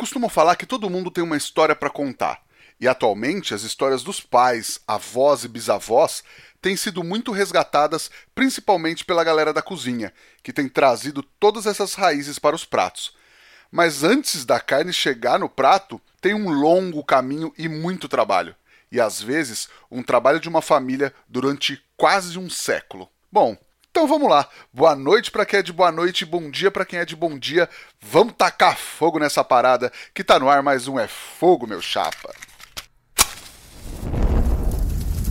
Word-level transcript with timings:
costumo 0.00 0.30
falar 0.30 0.56
que 0.56 0.64
todo 0.64 0.88
mundo 0.88 1.10
tem 1.10 1.22
uma 1.22 1.36
história 1.36 1.76
para 1.76 1.90
contar. 1.90 2.40
E 2.80 2.88
atualmente 2.88 3.52
as 3.52 3.60
histórias 3.64 4.02
dos 4.02 4.18
pais, 4.18 4.80
avós 4.88 5.44
e 5.44 5.48
bisavós 5.48 6.24
têm 6.62 6.74
sido 6.74 7.04
muito 7.04 7.32
resgatadas, 7.32 8.10
principalmente 8.34 9.04
pela 9.04 9.22
galera 9.22 9.52
da 9.52 9.60
cozinha, 9.60 10.10
que 10.42 10.54
tem 10.54 10.70
trazido 10.70 11.22
todas 11.22 11.66
essas 11.66 11.92
raízes 11.92 12.38
para 12.38 12.56
os 12.56 12.64
pratos. 12.64 13.14
Mas 13.70 14.02
antes 14.02 14.46
da 14.46 14.58
carne 14.58 14.90
chegar 14.90 15.38
no 15.38 15.50
prato, 15.50 16.00
tem 16.18 16.32
um 16.32 16.48
longo 16.48 17.04
caminho 17.04 17.52
e 17.58 17.68
muito 17.68 18.08
trabalho. 18.08 18.56
E 18.90 18.98
às 18.98 19.20
vezes, 19.20 19.68
um 19.90 20.02
trabalho 20.02 20.40
de 20.40 20.48
uma 20.48 20.62
família 20.62 21.12
durante 21.28 21.78
quase 21.94 22.38
um 22.38 22.48
século. 22.48 23.06
Bom, 23.30 23.54
então 23.90 24.06
vamos 24.06 24.30
lá. 24.30 24.48
Boa 24.72 24.94
noite 24.94 25.30
para 25.30 25.44
quem 25.44 25.58
é 25.58 25.62
de 25.62 25.72
boa 25.72 25.90
noite, 25.90 26.24
bom 26.24 26.48
dia 26.48 26.70
para 26.70 26.86
quem 26.86 27.00
é 27.00 27.04
de 27.04 27.16
bom 27.16 27.36
dia. 27.36 27.68
Vamos 28.00 28.34
tacar 28.38 28.76
fogo 28.76 29.18
nessa 29.18 29.42
parada 29.42 29.92
que 30.14 30.22
tá 30.22 30.38
no 30.38 30.48
ar 30.48 30.62
mais 30.62 30.86
um 30.86 30.98
é 30.98 31.08
fogo, 31.08 31.66
meu 31.66 31.82
chapa. 31.82 32.32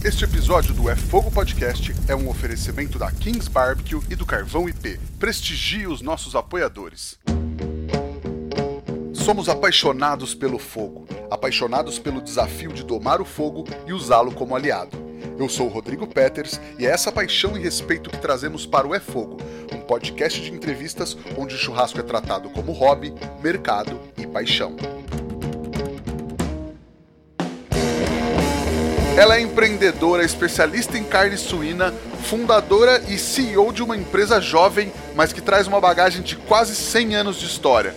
Este 0.03 0.23
episódio 0.23 0.73
do 0.73 0.89
É 0.89 0.95
Fogo 0.95 1.31
Podcast 1.31 1.93
é 2.07 2.15
um 2.15 2.29
oferecimento 2.29 2.97
da 2.97 3.11
Kings 3.11 3.49
Barbecue 3.49 4.01
e 4.09 4.15
do 4.15 4.25
Carvão 4.25 4.67
IP. 4.67 4.99
Prestigie 5.17 5.87
os 5.87 6.01
nossos 6.01 6.35
apoiadores. 6.35 7.17
Somos 9.13 9.49
apaixonados 9.49 10.33
pelo 10.35 10.57
fogo, 10.57 11.07
apaixonados 11.29 11.99
pelo 11.99 12.21
desafio 12.21 12.71
de 12.71 12.83
domar 12.83 13.21
o 13.21 13.25
fogo 13.25 13.65
e 13.85 13.93
usá-lo 13.93 14.33
como 14.33 14.55
aliado. 14.55 15.08
Eu 15.39 15.47
sou 15.47 15.67
o 15.67 15.69
Rodrigo 15.69 16.05
Peters 16.05 16.59
e 16.77 16.85
é 16.85 16.89
essa 16.89 17.13
paixão 17.13 17.55
e 17.55 17.61
respeito 17.61 18.09
que 18.09 18.17
trazemos 18.17 18.65
para 18.65 18.85
o 18.85 18.93
É 18.93 18.99
Fogo, 18.99 19.37
um 19.73 19.79
podcast 19.79 20.41
de 20.41 20.51
entrevistas 20.51 21.15
onde 21.37 21.55
o 21.55 21.57
churrasco 21.57 21.97
é 21.97 22.03
tratado 22.03 22.49
como 22.49 22.73
hobby, 22.73 23.13
mercado 23.41 23.97
e 24.17 24.27
paixão. 24.27 24.75
Ela 29.17 29.37
é 29.37 29.39
empreendedora, 29.39 30.25
especialista 30.25 30.97
em 30.97 31.05
carne 31.05 31.37
suína, 31.37 31.93
fundadora 32.25 33.01
e 33.07 33.17
CEO 33.17 33.71
de 33.71 33.81
uma 33.81 33.95
empresa 33.95 34.41
jovem, 34.41 34.91
mas 35.15 35.31
que 35.31 35.41
traz 35.41 35.67
uma 35.67 35.79
bagagem 35.79 36.21
de 36.21 36.35
quase 36.35 36.75
100 36.75 37.15
anos 37.15 37.39
de 37.39 37.45
história. 37.45 37.95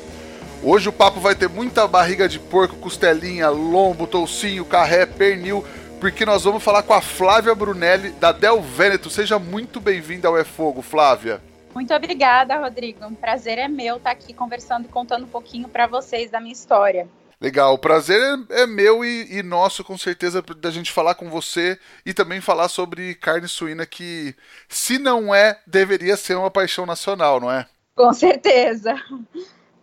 Hoje 0.64 0.89
o 0.89 0.92
papo 0.92 1.19
vai 1.19 1.34
ter 1.34 1.48
muita 1.48 1.89
barriga 1.89 2.28
de 2.28 2.39
porco, 2.39 2.77
costelinha, 2.77 3.48
lombo, 3.48 4.06
toucinho, 4.06 4.64
carré, 4.64 5.05
pernil, 5.05 5.64
porque 6.03 6.27
nós 6.27 6.42
vamos 6.42 6.64
falar 6.64 6.83
com 6.83 6.92
a 6.92 7.00
Flávia 7.00 7.55
Brunelli 7.55 8.11
da 8.11 8.33
Del 8.33 8.61
Veneto. 8.61 9.08
Seja 9.08 9.39
muito 9.39 9.81
bem-vinda 9.81 10.27
ao 10.27 10.36
É 10.36 10.42
Fogo, 10.42 10.83
Flávia. 10.83 11.41
Muito 11.72 11.95
obrigada, 11.95 12.58
Rodrigo. 12.58 13.06
Um 13.06 13.14
prazer 13.14 13.56
é 13.56 13.69
meu 13.69 13.98
estar 13.98 14.11
aqui 14.11 14.34
conversando 14.34 14.86
e 14.86 14.89
contando 14.89 15.27
um 15.27 15.28
pouquinho 15.28 15.69
para 15.69 15.86
vocês 15.86 16.28
da 16.28 16.41
minha 16.41 16.53
história. 16.53 17.08
Legal, 17.41 17.75
o 17.75 17.78
prazer 17.78 18.20
é, 18.20 18.62
é 18.62 18.67
meu 18.67 19.05
e, 19.05 19.39
e, 19.39 19.45
nosso, 19.45 19.84
com 19.84 19.97
certeza, 19.97 20.42
da 20.42 20.73
gente 20.73 20.91
falar 20.91 21.14
com 21.14 21.30
você 21.30 21.78
e 22.05 22.12
também 22.12 22.41
falar 22.41 22.69
sobre 22.69 23.14
carne 23.14 23.47
suína, 23.47 23.86
que, 23.86 24.34
se 24.69 24.98
não 24.98 25.33
é, 25.33 25.61
deveria 25.69 26.17
ser 26.17 26.34
uma 26.34 26.50
paixão 26.50 26.84
nacional, 26.84 27.39
não 27.39 27.48
é? 27.48 27.64
Com 27.95 28.12
certeza. 28.12 28.97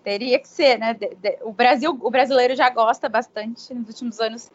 Teria 0.03 0.37
que 0.37 0.49
ser, 0.49 0.77
né? 0.77 0.97
O 1.43 1.53
Brasil, 1.53 1.97
o 2.01 2.11
brasileiro 2.11 2.57
já 2.57 2.69
gosta 2.69 3.07
bastante 3.07 3.73
nos 3.73 3.87
últimos 3.87 4.19
anos, 4.19 4.51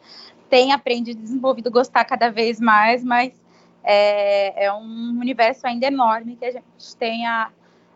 tem 0.55 0.71
aprendido, 0.71 1.21
desenvolvido 1.21 1.69
gostar 1.69 2.05
cada 2.05 2.29
vez 2.29 2.61
mais, 2.61 3.03
mas 3.03 3.33
é, 3.83 4.67
é 4.67 4.71
um 4.71 5.17
universo 5.19 5.67
ainda 5.67 5.85
enorme 5.85 6.37
que 6.37 6.45
a 6.45 6.51
gente 6.51 6.95
tem 6.97 7.27
a, 7.27 7.51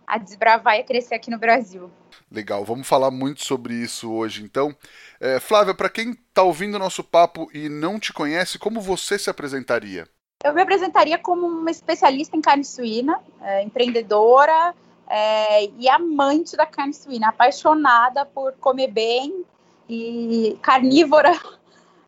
a 0.05 0.17
desbravar 0.17 0.75
e 0.75 0.81
a 0.81 0.83
crescer 0.83 1.15
aqui 1.15 1.31
no 1.31 1.39
Brasil. 1.39 1.89
Legal, 2.29 2.65
vamos 2.65 2.85
falar 2.85 3.11
muito 3.11 3.45
sobre 3.45 3.75
isso 3.75 4.11
hoje. 4.11 4.43
Então, 4.43 4.75
é, 5.21 5.39
Flávia, 5.39 5.73
para 5.73 5.87
quem 5.87 6.11
está 6.11 6.43
ouvindo 6.43 6.75
o 6.75 6.79
nosso 6.79 7.01
papo 7.01 7.49
e 7.53 7.69
não 7.69 7.97
te 7.97 8.11
conhece, 8.11 8.59
como 8.59 8.81
você 8.81 9.17
se 9.17 9.29
apresentaria? 9.29 10.05
Eu 10.43 10.53
me 10.53 10.61
apresentaria 10.61 11.17
como 11.17 11.47
uma 11.47 11.71
especialista 11.71 12.35
em 12.35 12.41
carne 12.41 12.65
suína, 12.65 13.21
é, 13.41 13.63
empreendedora 13.63 14.75
é, 15.07 15.63
e 15.77 15.87
amante 15.87 16.57
da 16.57 16.65
carne 16.65 16.93
suína, 16.93 17.29
apaixonada 17.29 18.25
por 18.25 18.51
comer 18.59 18.91
bem 18.91 19.45
e 19.87 20.59
carnívora, 20.61 21.31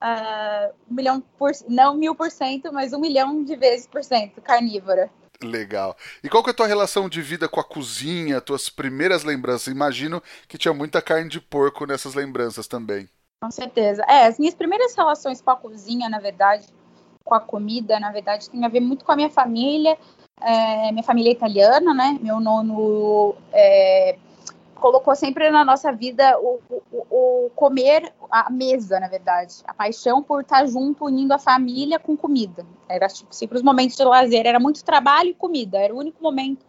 uh, 0.01 0.73
um 0.89 0.95
milhão 0.95 1.21
por, 1.37 1.51
não 1.67 1.95
mil 1.95 2.15
por 2.15 2.31
cento, 2.31 2.73
mas 2.73 2.93
um 2.93 2.99
milhão 2.99 3.43
de 3.43 3.55
vezes 3.55 3.87
por 3.87 4.03
cento 4.03 4.41
carnívora. 4.41 5.09
Legal. 5.43 5.97
E 6.23 6.29
qual 6.29 6.43
que 6.43 6.49
é 6.49 6.53
a 6.53 6.55
tua 6.55 6.67
relação 6.67 7.09
de 7.09 7.21
vida 7.21 7.47
com 7.47 7.59
a 7.59 7.63
cozinha, 7.63 8.41
tuas 8.41 8.69
primeiras 8.69 9.23
lembranças? 9.23 9.73
Imagino 9.73 10.21
que 10.47 10.57
tinha 10.57 10.73
muita 10.73 11.01
carne 11.01 11.29
de 11.29 11.41
porco 11.41 11.85
nessas 11.85 12.13
lembranças 12.13 12.67
também. 12.67 13.09
Com 13.43 13.49
certeza. 13.49 14.03
É, 14.07 14.27
as 14.27 14.37
minhas 14.37 14.53
primeiras 14.53 14.95
relações 14.95 15.41
com 15.41 15.49
a 15.49 15.55
cozinha, 15.55 16.07
na 16.07 16.19
verdade, 16.19 16.67
com 17.23 17.33
a 17.33 17.39
comida, 17.39 17.99
na 17.99 18.11
verdade, 18.11 18.49
tem 18.49 18.63
a 18.63 18.69
ver 18.69 18.81
muito 18.81 19.03
com 19.03 19.11
a 19.11 19.15
minha 19.15 19.31
família. 19.31 19.97
É, 20.39 20.91
minha 20.91 21.03
família 21.03 21.31
é 21.31 21.33
italiana, 21.33 21.91
né? 21.91 22.19
Meu 22.21 22.39
nono 22.39 23.35
é, 23.51 24.17
colocou 24.81 25.15
sempre 25.15 25.49
na 25.51 25.63
nossa 25.63 25.93
vida 25.93 26.37
o, 26.39 26.59
o, 26.91 27.05
o, 27.09 27.49
comer 27.55 28.11
a 28.29 28.49
mesa, 28.49 28.99
na 28.99 29.07
verdade. 29.07 29.53
A 29.65 29.73
paixão 29.73 30.21
por 30.21 30.41
estar 30.41 30.65
junto, 30.65 31.05
unindo 31.05 31.33
a 31.33 31.39
família 31.39 31.99
com 31.99 32.17
comida. 32.17 32.65
Era 32.89 33.07
tipo, 33.07 33.33
sempre 33.33 33.57
os 33.57 33.63
momentos 33.63 33.95
de 33.95 34.03
lazer, 34.03 34.45
era 34.45 34.59
muito 34.59 34.83
trabalho 34.83 35.29
e 35.29 35.35
comida, 35.35 35.77
era 35.77 35.93
o 35.93 35.97
único 35.97 36.21
momento. 36.21 36.65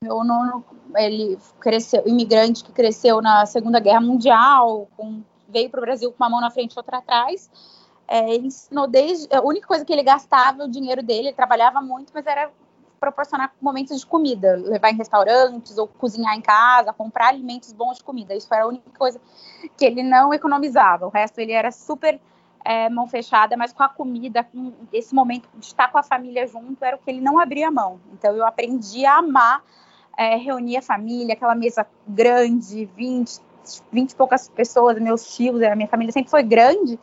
Meu 0.00 0.24
nono, 0.24 0.64
ele 0.96 1.36
cresceu, 1.58 2.02
imigrante 2.06 2.64
que 2.64 2.72
cresceu 2.72 3.20
na 3.20 3.44
Segunda 3.44 3.80
Guerra 3.80 4.00
Mundial, 4.00 4.88
com, 4.96 5.22
veio 5.48 5.68
para 5.68 5.80
o 5.80 5.82
Brasil 5.82 6.10
com 6.10 6.22
uma 6.22 6.30
mão 6.30 6.40
na 6.40 6.50
frente 6.50 6.72
e 6.72 6.78
outra 6.78 6.98
atrás. 6.98 7.50
É, 8.08 8.36
ensinou 8.36 8.86
desde. 8.86 9.28
A 9.34 9.42
única 9.42 9.66
coisa 9.66 9.84
que 9.84 9.92
ele 9.92 10.02
gastava 10.02 10.64
o 10.64 10.70
dinheiro 10.70 11.02
dele, 11.02 11.28
ele 11.28 11.36
trabalhava 11.36 11.82
muito, 11.82 12.12
mas 12.14 12.26
era 12.26 12.50
proporcionar 13.00 13.52
momentos 13.60 13.98
de 13.98 14.06
comida, 14.06 14.56
levar 14.56 14.90
em 14.90 14.96
restaurantes 14.96 15.78
ou 15.78 15.88
cozinhar 15.88 16.36
em 16.36 16.42
casa, 16.42 16.92
comprar 16.92 17.28
alimentos 17.28 17.72
bons 17.72 17.96
de 17.96 18.04
comida. 18.04 18.34
Isso 18.34 18.52
era 18.52 18.64
a 18.64 18.68
única 18.68 18.90
coisa 18.98 19.18
que 19.76 19.84
ele 19.84 20.02
não 20.02 20.34
economizava. 20.34 21.06
O 21.06 21.08
resto 21.08 21.38
ele 21.38 21.52
era 21.52 21.72
super 21.72 22.20
é, 22.64 22.90
mão 22.90 23.06
fechada, 23.06 23.56
mas 23.56 23.72
com 23.72 23.82
a 23.82 23.88
comida, 23.88 24.44
com 24.44 24.72
esse 24.92 25.14
momento 25.14 25.48
de 25.56 25.64
estar 25.64 25.90
com 25.90 25.96
a 25.96 26.02
família 26.02 26.46
junto, 26.46 26.84
era 26.84 26.96
o 26.96 26.98
que 26.98 27.10
ele 27.10 27.22
não 27.22 27.38
abria 27.38 27.70
mão. 27.70 27.98
Então 28.12 28.36
eu 28.36 28.46
aprendi 28.46 29.06
a 29.06 29.16
amar 29.16 29.62
é, 30.16 30.36
reunir 30.36 30.76
a 30.76 30.82
família, 30.82 31.32
aquela 31.32 31.54
mesa 31.54 31.86
grande, 32.06 32.84
20, 32.96 33.40
20 33.90 34.10
e 34.10 34.14
poucas 34.14 34.48
pessoas, 34.48 34.98
meus 34.98 35.34
tios, 35.34 35.62
a 35.62 35.74
minha 35.74 35.88
família 35.88 36.12
sempre 36.12 36.30
foi 36.30 36.42
grande. 36.42 36.98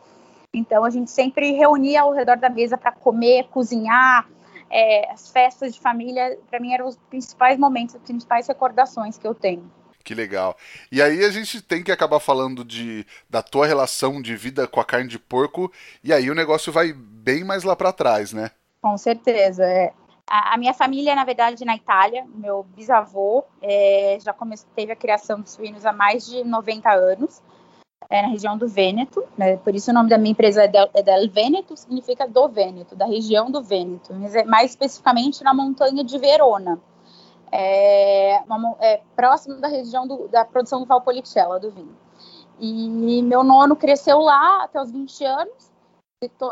Então 0.54 0.84
a 0.84 0.90
gente 0.90 1.10
sempre 1.10 1.52
reunia 1.52 2.02
ao 2.02 2.12
redor 2.12 2.36
da 2.36 2.48
mesa 2.48 2.78
para 2.78 2.92
comer, 2.92 3.48
cozinhar, 3.48 4.26
é, 4.70 5.10
as 5.10 5.30
festas 5.30 5.74
de 5.74 5.80
família, 5.80 6.38
para 6.48 6.60
mim, 6.60 6.72
eram 6.72 6.86
os 6.86 6.96
principais 6.96 7.58
momentos, 7.58 7.94
as 7.94 8.02
principais 8.02 8.46
recordações 8.46 9.18
que 9.18 9.26
eu 9.26 9.34
tenho. 9.34 9.70
Que 10.04 10.14
legal. 10.14 10.56
E 10.90 11.02
aí 11.02 11.24
a 11.24 11.30
gente 11.30 11.60
tem 11.60 11.82
que 11.82 11.92
acabar 11.92 12.18
falando 12.18 12.64
de 12.64 13.06
da 13.28 13.42
tua 13.42 13.66
relação 13.66 14.22
de 14.22 14.34
vida 14.36 14.66
com 14.66 14.80
a 14.80 14.84
carne 14.84 15.08
de 15.08 15.18
porco, 15.18 15.70
e 16.02 16.12
aí 16.12 16.30
o 16.30 16.34
negócio 16.34 16.72
vai 16.72 16.92
bem 16.94 17.44
mais 17.44 17.62
lá 17.62 17.76
para 17.76 17.92
trás, 17.92 18.32
né? 18.32 18.50
Com 18.80 18.96
certeza. 18.96 19.64
É. 19.64 19.92
A, 20.26 20.54
a, 20.54 20.58
minha 20.58 20.72
família, 20.72 21.14
na 21.14 21.24
verdade, 21.24 21.64
na 21.64 21.76
Itália, 21.76 22.26
meu 22.34 22.62
bisavô 22.62 23.44
é, 23.60 24.18
já 24.20 24.32
comece, 24.32 24.66
teve 24.74 24.92
a 24.92 24.96
criação 24.96 25.40
de 25.40 25.50
suínos 25.50 25.84
há 25.84 25.92
mais 25.92 26.26
de 26.26 26.44
90 26.44 26.90
anos 26.90 27.42
é 28.10 28.22
na 28.22 28.28
região 28.28 28.56
do 28.56 28.66
Vêneto, 28.66 29.24
né? 29.36 29.56
por 29.56 29.74
isso 29.74 29.90
o 29.90 29.94
nome 29.94 30.08
da 30.08 30.16
minha 30.16 30.32
empresa 30.32 30.62
é 30.62 30.68
Del, 30.68 30.88
é 30.94 31.02
Del 31.02 31.30
Vêneto, 31.30 31.76
significa 31.76 32.26
do 32.26 32.48
Vêneto, 32.48 32.96
da 32.96 33.06
região 33.06 33.50
do 33.50 33.62
Vêneto, 33.62 34.12
é 34.34 34.44
mais 34.44 34.70
especificamente 34.70 35.44
na 35.44 35.52
montanha 35.52 36.02
de 36.02 36.18
Verona, 36.18 36.80
é, 37.52 38.42
uma, 38.48 38.76
é 38.80 39.00
próximo 39.14 39.56
da 39.56 39.68
região 39.68 40.06
do, 40.06 40.28
da 40.28 40.44
produção 40.44 40.80
do 40.80 40.86
Valpolicella, 40.86 41.58
do 41.58 41.70
vinho. 41.70 41.96
E 42.60 43.22
meu 43.22 43.44
nono 43.44 43.76
cresceu 43.76 44.18
lá 44.18 44.64
até 44.64 44.80
os 44.80 44.90
20 44.90 45.24
anos, 45.24 45.70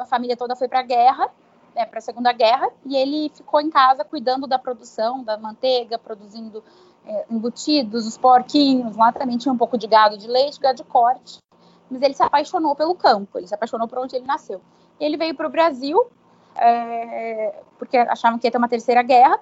a 0.01 0.07
família 0.07 0.37
toda 0.37 0.55
foi 0.55 0.69
para 0.69 0.81
a 0.81 0.85
guerra, 0.85 1.29
né, 1.75 1.85
para 1.85 1.99
a 1.99 2.03
Segunda 2.03 2.33
Guerra, 2.33 2.71
e 2.85 2.97
ele 2.97 3.31
ficou 3.35 3.61
em 3.61 3.69
casa 3.69 4.05
cuidando 4.05 4.47
da 4.47 4.59
produção 4.59 5.25
da 5.25 5.37
manteiga, 5.37 5.99
produzindo 5.99 6.63
é, 7.07 7.27
embutidos, 7.31 8.07
os 8.07 8.19
porquinhos, 8.19 8.97
lá 8.97 9.13
também 9.13 9.39
tinha 9.39 9.53
um 9.53 9.57
pouco 9.57 9.79
de 9.79 9.87
gado 9.87 10.19
de 10.19 10.27
leite, 10.27 10.61
gado 10.61 10.77
de 10.77 10.85
corte, 10.85 11.39
mas 11.91 12.03
ele 12.03 12.15
se 12.15 12.23
apaixonou 12.23 12.75
pelo 12.75 12.95
campo, 12.95 13.39
ele 13.39 13.47
se 13.47 13.55
apaixonou 13.55 13.87
por 13.87 13.99
onde 13.99 14.17
ele 14.17 14.27
nasceu. 14.27 14.61
E 14.99 15.05
ele 15.05 15.17
veio 15.17 15.35
para 15.35 15.47
o 15.47 15.51
Brasil, 15.51 16.05
é, 16.57 17.63
porque 17.79 17.97
achavam 17.97 18.39
que 18.39 18.47
ia 18.47 18.51
ter 18.51 18.59
uma 18.59 18.69
terceira 18.69 19.03
guerra, 19.03 19.39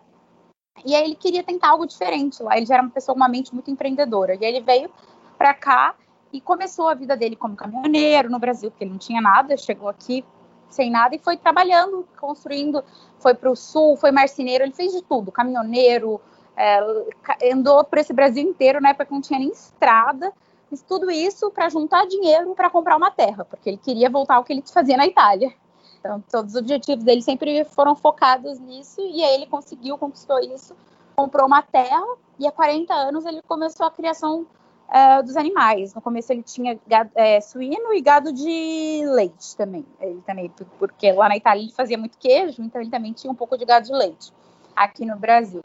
e 0.84 0.94
aí 0.94 1.04
ele 1.04 1.14
queria 1.14 1.42
tentar 1.42 1.70
algo 1.70 1.86
diferente 1.86 2.42
lá. 2.42 2.56
Ele 2.56 2.66
já 2.66 2.74
era 2.74 2.82
uma 2.82 2.90
pessoa 2.90 3.14
com 3.14 3.20
uma 3.20 3.28
mente 3.28 3.54
muito 3.54 3.70
empreendedora. 3.70 4.34
E 4.34 4.44
aí 4.44 4.56
ele 4.56 4.60
veio 4.60 4.90
para 5.38 5.54
cá 5.54 5.94
e 6.32 6.40
começou 6.40 6.88
a 6.88 6.94
vida 6.94 7.16
dele 7.16 7.36
como 7.36 7.54
caminhoneiro 7.54 8.28
no 8.28 8.38
Brasil, 8.38 8.70
porque 8.70 8.84
ele 8.84 8.90
não 8.90 8.98
tinha 8.98 9.20
nada, 9.20 9.56
chegou 9.56 9.88
aqui 9.88 10.24
sem 10.68 10.90
nada 10.90 11.14
e 11.14 11.18
foi 11.18 11.36
trabalhando, 11.36 12.06
construindo, 12.20 12.82
foi 13.20 13.34
para 13.34 13.48
o 13.48 13.54
sul, 13.54 13.96
foi 13.96 14.10
marceneiro, 14.10 14.64
ele 14.64 14.72
fez 14.72 14.92
de 14.92 15.02
tudo, 15.02 15.30
caminhoneiro, 15.30 16.20
é, 16.56 17.52
andou 17.52 17.84
por 17.84 17.98
esse 17.98 18.12
Brasil 18.12 18.42
inteiro 18.42 18.80
na 18.80 18.90
época 18.90 19.06
que 19.06 19.12
não 19.12 19.20
tinha 19.20 19.38
nem 19.38 19.50
estrada, 19.50 20.32
fiz 20.70 20.82
tudo 20.82 21.10
isso 21.10 21.50
para 21.50 21.68
juntar 21.68 22.06
dinheiro 22.06 22.54
para 22.54 22.70
comprar 22.70 22.96
uma 22.96 23.10
terra, 23.10 23.44
porque 23.44 23.70
ele 23.70 23.76
queria 23.76 24.10
voltar 24.10 24.36
ao 24.36 24.44
que 24.44 24.52
ele 24.52 24.62
fazia 24.72 24.96
na 24.96 25.06
Itália. 25.06 25.52
Então, 26.00 26.22
todos 26.30 26.54
os 26.54 26.60
objetivos 26.60 27.02
dele 27.02 27.22
sempre 27.22 27.64
foram 27.64 27.96
focados 27.96 28.60
nisso, 28.60 29.00
e 29.00 29.24
aí 29.24 29.34
ele 29.36 29.46
conseguiu, 29.46 29.96
conquistou 29.96 30.38
isso, 30.40 30.76
comprou 31.16 31.46
uma 31.46 31.62
terra, 31.62 32.04
e 32.38 32.46
há 32.46 32.52
40 32.52 32.92
anos 32.92 33.24
ele 33.24 33.40
começou 33.42 33.86
a 33.86 33.90
criação 33.90 34.46
é, 34.92 35.22
dos 35.22 35.36
animais. 35.36 35.94
No 35.94 36.02
começo 36.02 36.32
ele 36.32 36.42
tinha 36.42 36.78
gado, 36.86 37.10
é, 37.14 37.40
suíno 37.40 37.94
e 37.94 38.00
gado 38.02 38.32
de 38.32 39.02
leite 39.06 39.56
também. 39.56 39.84
Ele 40.00 40.20
também, 40.26 40.52
porque 40.78 41.10
lá 41.12 41.28
na 41.28 41.36
Itália 41.36 41.62
ele 41.62 41.72
fazia 41.72 41.96
muito 41.96 42.18
queijo, 42.18 42.62
então 42.62 42.80
ele 42.80 42.90
também 42.90 43.12
tinha 43.12 43.30
um 43.30 43.34
pouco 43.34 43.56
de 43.56 43.64
gado 43.64 43.86
de 43.86 43.92
leite 43.92 44.32
aqui 44.76 45.06
no 45.06 45.16
Brasil. 45.16 45.62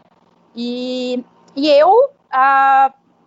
E, 0.61 1.23
e 1.55 1.69
eu, 1.69 2.09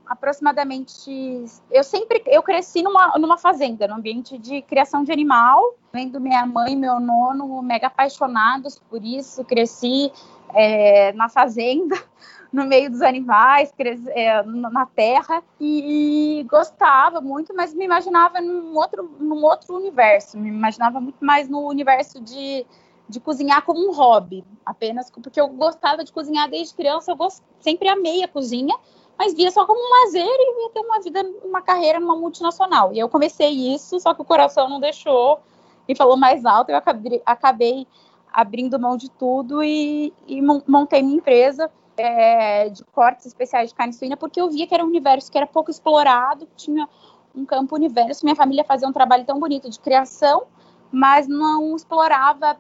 aproximadamente, 0.07 1.47
eu 1.71 1.83
sempre, 1.83 2.23
eu 2.27 2.43
cresci 2.43 2.83
numa, 2.83 3.19
numa 3.19 3.39
fazenda, 3.39 3.89
no 3.89 3.95
ambiente 3.95 4.37
de 4.37 4.61
criação 4.61 5.03
de 5.03 5.11
animal, 5.11 5.75
vendo 5.91 6.21
minha 6.21 6.45
mãe 6.45 6.75
e 6.75 6.77
meu 6.77 7.01
nono 7.01 7.63
mega 7.63 7.87
apaixonados 7.87 8.79
por 8.79 9.03
isso, 9.03 9.43
cresci 9.47 10.13
é, 10.55 11.15
na 11.15 11.31
fazenda, 11.31 11.97
no 12.53 12.67
meio 12.67 12.91
dos 12.91 13.01
animais, 13.01 13.73
é, 14.09 14.43
na 14.43 14.85
terra, 14.85 15.43
e, 15.59 16.41
e, 16.41 16.43
gostava 16.43 17.19
muito, 17.23 17.55
mas 17.57 17.73
me 17.73 17.87
imaginava 17.87 18.43
num 18.43 18.77
outro, 18.77 19.11
num 19.19 19.43
outro 19.43 19.75
universo, 19.75 20.39
me 20.39 20.51
imaginava 20.51 21.01
muito 21.01 21.25
mais 21.25 21.49
no 21.49 21.67
universo 21.67 22.21
de, 22.21 22.67
de 23.09 23.21
cozinhar 23.21 23.63
como 23.63 23.87
um 23.87 23.93
hobby, 23.93 24.45
apenas 24.65 25.11
porque 25.11 25.41
eu 25.41 25.49
gostava 25.49 26.05
de 26.05 26.13
cozinhar 26.13 26.49
desde 26.49 26.75
criança, 26.75 27.13
eu 27.13 27.17
gost... 27.17 27.43
sempre 27.61 27.89
amei 27.89 28.23
a 28.23 28.29
cozinha, 28.29 28.75
mas 29.19 29.35
via 29.35 29.51
só 29.51 29.67
como 29.67 29.79
um 29.79 30.05
lazer 30.05 30.25
e 30.27 30.65
ia 30.65 30.71
ter 30.71 30.81
uma 30.81 31.01
vida, 31.01 31.23
uma 31.45 31.61
carreira 31.61 32.01
numa 32.01 32.17
multinacional. 32.17 32.93
E 32.93 32.99
eu 32.99 33.09
comecei 33.09 33.51
isso, 33.75 34.01
só 34.01 34.15
que 34.15 34.23
o 34.23 34.25
coração 34.25 34.69
não 34.69 34.81
deixou 34.81 35.41
e 35.87 35.95
falou 35.95 36.17
mais 36.17 36.45
alto, 36.45 36.71
eu 36.71 36.77
acabei, 36.77 37.23
acabei 37.27 37.87
abrindo 38.33 38.79
mão 38.79 38.97
de 38.97 39.11
tudo 39.11 39.63
e, 39.63 40.13
e 40.27 40.41
montei 40.41 41.03
minha 41.03 41.19
empresa 41.19 41.71
é, 41.97 42.69
de 42.71 42.83
cortes 42.85 43.27
especiais 43.27 43.71
de 43.71 43.75
carne 43.75 43.93
suína, 43.93 44.17
porque 44.17 44.41
eu 44.41 44.49
via 44.51 44.67
que 44.67 44.75
era 44.75 44.85
um 44.85 44.89
universo 44.89 45.31
que 45.31 45.37
era 45.37 45.47
pouco 45.47 45.71
explorado, 45.71 46.49
tinha 46.57 46.89
um 47.35 47.45
campo 47.45 47.75
universo. 47.75 48.25
Minha 48.25 48.37
família 48.37 48.65
fazia 48.65 48.89
um 48.89 48.93
trabalho 48.93 49.25
tão 49.25 49.39
bonito 49.39 49.69
de 49.69 49.79
criação, 49.79 50.45
mas 50.91 51.27
não 51.27 51.77
explorava, 51.77 52.59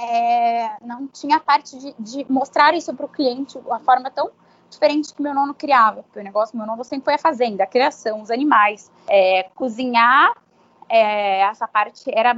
é, 0.00 0.76
não 0.84 1.06
tinha 1.08 1.36
a 1.36 1.40
parte 1.40 1.76
de, 1.78 1.94
de 1.98 2.32
mostrar 2.32 2.74
isso 2.74 2.94
para 2.94 3.06
o 3.06 3.08
cliente, 3.08 3.58
a 3.70 3.78
forma 3.80 4.10
tão 4.10 4.30
diferente 4.70 5.14
que 5.14 5.22
meu 5.22 5.34
nono 5.34 5.54
criava, 5.54 6.02
porque 6.02 6.20
o 6.20 6.22
negócio 6.22 6.56
meu 6.56 6.66
nono 6.66 6.84
sempre 6.84 7.06
foi 7.06 7.14
a 7.14 7.18
fazenda, 7.18 7.64
a 7.64 7.66
criação, 7.66 8.22
os 8.22 8.30
animais, 8.30 8.90
é, 9.06 9.44
cozinhar, 9.54 10.32
é, 10.88 11.40
essa 11.40 11.66
parte 11.66 12.10
era 12.14 12.36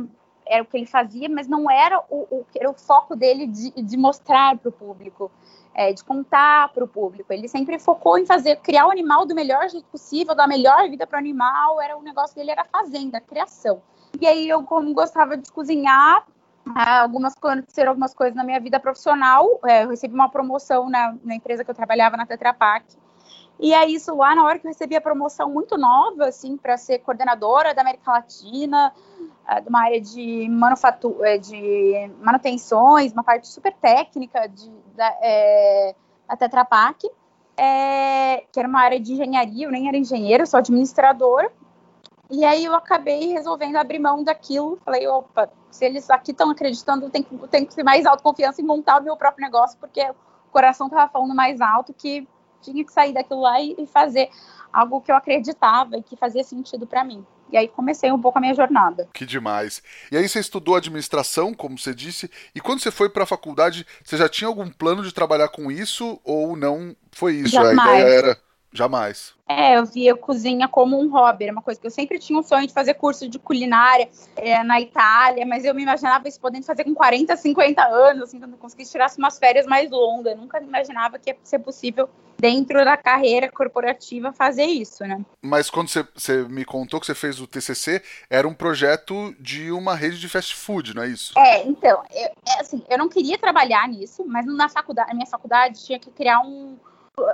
era 0.51 0.65
o 0.65 0.67
que 0.67 0.77
ele 0.77 0.87
fazia, 0.87 1.29
mas 1.29 1.47
não 1.47 1.71
era 1.71 2.03
o, 2.11 2.27
o, 2.29 2.47
era 2.57 2.69
o 2.69 2.75
foco 2.75 3.15
dele 3.15 3.47
de, 3.47 3.71
de 3.71 3.97
mostrar 3.97 4.59
para 4.59 4.69
o 4.69 4.73
público, 4.73 5.31
é, 5.73 5.93
de 5.93 6.03
contar 6.03 6.73
para 6.73 6.83
o 6.83 6.89
público. 6.89 7.33
Ele 7.33 7.47
sempre 7.47 7.79
focou 7.79 8.19
em 8.19 8.27
fazer, 8.27 8.56
criar 8.56 8.89
o 8.89 8.91
animal 8.91 9.25
do 9.25 9.33
melhor 9.33 9.69
jeito 9.69 9.87
possível, 9.87 10.35
dar 10.35 10.45
a 10.45 10.49
melhor 10.49 10.91
vida 10.91 11.06
para 11.06 11.19
o 11.19 11.21
animal. 11.21 11.81
Era 11.81 11.97
o 11.97 12.03
negócio 12.03 12.35
dele 12.35 12.51
era 12.51 12.63
a 12.63 12.65
fazenda, 12.65 13.19
a 13.19 13.21
criação. 13.21 13.81
E 14.21 14.27
aí 14.27 14.49
eu, 14.49 14.65
como 14.65 14.93
gostava 14.93 15.37
de 15.37 15.53
cozinhar, 15.53 16.27
algumas 16.65 17.37
aconteceram 17.37 17.91
algumas 17.91 18.15
coisas 18.15 18.35
na 18.35 18.45
minha 18.45 18.61
vida 18.61 18.79
profissional. 18.79 19.61
É, 19.65 19.85
eu 19.85 19.89
recebi 19.89 20.15
uma 20.15 20.29
promoção 20.29 20.89
na, 20.89 21.17
na, 21.25 21.35
empresa 21.35 21.65
que 21.65 21.71
eu 21.71 21.75
trabalhava 21.75 22.17
na 22.17 22.27
Tetra 22.27 22.53
Pak. 22.53 22.87
E 23.59 23.75
é 23.75 23.87
isso 23.87 24.15
lá 24.17 24.35
na 24.35 24.45
hora 24.45 24.59
que 24.59 24.67
eu 24.67 24.71
recebi 24.71 24.97
a 24.97 25.01
promoção 25.01 25.51
muito 25.51 25.77
nova, 25.77 26.27
assim, 26.27 26.57
para 26.57 26.79
ser 26.79 27.01
coordenadora 27.01 27.75
da 27.75 27.83
América 27.83 28.11
Latina, 28.11 28.93
de 29.62 29.69
uma 29.69 29.83
área 29.83 30.01
de, 30.01 30.49
manufatu 30.49 31.17
é, 31.25 31.37
de 31.37 32.11
manutenções, 32.23 33.13
uma 33.13 33.25
parte 33.25 33.49
super 33.49 33.75
técnica 33.75 34.49
de, 34.49 34.71
da, 34.95 35.17
é, 35.21 35.95
da 36.29 36.37
Tetra 36.37 36.65
Pak, 36.65 37.11
é, 37.56 38.45
que 38.53 38.59
era 38.59 38.69
uma 38.69 38.81
área 38.81 39.01
de 39.01 39.13
engenharia, 39.13 39.67
eu 39.67 39.71
nem 39.71 39.89
era 39.89 39.97
engenheiro, 39.97 40.47
sou 40.47 40.59
administradora. 40.59 41.51
E 42.31 42.44
aí 42.44 42.65
eu 42.65 42.75
acabei 42.75 43.32
resolvendo 43.32 43.77
abrir 43.77 43.99
mão 43.99 44.23
daquilo. 44.23 44.79
Falei, 44.85 45.06
opa, 45.06 45.50
se 45.71 45.85
eles 45.85 46.09
aqui 46.11 46.31
estão 46.31 46.50
acreditando, 46.50 47.11
tem 47.11 47.23
que, 47.23 47.37
tem 47.49 47.65
que 47.67 47.75
ter 47.75 47.82
mais 47.82 48.06
autoconfiança 48.06 48.61
em 48.61 48.65
montar 48.65 49.00
o 49.00 49.05
meu 49.05 49.17
próprio 49.17 49.44
negócio, 49.44 49.79
porque 49.79 50.00
o 50.03 50.15
coração 50.53 50.87
estava 50.87 51.11
falando 51.11 51.35
mais 51.35 51.61
alto 51.61 51.93
que 51.93 52.27
tinha 52.61 52.85
que 52.85 52.93
sair 52.93 53.12
daquilo 53.12 53.41
lá 53.41 53.61
e, 53.61 53.75
e 53.79 53.87
fazer 53.87 54.29
algo 54.73 55.00
que 55.00 55.11
eu 55.11 55.17
acreditava 55.17 55.97
e 55.97 56.03
que 56.03 56.17
fazia 56.17 56.44
sentido 56.44 56.87
para 56.87 57.05
mim. 57.05 57.25
E 57.53 57.56
aí 57.56 57.67
comecei 57.67 58.12
um 58.12 58.21
pouco 58.21 58.38
a 58.38 58.41
minha 58.41 58.55
jornada. 58.55 59.09
Que 59.12 59.27
demais. 59.27 59.82
E 60.12 60.17
aí 60.17 60.29
você 60.29 60.38
estudou 60.38 60.77
administração, 60.77 61.53
como 61.53 61.77
você 61.77 61.93
disse, 61.93 62.31
e 62.55 62.61
quando 62.61 62.81
você 62.81 62.93
foi 62.93 63.09
para 63.09 63.25
a 63.25 63.27
faculdade, 63.27 63.85
você 64.05 64.17
já 64.17 64.29
tinha 64.29 64.47
algum 64.47 64.71
plano 64.71 65.03
de 65.03 65.12
trabalhar 65.12 65.49
com 65.49 65.71
isso 65.71 66.21
ou 66.23 66.56
não 66.56 66.94
foi 67.11 67.35
isso? 67.35 67.50
Jamais. 67.50 67.79
A 67.79 67.99
ideia 67.99 68.15
era 68.15 68.38
Jamais. 68.72 69.34
É, 69.49 69.76
eu 69.78 69.84
via 69.84 70.14
cozinha 70.14 70.69
como 70.69 71.00
um 71.00 71.11
hobby, 71.11 71.44
era 71.44 71.52
uma 71.52 71.62
coisa 71.62 71.81
que 71.81 71.87
eu 71.87 71.90
sempre 71.90 72.20
tinha 72.20 72.38
um 72.38 72.43
sonho 72.43 72.69
de 72.69 72.72
fazer 72.72 72.94
curso 72.94 73.28
de 73.28 73.37
culinária 73.37 74.08
é, 74.37 74.62
na 74.62 74.81
Itália, 74.81 75.44
mas 75.44 75.64
eu 75.64 75.75
me 75.75 75.82
imaginava 75.82 76.28
isso 76.28 76.40
podendo 76.40 76.64
fazer 76.64 76.84
com 76.84 76.94
40, 76.94 77.37
50 77.37 77.82
anos, 77.82 78.22
assim, 78.25 78.38
quando 78.38 78.52
eu 78.52 78.58
conseguisse 78.58 78.93
tirar 78.93 79.11
umas 79.19 79.38
férias 79.38 79.67
mais 79.67 79.90
longas. 79.90 80.34
Eu 80.34 80.38
nunca 80.38 80.62
imaginava 80.62 81.19
que 81.19 81.31
ia 81.31 81.37
ser 81.43 81.58
possível, 81.58 82.08
dentro 82.38 82.84
da 82.84 82.96
carreira 82.96 83.50
corporativa, 83.50 84.32
fazer 84.32 84.64
isso, 84.64 85.02
né? 85.05 85.20
Mas 85.43 85.69
quando 85.69 85.88
você, 85.88 86.06
você 86.14 86.43
me 86.44 86.64
contou 86.64 87.00
que 87.00 87.06
você 87.06 87.14
fez 87.14 87.40
o 87.40 87.49
TCC, 87.49 88.00
era 88.31 88.46
um 88.46 88.55
projeto 88.55 89.34
de 89.40 89.72
uma 89.72 89.96
rede 89.96 90.20
de 90.20 90.28
fast 90.28 90.55
food, 90.55 90.94
não 90.94 91.02
é 91.02 91.08
isso? 91.08 91.37
É, 91.37 91.67
então, 91.67 92.02
eu, 92.14 92.31
é, 92.46 92.61
assim, 92.61 92.84
eu 92.88 92.96
não 92.96 93.08
queria 93.08 93.37
trabalhar 93.37 93.88
nisso, 93.88 94.25
mas 94.25 94.46
na 94.46 94.69
faculdade, 94.69 95.08
na 95.08 95.14
minha 95.14 95.26
faculdade 95.26 95.84
tinha 95.84 95.99
que 95.99 96.11
criar 96.11 96.40
um 96.40 96.78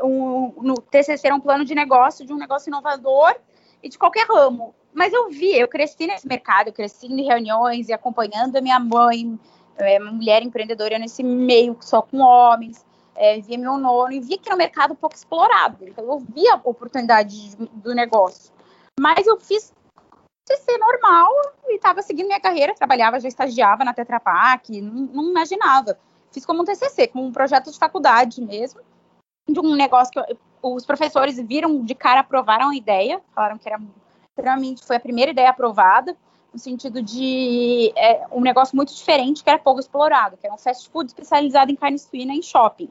um, 0.03 0.53
no 0.63 0.75
TCC 0.75 1.27
era 1.27 1.35
um 1.35 1.41
plano 1.41 1.65
de 1.65 1.75
negócio, 1.75 2.25
de 2.25 2.33
um 2.33 2.37
negócio 2.37 2.69
inovador 2.69 3.35
e 3.83 3.89
de 3.89 3.99
qualquer 3.99 4.27
ramo. 4.27 4.75
Mas 4.93 5.13
eu 5.13 5.29
vi, 5.29 5.57
eu 5.57 5.69
cresci 5.69 6.07
nesse 6.07 6.27
mercado, 6.27 6.69
eu 6.69 6.73
cresci 6.73 7.07
em 7.07 7.23
reuniões 7.23 7.89
e 7.89 7.93
acompanhando 7.93 8.57
a 8.57 8.61
minha 8.61 8.81
mãe, 8.81 9.39
é, 9.77 9.99
mulher 9.99 10.43
empreendedora 10.43 10.99
nesse 10.99 11.23
meio 11.23 11.77
só 11.81 12.01
com 12.03 12.19
homens, 12.19 12.85
é, 13.15 13.41
via 13.41 13.59
meu 13.59 13.77
nono 13.77 14.13
e 14.13 14.21
via 14.21 14.39
que 14.39 14.49
era 14.49 14.55
um 14.55 14.59
mercado 14.59 14.95
pouco 14.95 15.15
explorado. 15.15 15.87
Então 15.87 16.05
eu 16.05 16.19
via 16.19 16.55
a 16.55 16.61
oportunidade 16.65 17.57
do 17.75 17.95
negócio. 17.95 18.53
Mas 18.99 19.27
eu 19.27 19.39
fiz 19.39 19.73
TCC 20.47 20.79
normal 20.79 21.31
e 21.67 21.77
estava 21.77 22.01
seguindo 22.01 22.27
minha 22.27 22.41
carreira, 22.41 22.75
trabalhava, 22.75 23.21
já 23.21 23.29
estagiava 23.29 23.85
na 23.85 23.93
Tetra 23.93 24.19
Pak, 24.19 24.81
não, 24.81 24.93
não 25.13 25.31
imaginava. 25.31 25.99
Fiz 26.33 26.47
como 26.47 26.63
um 26.63 26.65
TCC, 26.65 27.09
como 27.09 27.25
um 27.25 27.33
projeto 27.33 27.71
de 27.71 27.79
faculdade 27.79 28.41
mesmo 28.41 28.81
de 29.49 29.61
um 29.61 29.75
negócio 29.75 30.13
que 30.13 30.19
eu, 30.19 30.39
os 30.63 30.85
professores 30.85 31.39
viram 31.39 31.85
de 31.85 31.95
cara, 31.95 32.21
aprovaram 32.21 32.71
a 32.71 32.77
ideia, 32.77 33.21
falaram 33.35 33.59
que 33.59 33.69
era 33.69 33.81
extremamente, 34.29 34.85
foi 34.85 34.97
a 34.97 35.01
primeira 35.01 35.31
ideia 35.31 35.51
aprovada, 35.51 36.17
no 36.53 36.59
sentido 36.59 37.03
de 37.03 37.93
é, 37.95 38.27
um 38.33 38.41
negócio 38.41 38.75
muito 38.75 38.95
diferente 38.95 39.45
que 39.45 39.51
era 39.51 39.59
pouco 39.59 39.79
explorado, 39.79 40.37
que 40.37 40.47
era 40.47 40.55
um 40.55 40.59
fast 40.59 40.89
food 40.89 41.09
especializado 41.09 41.71
em 41.71 41.77
carne 41.77 41.99
suína 41.99 42.33
em 42.33 42.43
shopping. 42.43 42.89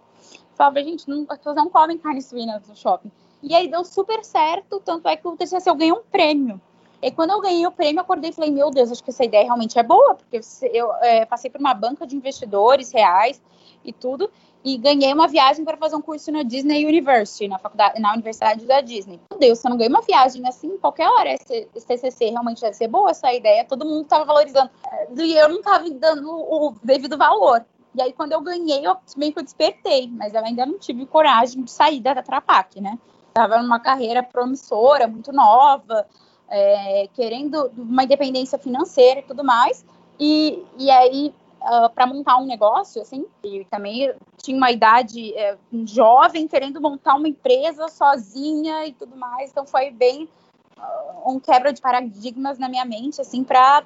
Falava, 0.55 0.81
gente, 0.83 1.09
não, 1.09 1.25
as 1.27 1.37
pessoas 1.37 1.55
não 1.55 1.69
comem 1.69 1.97
carne 1.97 2.21
suína 2.21 2.61
no 2.65 2.75
shopping. 2.75 3.11
E 3.41 3.53
aí 3.53 3.67
deu 3.67 3.83
super 3.83 4.23
certo, 4.23 4.79
tanto 4.79 5.07
é 5.07 5.15
que 5.15 5.27
o 5.27 5.35
TCC 5.35 5.69
eu 5.69 5.75
ganhei 5.75 5.91
um 5.91 6.03
prêmio. 6.03 6.61
E 7.01 7.11
quando 7.11 7.31
eu 7.31 7.41
ganhei 7.41 7.65
o 7.67 7.71
prêmio, 7.71 7.99
eu 7.99 8.01
acordei 8.01 8.29
e 8.29 8.33
falei, 8.33 8.51
meu 8.51 8.71
Deus, 8.71 8.91
acho 8.91 9.03
que 9.03 9.09
essa 9.09 9.23
ideia 9.23 9.43
realmente 9.43 9.77
é 9.77 9.83
boa, 9.83 10.15
porque 10.15 10.39
eu 10.71 10.93
é, 10.95 11.25
passei 11.25 11.49
por 11.49 11.59
uma 11.59 11.73
banca 11.73 12.07
de 12.07 12.15
investidores 12.15 12.91
reais 12.91 13.41
e 13.85 13.93
tudo, 13.93 14.29
e 14.63 14.77
ganhei 14.77 15.13
uma 15.13 15.27
viagem 15.27 15.63
para 15.63 15.77
fazer 15.77 15.95
um 15.95 16.01
curso 16.01 16.31
na 16.31 16.41
Disney 16.41 16.85
University, 16.85 17.47
na 17.47 17.59
faculdade, 17.59 17.99
na 17.99 18.13
Universidade 18.13 18.65
da 18.65 18.81
Disney. 18.81 19.19
Meu 19.29 19.39
Deus, 19.39 19.59
se 19.59 19.67
eu 19.67 19.69
não 19.69 19.77
ganhei 19.77 19.93
uma 19.93 20.01
viagem 20.01 20.45
assim, 20.47 20.77
qualquer 20.77 21.07
hora, 21.07 21.33
esse, 21.33 21.67
TCC 21.85 22.31
realmente 22.31 22.61
deve 22.61 22.73
ser 22.73 22.87
boa 22.87 23.11
essa 23.11 23.31
ideia, 23.31 23.63
todo 23.63 23.85
mundo 23.85 24.03
estava 24.03 24.25
valorizando, 24.25 24.71
e 25.15 25.33
eu 25.37 25.49
não 25.49 25.59
estava 25.59 25.87
dando 25.91 26.29
o 26.31 26.73
devido 26.83 27.15
valor. 27.15 27.63
E 27.93 28.01
aí, 28.01 28.11
quando 28.11 28.33
eu 28.33 28.41
ganhei, 28.41 28.85
eu 28.85 28.97
meio 29.15 29.31
que 29.31 29.39
eu 29.39 29.43
despertei, 29.43 30.09
mas 30.11 30.33
eu 30.33 30.43
ainda 30.43 30.65
não 30.65 30.77
tive 30.77 31.05
coragem 31.05 31.63
de 31.63 31.71
sair 31.71 32.01
da 32.01 32.21
Trapac, 32.21 32.81
né? 32.81 32.99
Estava 33.29 33.61
numa 33.61 33.79
carreira 33.79 34.21
promissora, 34.21 35.07
muito 35.07 35.31
nova, 35.31 36.05
é, 36.49 37.07
querendo 37.13 37.71
uma 37.77 38.03
independência 38.03 38.57
financeira 38.57 39.21
e 39.21 39.23
tudo 39.23 39.43
mais. 39.43 39.85
E, 40.19 40.63
e 40.77 40.89
aí 40.89 41.33
uh, 41.65 41.85
ah, 41.85 41.89
para 41.89 42.05
montar 42.05 42.37
um 42.37 42.45
negócio, 42.45 43.01
assim, 43.01 43.25
e 43.43 43.65
também 43.65 44.13
tinha 44.37 44.55
uma 44.55 44.71
idade 44.71 45.33
é, 45.35 45.57
jovem 45.85 46.47
querendo 46.47 46.79
montar 46.79 47.15
uma 47.15 47.27
empresa 47.27 47.87
sozinha 47.87 48.85
e 48.85 48.93
tudo 48.93 49.15
mais, 49.15 49.49
então 49.49 49.65
foi 49.65 49.89
bem 49.89 50.29
uh, 50.77 51.31
um 51.31 51.39
quebra 51.39 51.73
de 51.73 51.81
paradigmas 51.81 52.59
na 52.59 52.69
minha 52.69 52.85
mente, 52.85 53.19
assim, 53.19 53.43
para 53.43 53.83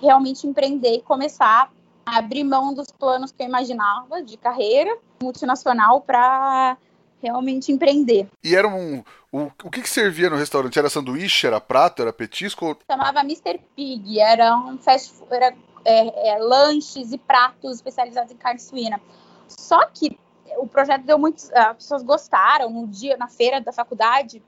realmente 0.00 0.46
empreender 0.46 0.96
e 0.96 1.02
começar 1.02 1.72
a 2.06 2.18
abrir 2.18 2.44
mão 2.44 2.72
dos 2.72 2.90
planos 2.90 3.32
que 3.32 3.42
eu 3.42 3.46
imaginava 3.46 4.22
de 4.22 4.36
carreira 4.36 4.96
multinacional 5.20 6.00
para 6.00 6.76
realmente 7.20 7.72
empreender. 7.72 8.28
E 8.42 8.54
era 8.54 8.68
um. 8.68 9.02
O, 9.30 9.50
o 9.64 9.70
que, 9.70 9.82
que 9.82 9.88
servia 9.88 10.30
no 10.30 10.36
restaurante? 10.36 10.78
Era 10.78 10.88
sanduíche, 10.88 11.46
era 11.46 11.60
prato, 11.60 12.00
era 12.00 12.12
petisco? 12.12 12.78
Chamava 12.90 13.20
Mr. 13.20 13.60
Pig, 13.76 14.18
era 14.18 14.56
um 14.56 14.78
fast 14.78 15.12
food, 15.12 15.34
era 15.34 15.54
é, 15.88 16.28
é, 16.28 16.38
lanches 16.38 17.12
e 17.12 17.18
pratos 17.18 17.76
especializados 17.76 18.30
em 18.30 18.36
carne 18.36 18.60
suína. 18.60 19.00
Só 19.48 19.86
que 19.86 20.18
o 20.58 20.66
projeto 20.66 21.04
deu 21.04 21.18
muito. 21.18 21.42
As 21.54 21.76
pessoas 21.76 22.02
gostaram. 22.02 22.68
No 22.70 22.86
dia, 22.86 23.16
na 23.16 23.26
feira 23.26 23.58
da 23.60 23.72
faculdade, 23.72 24.42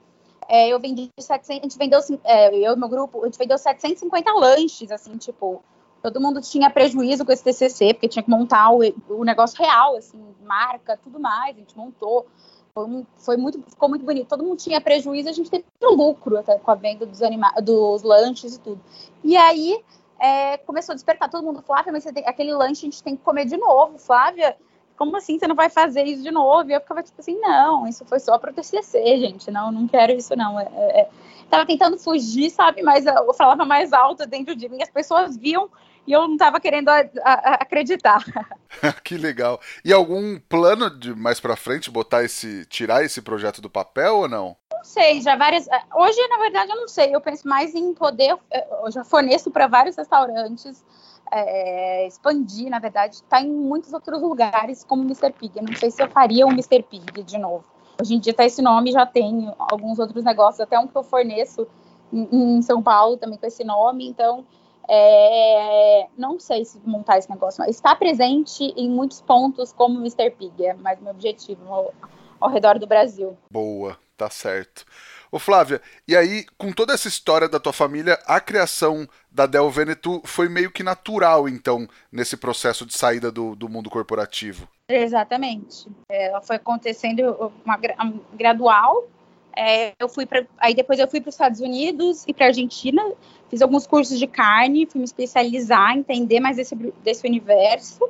é, 0.47 0.69
eu 0.69 0.79
vendi 0.79 1.09
700. 1.19 1.49
A 1.49 1.63
gente 1.63 1.77
vendeu, 1.77 1.99
é, 2.23 2.55
eu 2.55 2.73
e 2.73 2.75
meu 2.77 2.87
grupo, 2.87 3.23
a 3.23 3.25
gente 3.25 3.39
vendeu 3.39 3.57
750 3.57 4.31
lanches, 4.33 4.91
assim, 4.91 5.17
tipo. 5.17 5.63
Todo 6.03 6.19
mundo 6.19 6.41
tinha 6.41 6.67
prejuízo 6.67 7.23
com 7.23 7.31
esse 7.31 7.43
TCC, 7.43 7.93
porque 7.93 8.07
tinha 8.07 8.23
que 8.23 8.29
montar 8.29 8.71
o, 8.71 8.79
o 9.07 9.23
negócio 9.23 9.55
real, 9.59 9.95
assim, 9.95 10.19
marca, 10.43 10.97
tudo 10.97 11.19
mais. 11.19 11.55
A 11.55 11.59
gente 11.59 11.77
montou. 11.77 12.25
Foi, 12.73 13.05
foi, 13.17 13.37
muito, 13.37 13.61
ficou 13.69 13.87
muito 13.87 14.03
bonito. 14.03 14.27
Todo 14.27 14.43
mundo 14.43 14.57
tinha 14.57 14.81
prejuízo, 14.81 15.29
a 15.29 15.31
gente 15.31 15.51
teve 15.51 15.63
lucro 15.83 16.39
até 16.39 16.57
com 16.57 16.71
a 16.71 16.75
venda 16.75 17.05
dos, 17.05 17.21
anima 17.21 17.51
dos 17.61 18.01
lanches 18.01 18.55
e 18.55 18.59
tudo. 18.59 18.81
E 19.23 19.37
aí 19.37 19.79
é, 20.21 20.57
começou 20.57 20.93
a 20.93 20.95
despertar 20.95 21.29
todo 21.29 21.43
mundo. 21.43 21.63
Flávia, 21.63 21.91
mas 21.91 22.03
tem, 22.03 22.27
aquele 22.27 22.53
lanche 22.53 22.85
a 22.85 22.89
gente 22.89 23.03
tem 23.03 23.15
que 23.15 23.23
comer 23.23 23.45
de 23.45 23.57
novo. 23.57 23.97
Flávia, 23.97 24.55
como 24.95 25.17
assim 25.17 25.39
você 25.39 25.47
não 25.47 25.55
vai 25.55 25.67
fazer 25.67 26.03
isso 26.03 26.21
de 26.21 26.29
novo? 26.29 26.69
E 26.69 26.73
eu 26.73 26.79
ficava 26.79 27.01
tipo 27.01 27.19
assim, 27.19 27.39
não, 27.39 27.87
isso 27.87 28.05
foi 28.05 28.19
só 28.19 28.37
para 28.37 28.51
o 28.51 28.53
TCC, 28.53 29.17
gente, 29.17 29.49
não, 29.49 29.71
não 29.71 29.87
quero 29.87 30.13
isso 30.13 30.35
não. 30.35 30.59
É, 30.59 30.63
é, 30.63 31.01
é. 31.01 31.09
Tava 31.49 31.65
tentando 31.65 31.97
fugir, 31.97 32.51
sabe, 32.51 32.83
mas 32.83 33.05
eu 33.07 33.33
falava 33.33 33.65
mais 33.65 33.91
alto 33.91 34.27
dentro 34.27 34.55
de 34.55 34.69
mim, 34.69 34.81
as 34.81 34.91
pessoas 34.91 35.35
viam 35.35 35.69
e 36.05 36.11
eu 36.11 36.21
não 36.27 36.33
estava 36.33 36.59
querendo 36.59 36.89
a, 36.89 36.99
a, 37.23 37.53
acreditar. 37.55 38.23
que 39.03 39.17
legal. 39.17 39.59
E 39.83 39.91
algum 39.91 40.39
plano 40.39 40.89
de 40.89 41.15
mais 41.15 41.39
para 41.39 41.55
frente 41.55 41.89
botar 41.89 42.23
esse, 42.23 42.65
tirar 42.65 43.03
esse 43.03 43.21
projeto 43.21 43.59
do 43.59 43.69
papel 43.69 44.17
ou 44.17 44.27
não? 44.27 44.55
Não 44.81 44.85
sei, 44.85 45.21
já 45.21 45.35
várias. 45.35 45.67
Hoje, 45.95 46.27
na 46.27 46.37
verdade, 46.37 46.71
eu 46.71 46.75
não 46.75 46.87
sei. 46.87 47.13
Eu 47.13 47.21
penso 47.21 47.47
mais 47.47 47.75
em 47.75 47.93
poder. 47.93 48.35
Eu 48.83 48.91
já 48.91 49.03
forneço 49.03 49.51
para 49.51 49.67
vários 49.67 49.95
restaurantes 49.95 50.83
é, 51.31 52.07
expandir, 52.07 52.67
na 52.67 52.79
verdade, 52.79 53.15
está 53.15 53.39
em 53.39 53.47
muitos 53.47 53.93
outros 53.93 54.19
lugares, 54.21 54.83
como 54.83 55.03
Mr. 55.03 55.31
Pig. 55.31 55.55
Eu 55.55 55.63
não 55.63 55.75
sei 55.75 55.91
se 55.91 56.01
eu 56.01 56.09
faria 56.09 56.47
um 56.47 56.51
Mr. 56.51 56.81
Pig 56.81 57.23
de 57.23 57.37
novo. 57.37 57.63
Hoje 58.01 58.15
em 58.15 58.19
dia 58.19 58.33
tá 58.33 58.43
esse 58.43 58.61
nome, 58.61 58.91
já 58.91 59.05
tem 59.05 59.53
alguns 59.57 59.99
outros 59.99 60.23
negócios, 60.23 60.59
até 60.59 60.79
um 60.79 60.87
que 60.87 60.95
eu 60.95 61.03
forneço 61.03 61.67
em, 62.11 62.57
em 62.57 62.61
São 62.63 62.81
Paulo 62.81 63.17
também 63.17 63.37
com 63.37 63.45
esse 63.45 63.63
nome, 63.63 64.07
então 64.07 64.43
é, 64.89 66.07
não 66.17 66.39
sei 66.39 66.65
se 66.65 66.81
montar 66.83 67.19
esse 67.19 67.29
negócio, 67.29 67.63
está 67.65 67.95
presente 67.95 68.73
em 68.75 68.89
muitos 68.89 69.21
pontos 69.21 69.71
como 69.71 69.99
Mr. 69.99 70.31
Pig, 70.31 70.65
é 70.65 70.73
mais 70.73 70.99
meu 70.99 71.11
objetivo 71.11 71.61
ao, 71.71 71.93
ao 72.39 72.49
redor 72.49 72.79
do 72.79 72.87
Brasil. 72.87 73.37
Boa, 73.51 73.97
tá 74.21 74.29
certo. 74.29 74.85
Ô 75.31 75.39
Flávia, 75.39 75.81
e 76.07 76.15
aí, 76.15 76.45
com 76.57 76.71
toda 76.71 76.93
essa 76.93 77.07
história 77.07 77.47
da 77.47 77.59
tua 77.59 77.71
família, 77.71 78.19
a 78.25 78.39
criação 78.39 79.07
da 79.31 79.45
Del 79.45 79.69
Veneto 79.69 80.21
foi 80.25 80.49
meio 80.49 80.69
que 80.69 80.83
natural, 80.83 81.47
então, 81.47 81.87
nesse 82.11 82.35
processo 82.35 82.85
de 82.85 82.93
saída 82.93 83.31
do, 83.31 83.55
do 83.55 83.69
mundo 83.69 83.89
corporativo. 83.89 84.67
Exatamente. 84.87 85.87
É, 86.09 86.27
ela 86.27 86.41
foi 86.41 86.57
acontecendo 86.57 87.51
uma, 87.65 87.77
uma 87.77 88.13
gradual. 88.33 89.07
É, 89.55 89.93
eu 89.99 90.07
fui 90.07 90.25
para 90.25 90.45
aí 90.57 90.73
depois 90.73 90.99
eu 90.99 91.09
fui 91.09 91.19
para 91.19 91.29
os 91.29 91.35
Estados 91.35 91.59
Unidos 91.59 92.23
e 92.25 92.33
para 92.33 92.45
Argentina, 92.47 93.01
fiz 93.49 93.61
alguns 93.61 93.85
cursos 93.85 94.17
de 94.17 94.27
carne, 94.27 94.85
fui 94.85 94.99
me 94.99 95.05
especializar, 95.05 95.97
entender 95.97 96.39
mais 96.39 96.57
desse, 96.57 96.75
desse 97.03 97.27
universo. 97.27 98.07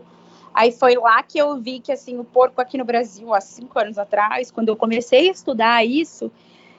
Aí 0.54 0.72
foi 0.72 0.96
lá 0.96 1.24
que 1.24 1.38
eu 1.38 1.60
vi 1.60 1.80
que 1.80 1.92
assim 1.92 2.20
o 2.20 2.24
porco 2.24 2.60
aqui 2.60 2.78
no 2.78 2.86
Brasil 2.86 3.34
há 3.34 3.42
cinco 3.42 3.80
anos 3.80 3.98
atrás, 3.98 4.52
quando 4.52 4.70
eu 4.70 4.76
comecei 4.76 5.30
a 5.30 5.32
estudar 5.32 5.86
isso, 5.86 6.32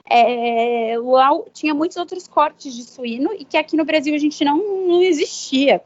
é, 0.09 0.95
lá 0.97 1.31
tinha 1.51 1.73
muitos 1.73 1.97
outros 1.97 2.27
cortes 2.27 2.73
de 2.73 2.83
suíno 2.83 3.31
e 3.33 3.45
que 3.45 3.57
aqui 3.57 3.75
no 3.75 3.85
Brasil 3.85 4.13
a 4.13 4.17
gente 4.17 4.43
não, 4.43 4.57
não 4.87 5.01
existia. 5.01 5.81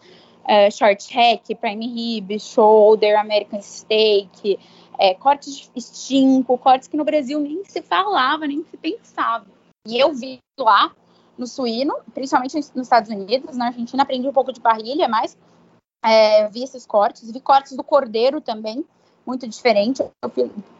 É, 0.50 0.72
short 0.72 1.13
hack, 1.13 1.44
prime 1.60 1.88
rib, 1.88 2.39
shoulder, 2.39 3.20
American 3.20 3.62
steak, 3.62 4.58
é, 4.98 5.13
cortes 5.13 5.53
de 5.56 5.70
estinco, 5.75 6.58
cortes 6.58 6.88
que 6.88 6.96
no 6.96 7.03
Brasil 7.03 7.39
nem 7.39 7.65
se 7.65 7.82
falava, 7.82 8.48
nem 8.48 8.63
se 8.63 8.77
pensava. 8.77 9.46
E 9.86 10.00
eu 10.00 10.13
vi 10.13 10.39
lá 10.58 10.94
no 11.38 11.46
suíno, 11.46 11.96
principalmente 12.13 12.56
nos 12.56 12.88
Estados 12.88 13.10
Unidos, 13.10 13.56
na 13.58 13.67
Argentina 13.67 14.03
aprendi 14.03 14.27
um 14.27 14.34
pouco 14.34 14.51
de 14.53 14.60
parrilha, 14.60 15.08
mas 15.08 15.38
é, 16.09 16.47
vi 16.49 16.63
esses 16.63 16.85
cortes, 16.85 17.31
vi 17.31 17.39
cortes 17.39 17.75
do 17.75 17.83
cordeiro 17.83 18.39
também, 18.41 18.85
muito 19.25 19.47
diferente. 19.47 20.03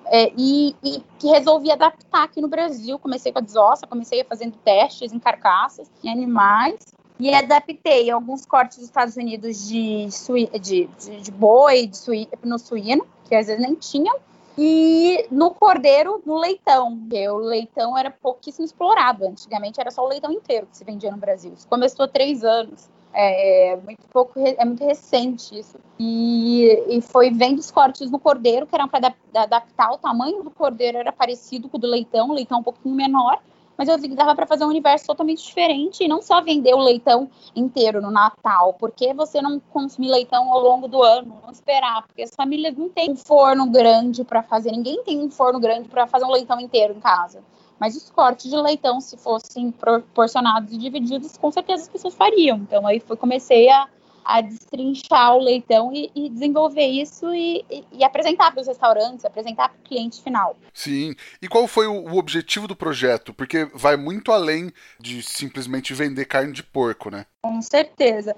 É, 0.06 0.32
e, 0.38 0.74
e, 0.82 1.04
que 1.20 1.28
resolvi 1.28 1.70
adaptar 1.70 2.24
aqui 2.24 2.40
no 2.40 2.48
Brasil. 2.48 2.98
Comecei 2.98 3.32
com 3.32 3.40
a 3.40 3.42
desossa, 3.42 3.86
comecei 3.86 4.24
fazendo 4.24 4.56
testes 4.64 5.12
em 5.12 5.20
carcaças, 5.20 5.92
em 6.04 6.10
animais, 6.10 6.80
e 7.20 7.34
adaptei 7.34 8.10
alguns 8.10 8.46
cortes 8.46 8.78
dos 8.78 8.86
Estados 8.86 9.18
Unidos 9.18 9.68
de, 9.68 10.08
de, 10.62 10.86
de, 10.86 11.22
de 11.22 11.32
boi, 11.32 11.88
de 11.88 11.98
suí, 11.98 12.30
no 12.44 12.58
suíno, 12.58 13.06
que 13.28 13.36
às 13.36 13.48
vezes 13.48 13.62
nem 13.62 13.76
tinham, 13.76 14.16
e 14.58 15.28
no 15.30 15.52
cordeiro, 15.52 16.22
no 16.26 16.38
leitão, 16.38 16.98
porque 16.98 17.30
o 17.30 17.38
leitão 17.38 17.98
era 17.98 18.10
pouquíssimo 18.10 18.66
explorado. 18.66 19.26
Antigamente 19.26 19.80
era 19.80 19.92
só 19.92 20.04
o 20.04 20.08
leitão 20.08 20.32
inteiro 20.32 20.68
que 20.68 20.78
se 20.78 20.84
vendia 20.84 21.12
no 21.12 21.18
Brasil. 21.18 21.54
Isso 21.54 21.68
começou 21.68 22.06
há 22.06 22.08
três 22.08 22.44
anos. 22.44 22.90
É, 23.20 23.70
é 23.70 23.76
muito 23.78 24.08
pouco, 24.14 24.40
é 24.40 24.64
muito 24.64 24.86
recente 24.86 25.58
isso. 25.58 25.76
E, 25.98 26.68
e 26.88 27.02
foi 27.02 27.32
vendo 27.32 27.58
os 27.58 27.72
cortes 27.72 28.12
no 28.12 28.20
cordeiro, 28.20 28.68
que 28.68 28.76
eram 28.76 28.88
para 28.88 29.12
adaptar 29.34 29.92
o 29.92 29.98
tamanho 29.98 30.44
do 30.44 30.52
cordeiro, 30.52 31.00
era 31.00 31.12
parecido 31.12 31.68
com 31.68 31.78
o 31.78 31.80
do 31.80 31.88
leitão, 31.88 32.30
o 32.30 32.34
leitão 32.34 32.60
um 32.60 32.64
pouquinho 32.64 32.94
menor, 32.94 33.40
mas 33.76 33.90
eu 33.90 33.98
vi 33.98 34.10
que 34.10 34.16
dava 34.16 34.36
para 34.36 34.46
fazer 34.46 34.66
um 34.66 34.70
universo 34.70 35.08
totalmente 35.08 35.44
diferente 35.44 36.04
e 36.04 36.08
não 36.08 36.22
só 36.22 36.42
vender 36.42 36.76
o 36.76 36.80
leitão 36.80 37.28
inteiro 37.56 38.00
no 38.02 38.12
Natal, 38.12 38.76
porque 38.76 39.16
você 39.16 39.42
não 39.42 39.60
consumir 39.60 40.10
leitão 40.10 40.54
ao 40.54 40.62
longo 40.62 40.88
do 40.88 41.02
ano, 41.02 41.40
não 41.44 41.52
esperar, 41.52 42.06
porque 42.06 42.22
as 42.22 42.36
famílias 42.36 42.78
não 42.78 42.88
têm 42.88 43.10
um 43.10 43.16
forno 43.16 43.66
grande 43.68 44.24
para 44.24 44.44
fazer, 44.44 44.70
ninguém 44.70 45.02
tem 45.04 45.20
um 45.26 45.32
forno 45.32 45.60
grande 45.60 45.90
para 45.90 46.06
fazer 46.06 46.26
um 46.26 46.32
leitão 46.32 46.60
inteiro 46.60 46.94
em 46.94 47.00
casa. 47.00 47.42
Mas 47.80 47.96
os 47.96 48.10
cortes 48.10 48.50
de 48.50 48.58
leitão, 48.58 49.00
se 49.00 49.18
fossem 49.18 49.72
proporcionados 49.72 50.74
e 50.74 50.78
divididos, 50.78 51.38
com 51.38 51.52
certeza 51.52 51.84
as 51.84 51.90
pessoas 51.90 52.16
fariam. 52.16 52.58
Então 52.58 52.86
aí 52.88 53.00
foi 53.00 53.16
comecei 53.16 53.70
a, 53.70 53.88
a 54.26 54.42
destrinchar 54.42 55.36
o 55.36 55.40
leitão 55.40 55.92
e, 55.94 56.12
e 56.16 56.30
desenvolver 56.30 56.86
isso 56.86 57.34
e, 57.34 57.64
e, 57.70 57.84
e 57.92 58.04
apresentar 58.04 58.52
para 58.52 58.62
os 58.62 58.68
restaurantes, 58.68 59.26
apresentar 59.26 59.70
para 59.70 59.80
o 59.80 59.84
cliente 59.84 60.22
final. 60.22 60.58
Sim. 60.74 61.16
E 61.42 61.48
qual 61.48 61.68
foi 61.68 61.88
o, 61.88 62.14
o 62.14 62.18
objetivo 62.18 62.68
do 62.68 62.76
projeto? 62.76 63.34
Porque 63.34 63.66
vai 63.74 63.96
muito 63.96 64.32
além 64.32 64.72
de 65.00 65.22
simplesmente 65.22 65.94
vender 65.94 66.26
carne 66.26 66.52
de 66.52 66.64
porco, 66.64 67.10
né? 67.10 67.26
Com 67.42 67.62
certeza 67.62 68.36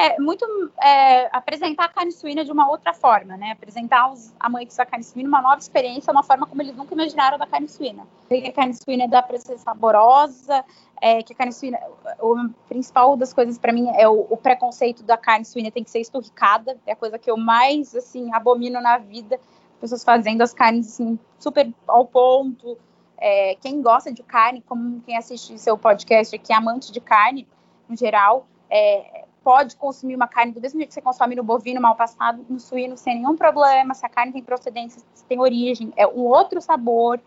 é 0.00 0.18
muito 0.18 0.44
é, 0.82 1.28
apresentar 1.36 1.84
a 1.84 1.88
carne 1.88 2.12
suína 2.12 2.44
de 2.44 2.50
uma 2.50 2.68
outra 2.70 2.94
forma, 2.94 3.36
né? 3.36 3.52
Apresentar 3.52 4.10
os 4.10 4.32
amantes 4.40 4.76
da 4.76 4.86
carne 4.86 5.04
suína 5.04 5.28
uma 5.28 5.42
nova 5.42 5.58
experiência, 5.58 6.10
uma 6.10 6.22
forma 6.22 6.46
como 6.46 6.62
eles 6.62 6.74
nunca 6.74 6.94
imaginaram 6.94 7.36
da 7.36 7.46
carne 7.46 7.68
suína. 7.68 8.06
Que 8.28 8.46
a 8.46 8.52
carne 8.52 8.74
suína 8.74 9.06
dá 9.06 9.22
para 9.22 9.38
ser 9.38 9.58
saborosa, 9.58 10.64
é, 11.00 11.22
que 11.22 11.32
a 11.32 11.36
carne 11.36 11.52
suína, 11.52 11.78
o 12.18 12.48
principal 12.68 13.16
das 13.16 13.32
coisas 13.32 13.58
para 13.58 13.72
mim 13.72 13.88
é 13.94 14.08
o, 14.08 14.26
o, 14.30 14.36
preconceito 14.36 15.02
da 15.02 15.16
carne 15.16 15.44
suína 15.44 15.70
tem 15.70 15.84
que 15.84 15.90
ser 15.90 16.00
esturricada, 16.00 16.78
é 16.86 16.92
a 16.92 16.96
coisa 16.96 17.18
que 17.18 17.30
eu 17.30 17.36
mais 17.36 17.94
assim 17.94 18.32
abomino 18.32 18.80
na 18.80 18.96
vida, 18.98 19.38
pessoas 19.80 20.02
fazendo 20.02 20.42
as 20.42 20.54
carnes 20.54 20.88
assim 20.88 21.18
super 21.38 21.72
ao 21.86 22.06
ponto. 22.06 22.78
É, 23.18 23.54
quem 23.56 23.82
gosta 23.82 24.10
de 24.10 24.22
carne, 24.22 24.62
como 24.66 25.02
quem 25.02 25.16
assiste 25.16 25.58
seu 25.58 25.76
podcast 25.76 26.34
aqui, 26.34 26.52
é 26.52 26.56
amante 26.56 26.90
de 26.90 27.00
carne, 27.00 27.46
no 27.86 27.94
geral, 27.94 28.46
é, 28.70 29.24
pode 29.42 29.76
consumir 29.76 30.14
uma 30.14 30.28
carne 30.28 30.52
do 30.52 30.60
mesmo 30.60 30.78
jeito 30.78 30.88
que 30.88 30.94
você 30.94 31.00
consome 31.00 31.34
no 31.34 31.42
bovino 31.42 31.80
mal 31.80 31.94
passado, 31.94 32.44
no 32.48 32.60
suíno 32.60 32.96
sem 32.96 33.16
nenhum 33.16 33.36
problema, 33.36 33.94
se 33.94 34.04
a 34.04 34.08
carne 34.08 34.32
tem 34.32 34.42
procedência, 34.42 35.02
se 35.14 35.24
tem 35.24 35.40
origem, 35.40 35.92
é 35.96 36.06
um 36.06 36.20
outro 36.20 36.60
sabor. 36.60 37.20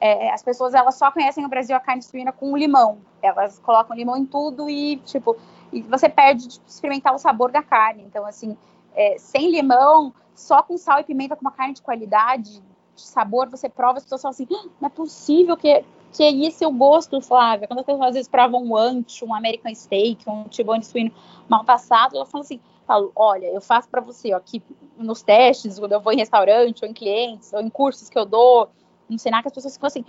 É, 0.00 0.30
as 0.32 0.42
pessoas 0.42 0.74
elas 0.74 0.96
só 0.96 1.10
conhecem 1.10 1.42
no 1.42 1.48
Brasil 1.48 1.76
a 1.76 1.80
carne 1.80 2.02
suína 2.02 2.32
com 2.32 2.56
limão. 2.56 2.98
Elas 3.22 3.58
colocam 3.60 3.96
limão 3.96 4.16
em 4.16 4.26
tudo 4.26 4.68
e 4.68 4.96
tipo 4.98 5.36
e 5.72 5.82
você 5.82 6.08
perde 6.08 6.46
de 6.46 6.60
experimentar 6.66 7.14
o 7.14 7.18
sabor 7.18 7.50
da 7.50 7.62
carne. 7.62 8.02
Então 8.02 8.26
assim, 8.26 8.56
é, 8.94 9.16
sem 9.18 9.50
limão, 9.50 10.12
só 10.34 10.62
com 10.62 10.76
sal 10.76 11.00
e 11.00 11.04
pimenta 11.04 11.36
com 11.36 11.42
uma 11.42 11.52
carne 11.52 11.74
de 11.74 11.82
qualidade, 11.82 12.60
de 12.94 13.02
sabor, 13.02 13.48
você 13.48 13.68
prova, 13.68 13.98
as 13.98 14.04
pessoas 14.04 14.22
falam 14.22 14.32
assim, 14.32 14.46
ah, 14.52 14.68
não 14.80 14.86
é 14.86 14.90
possível 14.90 15.56
que 15.56 15.84
que 16.14 16.22
é 16.22 16.66
o 16.66 16.72
gosto, 16.72 17.20
Flávia. 17.20 17.66
Quando 17.66 17.80
as 17.80 17.86
pessoas 17.86 18.08
às 18.08 18.14
vezes 18.14 18.28
provam 18.28 18.62
um 18.62 18.76
ancho, 18.76 19.26
um 19.26 19.34
American 19.34 19.74
Steak, 19.74 20.28
um 20.28 20.44
tibone 20.44 20.84
suíno 20.84 21.10
mal 21.48 21.64
passado, 21.64 22.16
elas 22.16 22.30
falam 22.30 22.44
assim, 22.44 22.60
falo, 22.86 23.10
olha, 23.16 23.46
eu 23.46 23.60
faço 23.60 23.88
para 23.88 24.00
você, 24.00 24.32
ó, 24.32 24.36
aqui 24.36 24.62
nos 24.96 25.22
testes, 25.22 25.78
quando 25.78 25.92
eu 25.92 26.00
vou 26.00 26.12
em 26.12 26.18
restaurante, 26.18 26.84
ou 26.84 26.88
em 26.88 26.94
clientes, 26.94 27.52
ou 27.52 27.60
em 27.60 27.68
cursos 27.68 28.08
que 28.08 28.18
eu 28.18 28.24
dou, 28.24 28.68
no 29.08 29.18
Senac, 29.18 29.46
as 29.46 29.52
pessoas 29.52 29.74
ficam 29.74 29.86
assim, 29.86 30.04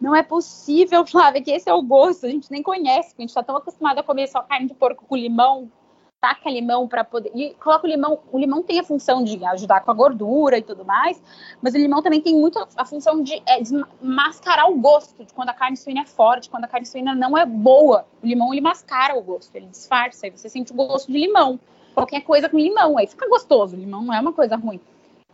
não 0.00 0.14
é 0.14 0.22
possível, 0.22 1.06
Flávia, 1.06 1.42
que 1.42 1.50
esse 1.50 1.68
é 1.68 1.74
o 1.74 1.82
gosto, 1.82 2.26
a 2.26 2.30
gente 2.30 2.50
nem 2.50 2.62
conhece, 2.62 3.14
a 3.16 3.20
gente 3.20 3.28
está 3.28 3.42
tão 3.42 3.56
acostumado 3.56 3.98
a 3.98 4.02
comer 4.02 4.28
só 4.28 4.42
carne 4.42 4.66
de 4.66 4.74
porco 4.74 5.04
com 5.06 5.16
limão, 5.16 5.70
taca 6.20 6.50
limão 6.50 6.86
para 6.86 7.02
poder. 7.02 7.30
E 7.34 7.54
coloca 7.54 7.86
o 7.86 7.90
limão. 7.90 8.18
O 8.30 8.38
limão 8.38 8.62
tem 8.62 8.78
a 8.78 8.84
função 8.84 9.24
de 9.24 9.42
ajudar 9.44 9.80
com 9.80 9.90
a 9.90 9.94
gordura 9.94 10.58
e 10.58 10.62
tudo 10.62 10.84
mais, 10.84 11.20
mas 11.62 11.74
o 11.74 11.78
limão 11.78 12.02
também 12.02 12.20
tem 12.20 12.34
muito 12.34 12.58
a 12.76 12.84
função 12.84 13.22
de, 13.22 13.34
é, 13.46 13.60
mascarar 14.02 14.70
o 14.70 14.78
gosto 14.78 15.24
de 15.24 15.32
quando 15.32 15.48
a 15.48 15.54
carne 15.54 15.76
suína 15.76 16.02
é 16.02 16.06
forte, 16.06 16.50
quando 16.50 16.64
a 16.64 16.68
carne 16.68 16.86
suína 16.86 17.14
não 17.14 17.36
é 17.36 17.46
boa. 17.46 18.06
O 18.22 18.26
limão 18.26 18.52
ele 18.52 18.60
mascara 18.60 19.16
o 19.16 19.22
gosto, 19.22 19.54
ele 19.56 19.66
disfarça, 19.66 20.26
aí 20.26 20.30
você 20.30 20.48
sente 20.48 20.72
o 20.72 20.76
gosto 20.76 21.10
de 21.10 21.18
limão. 21.18 21.58
Qualquer 21.94 22.20
coisa 22.20 22.48
com 22.48 22.58
limão, 22.58 22.98
aí 22.98 23.06
fica 23.06 23.28
gostoso. 23.28 23.74
O 23.74 23.78
limão 23.78 24.02
não 24.02 24.14
é 24.14 24.20
uma 24.20 24.32
coisa 24.32 24.56
ruim. 24.56 24.80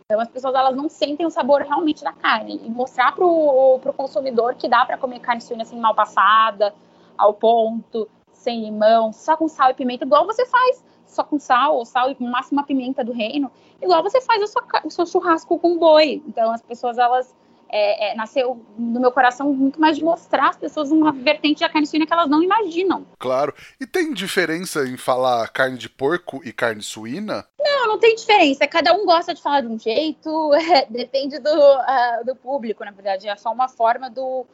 Então 0.05 0.21
as 0.21 0.29
pessoas 0.29 0.55
elas 0.55 0.75
não 0.75 0.87
sentem 0.87 1.25
o 1.25 1.29
sabor 1.29 1.61
realmente 1.61 2.01
da 2.03 2.13
carne. 2.13 2.61
E 2.63 2.69
mostrar 2.69 3.13
pro, 3.13 3.77
pro 3.81 3.91
consumidor 3.91 4.55
que 4.55 4.67
dá 4.67 4.85
para 4.85 4.97
comer 4.97 5.19
carne 5.19 5.41
suína 5.41 5.63
assim 5.63 5.77
mal 5.77 5.93
passada, 5.93 6.73
ao 7.17 7.33
ponto, 7.33 8.07
sem 8.47 8.63
limão, 8.63 9.11
só 9.11 9.35
com 9.35 9.49
sal 9.49 9.71
e 9.71 9.73
pimenta, 9.73 10.05
igual 10.05 10.25
você 10.25 10.45
faz, 10.45 10.81
só 11.05 11.21
com 11.21 11.37
sal, 11.37 11.75
ou 11.75 11.85
sal 11.85 12.09
e 12.09 12.15
no 12.17 12.31
máximo 12.31 12.57
uma 12.57 12.65
pimenta 12.65 13.03
do 13.03 13.11
reino, 13.11 13.51
igual 13.81 14.01
você 14.01 14.21
faz 14.21 14.41
o 14.41 14.47
seu, 14.47 14.61
o 14.85 14.89
seu 14.89 15.05
churrasco 15.05 15.59
com 15.59 15.77
boi. 15.77 16.23
Então 16.25 16.49
as 16.53 16.61
pessoas 16.61 16.97
elas 16.97 17.35
é, 17.67 18.11
é, 18.11 18.15
nasceu 18.15 18.65
no 18.77 19.01
meu 19.01 19.11
coração 19.11 19.51
muito 19.51 19.81
mais 19.81 19.97
de 19.97 20.03
mostrar 20.03 20.51
às 20.51 20.55
pessoas 20.55 20.91
uma 20.91 21.11
vertente 21.11 21.59
da 21.59 21.67
carne 21.67 21.85
suína 21.85 22.05
que 22.05 22.13
elas 22.13 22.29
não 22.29 22.41
imaginam. 22.41 23.05
Claro. 23.19 23.53
E 23.81 23.85
tem 23.85 24.13
diferença 24.13 24.87
em 24.87 24.95
falar 24.95 25.49
carne 25.49 25.77
de 25.77 25.89
porco 25.89 26.39
e 26.45 26.53
carne 26.53 26.81
suína? 26.81 27.45
Não, 27.59 27.87
não 27.87 27.99
tem 27.99 28.15
diferença. 28.15 28.65
Cada 28.65 28.93
um 28.93 29.05
gosta 29.05 29.33
de 29.33 29.41
falar 29.41 29.59
de 29.59 29.67
um 29.67 29.77
jeito, 29.77 30.53
é, 30.55 30.85
depende 30.89 31.37
do, 31.39 31.49
uh, 31.49 32.25
do 32.25 32.33
público, 32.33 32.85
na 32.85 32.91
verdade. 32.91 33.27
É 33.27 33.35
só 33.35 33.51
uma 33.51 33.67
forma 33.67 34.09
do. 34.09 34.45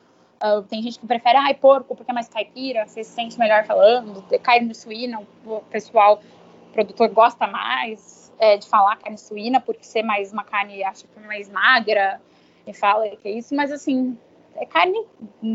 Uh, 0.44 0.62
tem 0.64 0.82
gente 0.82 1.00
que 1.00 1.08
prefere, 1.08 1.38
ai, 1.38 1.54
porco, 1.54 1.96
porque 1.96 2.12
é 2.12 2.14
mais 2.14 2.28
caipira, 2.28 2.86
você 2.86 3.02
se 3.02 3.12
sente 3.12 3.40
melhor 3.40 3.64
falando. 3.66 4.22
Carne 4.40 4.76
suína, 4.76 5.22
o 5.46 5.62
pessoal, 5.72 6.22
o 6.70 6.74
produtor 6.74 7.08
gosta 7.08 7.48
mais 7.48 8.30
é, 8.38 8.58
de 8.58 8.68
falar 8.68 8.98
carne 8.98 9.18
suína, 9.18 9.62
porque 9.62 9.86
ser 9.86 10.04
mais 10.04 10.34
uma 10.34 10.44
carne, 10.44 10.84
acho 10.84 11.06
que 11.06 11.20
mais 11.22 11.50
magra, 11.50 12.20
e 12.68 12.74
fala 12.74 13.08
que 13.16 13.28
é 13.28 13.32
isso, 13.32 13.56
mas 13.56 13.72
assim, 13.72 14.18
é 14.56 14.66
carne 14.66 15.06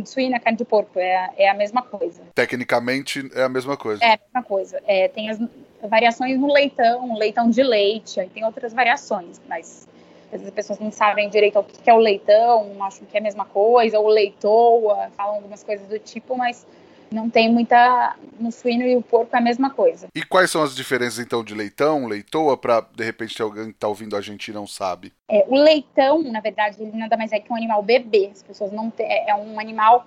suína, 0.06 0.40
carne 0.40 0.56
de 0.56 0.64
porco, 0.64 0.98
é, 0.98 1.30
é 1.36 1.48
a 1.50 1.54
mesma 1.54 1.82
coisa. 1.82 2.22
Tecnicamente 2.34 3.30
é 3.34 3.42
a 3.42 3.48
mesma 3.48 3.76
coisa. 3.76 4.02
É 4.02 4.14
a 4.14 4.18
mesma 4.24 4.42
coisa. 4.42 4.82
É, 4.86 5.08
tem 5.08 5.28
as 5.28 5.38
variações 5.82 6.38
no 6.38 6.52
leitão, 6.52 7.16
leitão 7.16 7.50
de 7.50 7.62
leite, 7.62 8.20
aí 8.20 8.28
tem 8.28 8.44
outras 8.44 8.72
variações, 8.72 9.40
mas 9.46 9.86
às 10.32 10.40
vezes 10.40 10.48
as 10.48 10.54
pessoas 10.54 10.78
não 10.78 10.90
sabem 10.90 11.28
direito 11.28 11.58
o 11.58 11.64
que 11.64 11.88
é 11.88 11.94
o 11.94 11.98
leitão, 11.98 12.70
acham 12.80 13.06
que 13.06 13.16
é 13.16 13.20
a 13.20 13.22
mesma 13.22 13.44
coisa, 13.44 13.98
ou 13.98 14.08
leitoa, 14.08 15.10
falam 15.16 15.36
algumas 15.36 15.64
coisas 15.64 15.86
do 15.88 15.98
tipo, 15.98 16.36
mas 16.36 16.66
não 17.10 17.28
tem 17.28 17.50
muita. 17.50 18.16
No 18.38 18.52
suíno 18.52 18.84
e 18.84 18.96
o 18.96 19.02
porco 19.02 19.34
é 19.34 19.38
a 19.38 19.42
mesma 19.42 19.70
coisa. 19.70 20.08
E 20.14 20.22
quais 20.22 20.50
são 20.50 20.62
as 20.62 20.74
diferenças 20.74 21.18
então 21.18 21.42
de 21.42 21.54
leitão, 21.54 22.06
leitoa, 22.06 22.56
para 22.56 22.80
de 22.80 23.04
repente 23.04 23.40
alguém 23.40 23.66
que 23.66 23.70
está 23.70 23.88
ouvindo 23.88 24.16
a 24.16 24.20
gente 24.20 24.48
e 24.48 24.54
não 24.54 24.66
sabe? 24.66 25.12
É, 25.28 25.44
o 25.48 25.56
leitão, 25.56 26.22
na 26.22 26.40
verdade, 26.40 26.76
ele 26.80 26.96
nada 26.96 27.16
mais 27.16 27.32
é 27.32 27.40
que 27.40 27.52
um 27.52 27.56
animal 27.56 27.82
bebê. 27.82 28.30
As 28.32 28.42
pessoas 28.42 28.72
não 28.72 28.90
têm, 28.90 29.06
é, 29.06 29.30
é 29.30 29.34
um 29.34 29.58
animal 29.58 30.06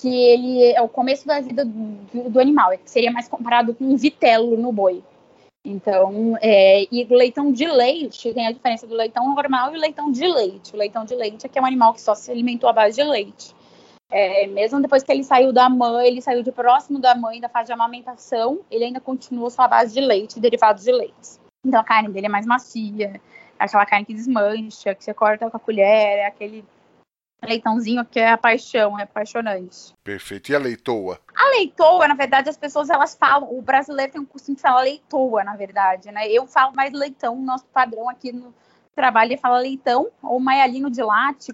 que 0.00 0.08
ele 0.08 0.72
é 0.72 0.80
o 0.80 0.88
começo 0.88 1.26
da 1.26 1.40
vida 1.40 1.64
do, 1.64 2.30
do 2.30 2.40
animal. 2.40 2.70
Seria 2.84 3.10
mais 3.10 3.28
comparado 3.28 3.74
com 3.74 3.84
um 3.84 3.96
vitelo 3.96 4.56
no 4.56 4.72
boi. 4.72 5.02
Então, 5.64 6.36
é, 6.40 6.86
e 6.90 7.04
o 7.04 7.14
leitão 7.14 7.52
de 7.52 7.66
leite 7.66 8.32
tem 8.32 8.46
a 8.46 8.52
diferença 8.52 8.86
do 8.86 8.94
leitão 8.94 9.34
normal 9.34 9.72
e 9.72 9.76
o 9.76 9.80
leitão 9.80 10.10
de 10.10 10.26
leite. 10.26 10.74
O 10.74 10.78
leitão 10.78 11.04
de 11.04 11.14
leite 11.14 11.44
é 11.44 11.48
que 11.48 11.58
é 11.58 11.62
um 11.62 11.66
animal 11.66 11.92
que 11.92 12.00
só 12.00 12.14
se 12.14 12.30
alimentou 12.30 12.68
à 12.68 12.72
base 12.72 12.96
de 12.96 13.04
leite. 13.04 13.54
É, 14.10 14.46
mesmo 14.46 14.80
depois 14.80 15.02
que 15.02 15.12
ele 15.12 15.22
saiu 15.22 15.52
da 15.52 15.68
mãe, 15.68 16.08
ele 16.08 16.22
saiu 16.22 16.42
de 16.42 16.50
próximo 16.50 16.98
da 16.98 17.14
mãe, 17.14 17.40
da 17.40 17.48
fase 17.48 17.66
de 17.66 17.72
amamentação, 17.72 18.60
ele 18.70 18.84
ainda 18.84 19.00
continua 19.00 19.50
sua 19.50 19.68
base 19.68 19.94
de 19.94 20.00
leite 20.00 20.36
e 20.36 20.40
derivados 20.40 20.82
de 20.82 20.90
leite. 20.90 21.38
Então 21.64 21.78
a 21.78 21.84
carne 21.84 22.08
dele 22.08 22.26
é 22.26 22.28
mais 22.28 22.46
macia, 22.46 23.20
é 23.58 23.64
aquela 23.64 23.86
carne 23.86 24.06
que 24.06 24.14
desmancha, 24.14 24.94
que 24.94 25.04
você 25.04 25.14
corta 25.14 25.48
com 25.48 25.56
a 25.56 25.60
colher, 25.60 26.18
é 26.18 26.26
aquele 26.26 26.64
leitãozinho 27.46 28.04
que 28.04 28.20
é 28.20 28.30
a 28.30 28.38
paixão, 28.38 28.98
é 28.98 29.02
apaixonante. 29.02 29.94
Perfeito. 30.04 30.50
E 30.50 30.54
a 30.54 30.58
leitoa? 30.58 31.18
A 31.34 31.50
leitoa, 31.56 32.06
na 32.08 32.14
verdade, 32.14 32.48
as 32.48 32.56
pessoas 32.56 32.90
elas 32.90 33.14
falam, 33.14 33.48
o 33.56 33.62
brasileiro 33.62 34.12
tem 34.12 34.20
um 34.20 34.26
costume 34.26 34.56
de 34.56 34.62
falar 34.62 34.82
leitoa, 34.82 35.44
na 35.44 35.56
verdade, 35.56 36.10
né? 36.10 36.28
Eu 36.28 36.46
falo 36.46 36.74
mais 36.74 36.92
leitão, 36.92 37.36
nosso 37.40 37.66
padrão 37.66 38.08
aqui 38.08 38.32
no 38.32 38.54
trabalho 38.94 39.32
é 39.32 39.36
fala 39.36 39.58
leitão, 39.58 40.08
ou 40.22 40.38
maialino 40.38 40.90
de 40.90 41.02
latte, 41.02 41.52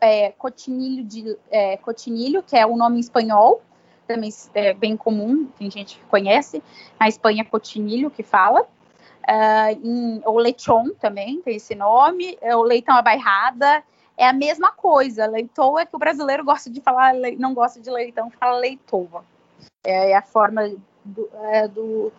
é, 0.00 0.30
cotinilho, 0.32 1.04
de, 1.04 1.36
é, 1.50 1.76
cotinilho, 1.78 2.42
que 2.42 2.56
é 2.56 2.64
o 2.64 2.76
nome 2.76 2.98
em 2.98 3.00
espanhol, 3.00 3.62
também 4.06 4.30
é 4.54 4.74
bem 4.74 4.96
comum, 4.96 5.46
tem 5.58 5.70
gente 5.70 5.98
que 5.98 6.04
conhece. 6.04 6.62
Na 7.00 7.08
Espanha, 7.08 7.42
é 7.42 7.44
cotinilho 7.44 8.10
que 8.10 8.22
fala. 8.22 8.62
Uh, 9.26 9.80
em, 9.82 10.22
o 10.26 10.38
lechon 10.38 10.90
também 11.00 11.40
tem 11.40 11.56
esse 11.56 11.74
nome. 11.74 12.36
É, 12.42 12.54
o 12.54 12.62
leitão 12.62 12.94
abairrada 12.94 13.82
é 14.16 14.26
a 14.26 14.32
mesma 14.32 14.72
coisa. 14.72 15.26
Leitoa 15.26 15.82
é 15.82 15.86
que 15.86 15.96
o 15.96 15.98
brasileiro 15.98 16.44
gosta 16.44 16.70
de 16.70 16.80
falar, 16.80 17.14
não 17.38 17.54
gosta 17.54 17.80
de 17.80 17.90
leitão, 17.90 18.30
fala 18.30 18.58
leitoa. 18.58 19.24
É, 19.84 20.10
é 20.10 20.16
a 20.16 20.22
forma 20.22 20.74
do, 21.04 21.28
é, 21.44 21.68
do 21.68 22.12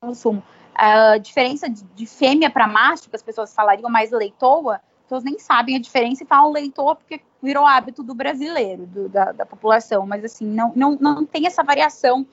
consumo. 0.00 0.42
A 0.74 1.18
diferença 1.18 1.68
de, 1.68 2.06
fêmea 2.06 2.50
para 2.50 2.66
macho, 2.66 3.08
que 3.08 3.16
as 3.16 3.22
pessoas 3.22 3.54
falariam 3.54 3.90
mais 3.90 4.10
leitoa, 4.10 4.80
pessoas 5.02 5.22
nem 5.22 5.38
sabem 5.38 5.76
a 5.76 5.80
diferença 5.80 6.24
e 6.24 6.26
falam 6.26 6.50
leitor 6.50 6.96
porque 6.96 7.20
virou 7.42 7.66
hábito 7.66 8.02
do 8.02 8.14
brasileiro, 8.14 8.86
do, 8.86 9.08
da, 9.08 9.32
da, 9.32 9.44
população. 9.44 10.06
Mas, 10.06 10.24
assim, 10.24 10.46
não, 10.46 10.72
não, 10.74 10.96
não 10.98 11.26
tem 11.26 11.46
essa 11.46 11.62
variação 11.62 12.26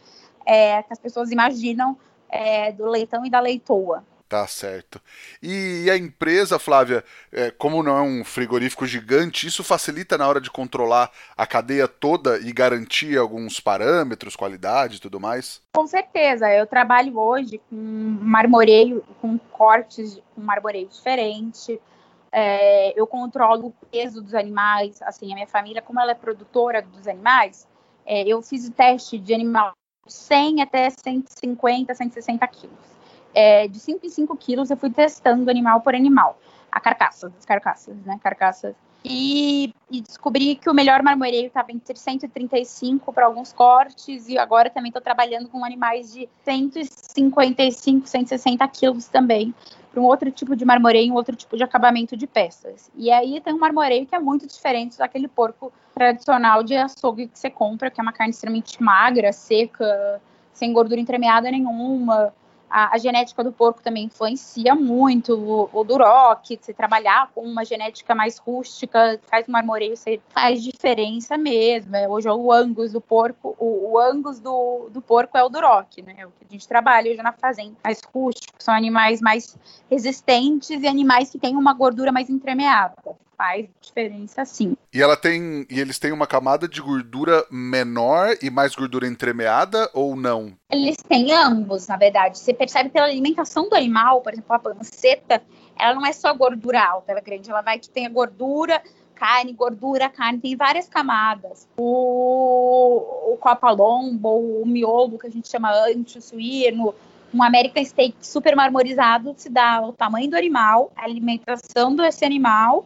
é, 0.45 0.81
que 0.83 0.93
as 0.93 0.99
pessoas 0.99 1.31
imaginam 1.31 1.97
é, 2.29 2.71
do 2.71 2.85
leitão 2.85 3.25
e 3.25 3.29
da 3.29 3.39
leitoa. 3.39 4.03
Tá 4.29 4.45
certo. 4.45 5.01
E 5.41 5.89
a 5.89 5.97
empresa, 5.97 6.59
Flávia, 6.59 7.03
é, 7.31 7.49
como 7.49 7.81
não 7.81 7.97
é 7.97 8.01
um 8.03 8.23
frigorífico 8.23 8.85
gigante, 8.85 9.47
isso 9.47 9.63
facilita 9.63 10.19
na 10.19 10.27
hora 10.27 10.39
de 10.39 10.51
controlar 10.51 11.11
a 11.35 11.47
cadeia 11.47 11.87
toda 11.87 12.37
e 12.37 12.53
garantir 12.53 13.17
alguns 13.17 13.59
parâmetros, 13.59 14.35
qualidade 14.35 14.97
e 14.97 14.99
tudo 14.99 15.19
mais? 15.19 15.63
Com 15.73 15.87
certeza. 15.87 16.47
Eu 16.47 16.67
trabalho 16.67 17.17
hoje 17.17 17.59
com 17.71 17.75
marmoreio, 17.75 19.03
com 19.19 19.35
cortes, 19.39 20.21
com 20.35 20.41
marmoreio 20.41 20.87
diferente. 20.87 21.81
É, 22.31 22.93
eu 22.95 23.07
controlo 23.07 23.69
o 23.69 23.87
peso 23.87 24.21
dos 24.21 24.35
animais, 24.35 25.01
assim, 25.01 25.31
a 25.31 25.33
minha 25.33 25.47
família, 25.47 25.81
como 25.81 25.99
ela 25.99 26.11
é 26.11 26.15
produtora 26.15 26.83
dos 26.83 27.07
animais, 27.07 27.67
é, 28.05 28.27
eu 28.27 28.43
fiz 28.43 28.67
o 28.67 28.71
teste 28.71 29.17
de 29.17 29.33
animal 29.33 29.73
100 30.07 30.61
até 30.61 30.87
150, 30.91 31.95
160 31.95 32.47
quilos. 32.47 32.98
É, 33.33 33.67
de 33.67 33.79
5 33.79 34.05
em 34.05 34.09
5 34.09 34.35
quilos 34.37 34.71
eu 34.71 34.77
fui 34.77 34.89
testando 34.89 35.49
animal 35.49 35.81
por 35.81 35.93
animal, 35.93 36.39
a 36.71 36.79
carcaça, 36.79 37.31
as 37.37 37.45
carcaças, 37.45 37.95
né, 38.05 38.19
carcaças. 38.21 38.75
E, 39.03 39.73
e 39.89 40.01
descobri 40.01 40.55
que 40.55 40.69
o 40.69 40.73
melhor 40.73 41.01
marmoreio 41.01 41.47
estava 41.47 41.71
entre 41.71 41.97
135 41.97 43.13
para 43.13 43.25
alguns 43.25 43.53
cortes, 43.53 44.27
e 44.27 44.37
agora 44.37 44.69
também 44.69 44.89
estou 44.89 45.01
trabalhando 45.01 45.47
com 45.47 45.63
animais 45.63 46.13
de 46.13 46.27
155, 46.43 48.07
160 48.07 48.67
quilos 48.67 49.07
também, 49.07 49.53
para 49.89 50.01
um 50.01 50.03
outro 50.03 50.29
tipo 50.31 50.55
de 50.55 50.65
marmoreio, 50.65 51.13
um 51.13 51.15
outro 51.15 51.35
tipo 51.35 51.55
de 51.55 51.63
acabamento 51.63 52.17
de 52.17 52.27
peças. 52.27 52.91
E 52.95 53.09
aí 53.09 53.39
tem 53.39 53.53
um 53.53 53.59
marmoreio 53.59 54.05
que 54.05 54.15
é 54.15 54.19
muito 54.19 54.45
diferente 54.45 54.97
daquele 54.97 55.27
porco 55.27 55.71
tradicional 55.93 56.61
de 56.61 56.75
açougue 56.75 57.27
que 57.27 57.39
você 57.39 57.49
compra, 57.49 57.89
que 57.89 57.99
é 57.99 58.03
uma 58.03 58.13
carne 58.13 58.31
extremamente 58.31 58.81
magra, 58.83 59.31
seca, 59.31 60.21
sem 60.53 60.73
gordura 60.73 60.99
entremeada 60.99 61.49
nenhuma. 61.49 62.33
A, 62.69 62.95
a 62.95 62.97
genética 62.97 63.43
do 63.43 63.51
porco 63.51 63.81
também 63.81 64.05
influencia 64.05 64.75
muito. 64.75 65.33
O, 65.33 65.69
o 65.73 65.83
duroc, 65.83 66.57
você 66.59 66.73
trabalhar 66.73 67.31
com 67.33 67.41
uma 67.41 67.65
genética 67.65 68.13
mais 68.13 68.37
rústica, 68.37 69.19
faz 69.29 69.47
um 69.47 69.51
marmoreio, 69.51 69.95
você 69.95 70.21
faz 70.29 70.63
diferença 70.63 71.37
mesmo. 71.37 71.95
É, 71.95 72.07
hoje 72.07 72.27
é 72.27 72.33
o 72.33 72.51
angus 72.51 72.93
do 72.93 73.01
porco, 73.01 73.55
o, 73.59 73.93
o 73.93 73.99
angus 73.99 74.39
do, 74.39 74.89
do 74.91 75.01
porco 75.01 75.37
é 75.37 75.43
o 75.43 75.49
duroc, 75.49 75.97
né? 76.03 76.15
É 76.17 76.25
o 76.25 76.31
que 76.31 76.45
a 76.47 76.51
gente 76.51 76.67
trabalha 76.67 77.11
hoje 77.11 77.21
na 77.21 77.31
fazenda. 77.31 77.75
Mais 77.83 78.01
rústicos, 78.13 78.63
são 78.63 78.73
animais 78.73 79.21
mais 79.21 79.57
resistentes 79.89 80.69
e 80.81 80.87
animais 80.87 81.29
que 81.29 81.39
têm 81.39 81.55
uma 81.55 81.73
gordura 81.73 82.11
mais 82.11 82.29
entremeada 82.29 82.95
faz 83.39 83.69
diferença 83.79 84.43
sim. 84.43 84.75
E 84.93 85.01
ela 85.01 85.15
tem. 85.15 85.65
E 85.69 85.79
eles 85.79 85.97
têm 85.97 86.11
uma 86.11 86.27
camada 86.27 86.67
de 86.67 86.81
gordura 86.81 87.45
menor 87.49 88.35
e 88.41 88.49
mais 88.49 88.75
gordura 88.75 89.07
entremeada 89.07 89.89
ou 89.93 90.13
não? 90.13 90.51
Eles 90.69 90.97
têm 90.97 91.31
ambos, 91.31 91.87
na 91.87 91.95
verdade. 91.95 92.37
Você 92.37 92.53
percebe 92.53 92.89
pela 92.89 93.05
alimentação 93.05 93.69
do 93.69 93.75
animal, 93.75 94.19
por 94.19 94.33
exemplo, 94.33 94.53
a 94.53 94.59
panceta, 94.59 95.41
ela 95.79 95.95
não 95.95 96.05
é 96.05 96.11
só 96.11 96.33
gordura 96.33 96.83
alta, 96.83 97.13
ela 97.13 97.21
é 97.21 97.23
grande, 97.23 97.49
ela 97.49 97.61
vai 97.61 97.79
que 97.79 97.89
tem 97.89 98.05
a 98.05 98.09
gordura, 98.09 98.81
carne, 99.15 99.53
gordura, 99.53 100.09
carne, 100.09 100.39
tem 100.39 100.57
várias 100.57 100.89
camadas. 100.89 101.65
O, 101.77 103.31
o 103.33 103.37
copalombo, 103.37 104.61
o 104.61 104.65
miolo, 104.65 105.17
que 105.17 105.27
a 105.27 105.31
gente 105.31 105.47
chama 105.47 105.71
ancho 105.71 106.21
suíno, 106.21 106.93
um 107.33 107.41
American 107.41 107.85
Steak 107.85 108.15
super 108.21 108.53
marmorizado 108.53 109.33
se 109.37 109.49
dá 109.49 109.81
o 109.81 109.93
tamanho 109.93 110.29
do 110.29 110.35
animal, 110.35 110.91
a 110.93 111.05
alimentação 111.05 111.95
desse 111.95 112.25
animal 112.25 112.85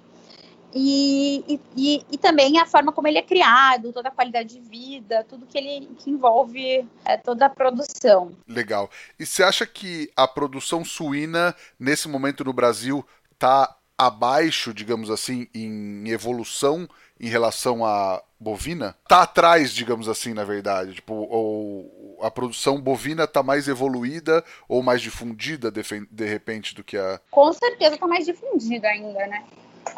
e, 0.75 1.59
e, 1.75 2.05
e, 2.12 2.17
também 2.17 2.59
a 2.59 2.65
forma 2.65 2.91
como 2.91 3.07
ele 3.07 3.17
é 3.17 3.21
criado, 3.21 3.93
toda 3.93 4.09
a 4.09 4.12
qualidade 4.12 4.55
de 4.55 4.59
vida, 4.59 5.23
tudo 5.27 5.45
que 5.45 5.57
ele 5.57 5.88
que 5.99 6.09
envolve 6.09 6.88
é, 7.05 7.17
toda 7.17 7.45
a 7.45 7.49
produção. 7.49 8.31
Legal. 8.47 8.89
E 9.19 9.25
você 9.25 9.43
acha 9.43 9.65
que 9.65 10.12
a 10.15 10.27
produção 10.27 10.83
suína, 10.83 11.55
nesse 11.79 12.07
momento 12.07 12.43
no 12.43 12.53
Brasil, 12.53 13.05
está 13.31 13.75
abaixo, 13.97 14.73
digamos 14.73 15.12
assim, 15.12 15.47
em 15.53 16.09
evolução 16.09 16.88
em 17.19 17.27
relação 17.27 17.86
à 17.86 18.21
bovina? 18.39 18.95
Tá 19.07 19.21
atrás, 19.23 19.71
digamos 19.71 20.09
assim, 20.09 20.33
na 20.33 20.43
verdade. 20.43 20.95
Tipo, 20.95 21.13
ou 21.13 22.19
a 22.21 22.29
produção 22.29 22.81
bovina 22.81 23.25
tá 23.25 23.41
mais 23.41 23.67
evoluída 23.67 24.43
ou 24.67 24.83
mais 24.83 25.01
difundida 25.01 25.71
de, 25.71 25.81
de 26.12 26.25
repente 26.25 26.75
do 26.75 26.83
que 26.83 26.97
a. 26.97 27.19
Com 27.31 27.51
certeza 27.53 27.97
tá 27.97 28.07
mais 28.07 28.25
difundida 28.25 28.88
ainda, 28.88 29.25
né? 29.27 29.43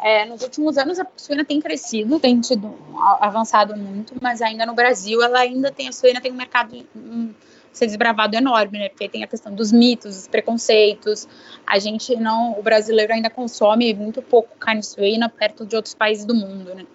É, 0.02 0.24
nos 0.24 0.42
últimos 0.42 0.76
anos 0.76 0.98
a 0.98 1.06
suína 1.16 1.44
tem 1.44 1.60
crescido, 1.60 2.18
tem 2.20 2.40
tido 2.40 2.74
avançado 3.20 3.76
muito, 3.76 4.14
mas 4.20 4.42
ainda 4.42 4.66
no 4.66 4.74
Brasil 4.74 5.22
ela 5.22 5.40
ainda 5.40 5.70
tem 5.70 5.88
a 5.88 5.92
suína 5.92 6.20
tem 6.20 6.32
um 6.32 6.36
mercado 6.36 6.84
um, 6.94 7.32
ser 7.72 7.86
desbravado 7.86 8.34
enorme, 8.34 8.78
né? 8.78 8.88
Porque 8.88 9.08
tem 9.08 9.22
a 9.22 9.26
questão 9.26 9.54
dos 9.54 9.70
mitos, 9.70 10.16
dos 10.16 10.28
preconceitos. 10.28 11.28
A 11.66 11.78
gente 11.78 12.16
não, 12.16 12.58
o 12.58 12.62
brasileiro 12.62 13.12
ainda 13.12 13.28
consome 13.28 13.92
muito 13.94 14.22
pouco 14.22 14.56
carne 14.58 14.82
suína 14.82 15.28
perto 15.28 15.66
de 15.66 15.76
outros 15.76 15.94
países 15.94 16.24
do 16.24 16.34
mundo, 16.34 16.74
né? 16.74 16.86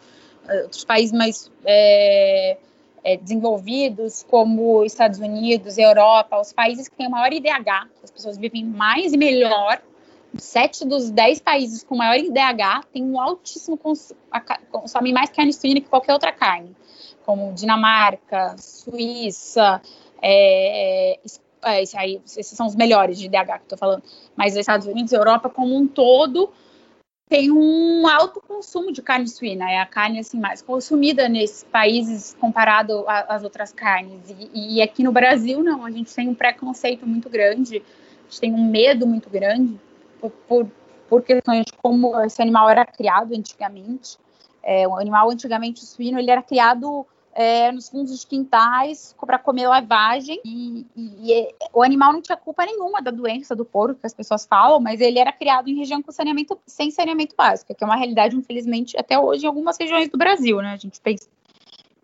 Outros 0.63 0.83
países 0.83 1.11
mais 1.11 1.51
é, 1.63 2.57
é, 3.03 3.15
desenvolvidos, 3.15 4.25
como 4.29 4.83
Estados 4.83 5.19
Unidos, 5.19 5.77
Europa, 5.77 6.39
os 6.39 6.51
países 6.51 6.87
que 6.87 6.95
têm 6.95 7.07
o 7.07 7.11
maior 7.11 7.31
IDH, 7.31 7.87
as 8.03 8.11
pessoas 8.11 8.37
vivem 8.37 8.65
mais 8.65 9.13
e 9.13 9.17
melhor 9.17 9.81
sete 10.37 10.85
dos 10.85 11.09
dez 11.09 11.39
países 11.39 11.83
com 11.83 11.95
maior 11.95 12.17
IDH 12.17 12.85
têm 12.91 13.03
um 13.03 13.19
altíssimo 13.19 13.77
consumo, 13.77 14.19
consomem 14.71 15.13
mais 15.13 15.29
carne 15.29 15.53
suína 15.53 15.81
que 15.81 15.89
qualquer 15.89 16.13
outra 16.13 16.31
carne, 16.31 16.75
como 17.25 17.53
Dinamarca, 17.53 18.55
Suíça, 18.57 19.81
é, 20.21 21.19
é, 21.63 21.81
esse 21.81 21.97
aí, 21.97 22.21
esses 22.25 22.47
são 22.47 22.65
os 22.65 22.75
melhores 22.75 23.17
de 23.17 23.25
IDH 23.25 23.57
que 23.57 23.63
estou 23.63 23.77
falando, 23.77 24.03
mas 24.35 24.53
os 24.53 24.59
Estados 24.59 24.87
Unidos 24.87 25.11
Europa 25.11 25.49
como 25.49 25.75
um 25.75 25.87
todo 25.87 26.49
tem 27.29 27.49
um 27.49 28.05
alto 28.07 28.41
consumo 28.41 28.91
de 28.91 29.01
carne 29.01 29.27
suína, 29.27 29.71
é 29.71 29.79
a 29.79 29.85
carne 29.85 30.19
assim 30.19 30.37
mais 30.37 30.61
consumida 30.61 31.29
nesses 31.29 31.63
países 31.63 32.35
comparado 32.37 33.05
às 33.07 33.41
outras 33.41 33.71
carnes. 33.71 34.19
E, 34.53 34.75
e 34.75 34.81
aqui 34.81 35.01
no 35.01 35.13
Brasil 35.13 35.63
não, 35.63 35.85
a 35.85 35.91
gente 35.91 36.13
tem 36.13 36.27
um 36.27 36.35
preconceito 36.35 37.07
muito 37.07 37.29
grande, 37.29 37.77
a 37.77 38.23
gente 38.23 38.41
tem 38.41 38.53
um 38.53 38.69
medo 38.69 39.07
muito 39.07 39.29
grande 39.29 39.79
por, 40.21 40.31
por, 40.47 40.67
por 41.09 41.23
questões 41.23 41.65
como 41.81 42.19
esse 42.21 42.41
animal 42.41 42.69
era 42.69 42.85
criado 42.85 43.33
antigamente. 43.33 44.17
É, 44.63 44.87
o 44.87 44.95
animal 44.95 45.29
antigamente 45.31 45.81
o 45.81 45.85
suíno 45.85 46.19
ele 46.19 46.29
era 46.29 46.43
criado 46.43 47.05
é, 47.33 47.71
nos 47.71 47.89
fundos 47.89 48.19
de 48.19 48.27
quintais 48.27 49.15
para 49.25 49.39
comer 49.39 49.67
lavagem 49.67 50.39
e, 50.43 50.85
e, 50.95 51.31
e, 51.31 51.55
o 51.73 51.81
animal 51.81 52.13
não 52.13 52.21
tinha 52.21 52.37
culpa 52.37 52.65
nenhuma 52.65 53.01
da 53.01 53.09
doença 53.09 53.55
do 53.55 53.63
porco 53.63 53.99
que 53.99 54.05
as 54.05 54.13
pessoas 54.13 54.45
falam, 54.45 54.79
mas 54.79 54.99
ele 54.99 55.17
era 55.17 55.31
criado 55.31 55.69
em 55.69 55.75
região 55.75 56.01
com 56.01 56.11
saneamento 56.11 56.59
sem 56.65 56.91
saneamento 56.91 57.35
básico, 57.35 57.73
que 57.73 57.83
é 57.83 57.87
uma 57.87 57.95
realidade 57.95 58.35
infelizmente 58.35 58.97
até 58.97 59.17
hoje 59.17 59.45
em 59.45 59.47
algumas 59.47 59.77
regiões 59.79 60.09
do 60.09 60.17
Brasil, 60.17 60.57
né? 60.61 60.73
A 60.73 60.77
gente 60.77 60.99
pensa 60.99 61.27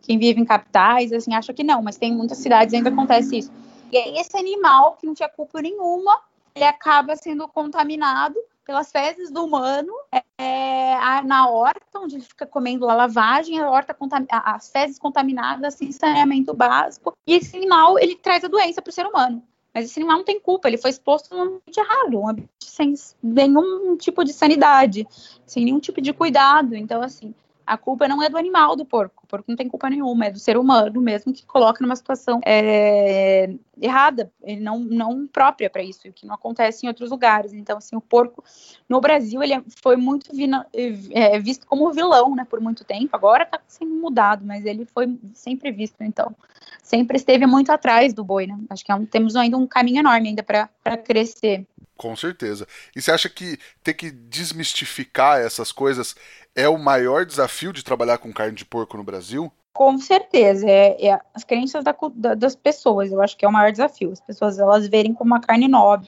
quem 0.02 0.18
vive 0.18 0.40
em 0.40 0.46
capitais 0.46 1.12
assim 1.12 1.34
acha 1.34 1.54
que 1.54 1.64
não, 1.64 1.82
mas 1.82 1.98
tem 1.98 2.14
muitas 2.14 2.38
cidades 2.38 2.74
ainda 2.74 2.90
acontece 2.90 3.38
isso. 3.38 3.52
E 3.92 3.98
aí 3.98 4.18
esse 4.18 4.38
animal 4.38 4.98
que 5.00 5.06
não 5.06 5.14
tinha 5.14 5.30
culpa 5.30 5.62
nenhuma 5.62 6.18
ele 6.58 6.65
acaba 6.65 7.15
sendo 7.15 7.48
contaminado 7.48 8.36
pelas 8.65 8.91
fezes 8.91 9.32
do 9.32 9.46
humano 9.46 9.93
é, 10.38 11.22
na 11.24 11.48
horta, 11.50 12.00
onde 12.00 12.15
ele 12.15 12.24
fica 12.24 12.46
comendo 12.46 12.89
a 12.89 12.93
lavagem, 12.93 13.60
a 13.60 13.70
horta 13.70 13.96
as 14.30 14.70
fezes 14.70 15.00
contaminadas, 15.00 15.76
sem 15.76 15.91
saneamento 15.91 16.54
básico, 16.54 17.13
e 17.26 17.36
esse 17.36 17.56
animal 17.56 17.98
ele 17.98 18.15
traz 18.15 18.43
a 18.43 18.50
doença 18.50 18.82
para 18.82 18.89
o 18.89 18.93
ser 18.93 19.06
humano. 19.06 19.41
Mas 19.74 19.86
esse 19.86 20.00
animal 20.00 20.17
não 20.17 20.26
tem 20.26 20.39
culpa, 20.39 20.67
ele 20.67 20.78
foi 20.78 20.89
exposto 20.89 21.36
no 21.36 21.43
ambiente 21.43 21.80
errado, 21.80 22.20
um 22.20 22.28
ambiente 22.28 22.50
sem 22.60 22.93
nenhum 23.22 23.96
tipo 23.96 24.24
de 24.24 24.34
sanidade, 24.34 25.08
sem 25.46 25.63
nenhum 25.63 25.80
tipo 25.80 26.02
de 26.02 26.12
cuidado. 26.12 26.76
Então, 26.76 27.02
assim, 27.02 27.34
a 27.68 27.78
culpa 27.78 28.08
não 28.08 28.24
é 28.24 28.30
do 28.30 28.38
animal, 28.38 28.76
do 28.76 28.86
porco. 28.86 29.24
O 29.26 29.28
porco 29.28 29.46
não 29.50 29.58
tem 29.58 29.68
culpa 29.68 29.90
nenhuma, 29.90 30.26
é 30.26 30.32
do 30.32 30.40
ser 30.40 30.58
humano 30.58 31.02
mesmo 31.02 31.34
que 31.34 31.46
coloca 31.46 31.84
numa 31.84 31.96
situação 31.96 32.40
é, 32.46 33.54
errada, 33.80 34.32
não, 34.60 34.80
não 34.80 35.28
própria 35.28 35.70
para 35.70 35.84
isso, 35.84 36.12
que 36.14 36.26
não 36.26 36.36
acontece 36.36 36.86
em 36.86 36.88
outros 36.88 37.12
lugares. 37.12 37.52
Então, 37.54 37.78
assim, 37.78 37.96
o 37.96 38.02
porco 38.02 38.44
no 38.88 39.02
Brasil 39.02 39.44
ele 39.44 39.62
foi 39.84 39.98
muito 39.98 40.34
vina, 40.34 40.66
é, 41.12 41.38
visto 41.40 41.68
como 41.68 41.92
vilão, 41.92 42.34
né, 42.36 42.46
por 42.50 42.62
muito 42.62 42.86
tempo. 42.86 43.10
Agora 43.12 43.44
está 43.44 43.60
sendo 43.68 43.94
mudado, 43.96 44.46
mas 44.46 44.66
ele 44.66 44.86
foi 44.86 45.20
sempre 45.34 45.72
visto, 45.72 46.02
então, 46.02 46.34
sempre 46.82 47.18
esteve 47.18 47.46
muito 47.46 47.70
atrás 47.70 48.14
do 48.14 48.24
boi, 48.24 48.48
né? 48.48 48.58
Acho 48.70 48.86
que 48.86 48.92
é 48.92 48.96
um, 48.96 49.06
temos 49.06 49.36
ainda 49.36 49.58
um 49.58 49.68
caminho 49.68 50.00
enorme 50.00 50.30
ainda 50.30 50.42
para 50.44 50.98
crescer. 50.98 51.68
Com 51.98 52.16
certeza. 52.16 52.68
E 52.96 53.02
você 53.02 53.12
acha 53.12 53.28
que 53.28 53.58
ter 53.84 53.94
que 53.94 54.12
desmistificar 54.12 55.40
essas 55.40 55.72
coisas 55.72 56.16
é 56.56 56.70
o 56.70 56.78
maior 56.78 57.26
desafio 57.26 57.74
de 57.74 57.84
trabalhar 57.84 58.20
com 58.20 58.32
carne 58.32 58.56
de 58.56 58.66
porco 58.66 58.96
no 58.96 59.04
Brasil? 59.04 59.52
Com 59.74 59.98
certeza. 59.98 60.68
É, 60.70 61.08
é 61.08 61.20
as 61.34 61.44
crenças 61.44 61.84
da, 61.84 61.96
da, 62.16 62.36
das 62.36 62.56
pessoas, 62.56 63.12
eu 63.12 63.22
acho 63.22 63.36
que 63.36 63.46
é 63.46 63.48
o 63.48 63.52
maior 63.52 63.72
desafio. 63.72 64.12
As 64.12 64.22
pessoas 64.22 64.58
elas 64.58 64.88
verem 64.88 65.14
como 65.14 65.32
uma 65.32 65.42
carne 65.42 65.68
nobre. 65.68 66.08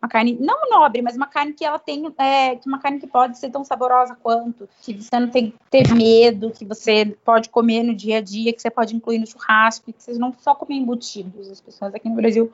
Uma 0.00 0.08
carne, 0.08 0.36
não 0.38 0.68
nobre, 0.70 1.00
mas 1.00 1.16
uma 1.16 1.26
carne 1.26 1.54
que 1.54 1.64
ela 1.64 1.78
tem, 1.78 2.04
é, 2.18 2.60
uma 2.66 2.78
carne 2.78 3.00
que 3.00 3.06
pode 3.06 3.38
ser 3.38 3.50
tão 3.50 3.64
saborosa 3.64 4.14
quanto, 4.22 4.68
que 4.82 5.02
você 5.02 5.18
não 5.18 5.28
tem 5.30 5.50
que 5.50 5.56
ter 5.70 5.94
medo, 5.94 6.50
que 6.50 6.66
você 6.66 7.16
pode 7.24 7.48
comer 7.48 7.82
no 7.82 7.94
dia 7.94 8.18
a 8.18 8.20
dia, 8.20 8.52
que 8.52 8.60
você 8.60 8.70
pode 8.70 8.94
incluir 8.94 9.18
no 9.18 9.26
churrasco, 9.26 9.90
que 9.90 10.02
vocês 10.02 10.18
não 10.18 10.34
só 10.38 10.54
comem 10.54 10.82
embutidos. 10.82 11.50
As 11.50 11.62
pessoas 11.62 11.94
aqui 11.94 12.10
no 12.10 12.14
Brasil 12.14 12.52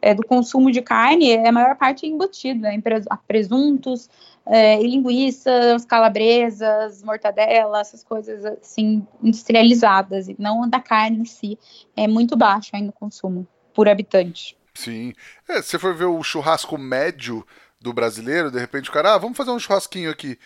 é, 0.00 0.14
do 0.14 0.24
consumo 0.24 0.70
de 0.70 0.80
carne, 0.80 1.30
é 1.30 1.48
a 1.48 1.52
maior 1.52 1.76
parte 1.76 2.06
embutido, 2.06 2.60
né, 2.60 2.80
presuntos, 3.26 4.08
é, 4.46 4.80
linguiças, 4.80 5.84
calabresas, 5.84 7.02
mortadela, 7.02 7.80
essas 7.80 8.02
coisas 8.02 8.44
assim 8.44 9.06
industrializadas, 9.22 10.28
e 10.28 10.36
não 10.38 10.68
da 10.68 10.80
carne 10.80 11.18
em 11.18 11.24
si. 11.24 11.58
É 11.96 12.06
muito 12.06 12.36
baixo 12.36 12.70
ainda 12.74 12.90
o 12.90 12.92
consumo 12.92 13.46
por 13.74 13.88
habitante. 13.88 14.56
Sim. 14.74 15.12
É, 15.48 15.60
se 15.60 15.70
você 15.70 15.78
for 15.78 15.94
ver 15.94 16.06
o 16.06 16.22
churrasco 16.22 16.78
médio 16.78 17.44
do 17.80 17.92
brasileiro, 17.92 18.50
de 18.50 18.58
repente 18.58 18.88
o 18.88 18.92
cara, 18.92 19.14
ah, 19.14 19.18
vamos 19.18 19.36
fazer 19.36 19.50
um 19.50 19.58
churrasquinho 19.58 20.10
aqui. 20.10 20.38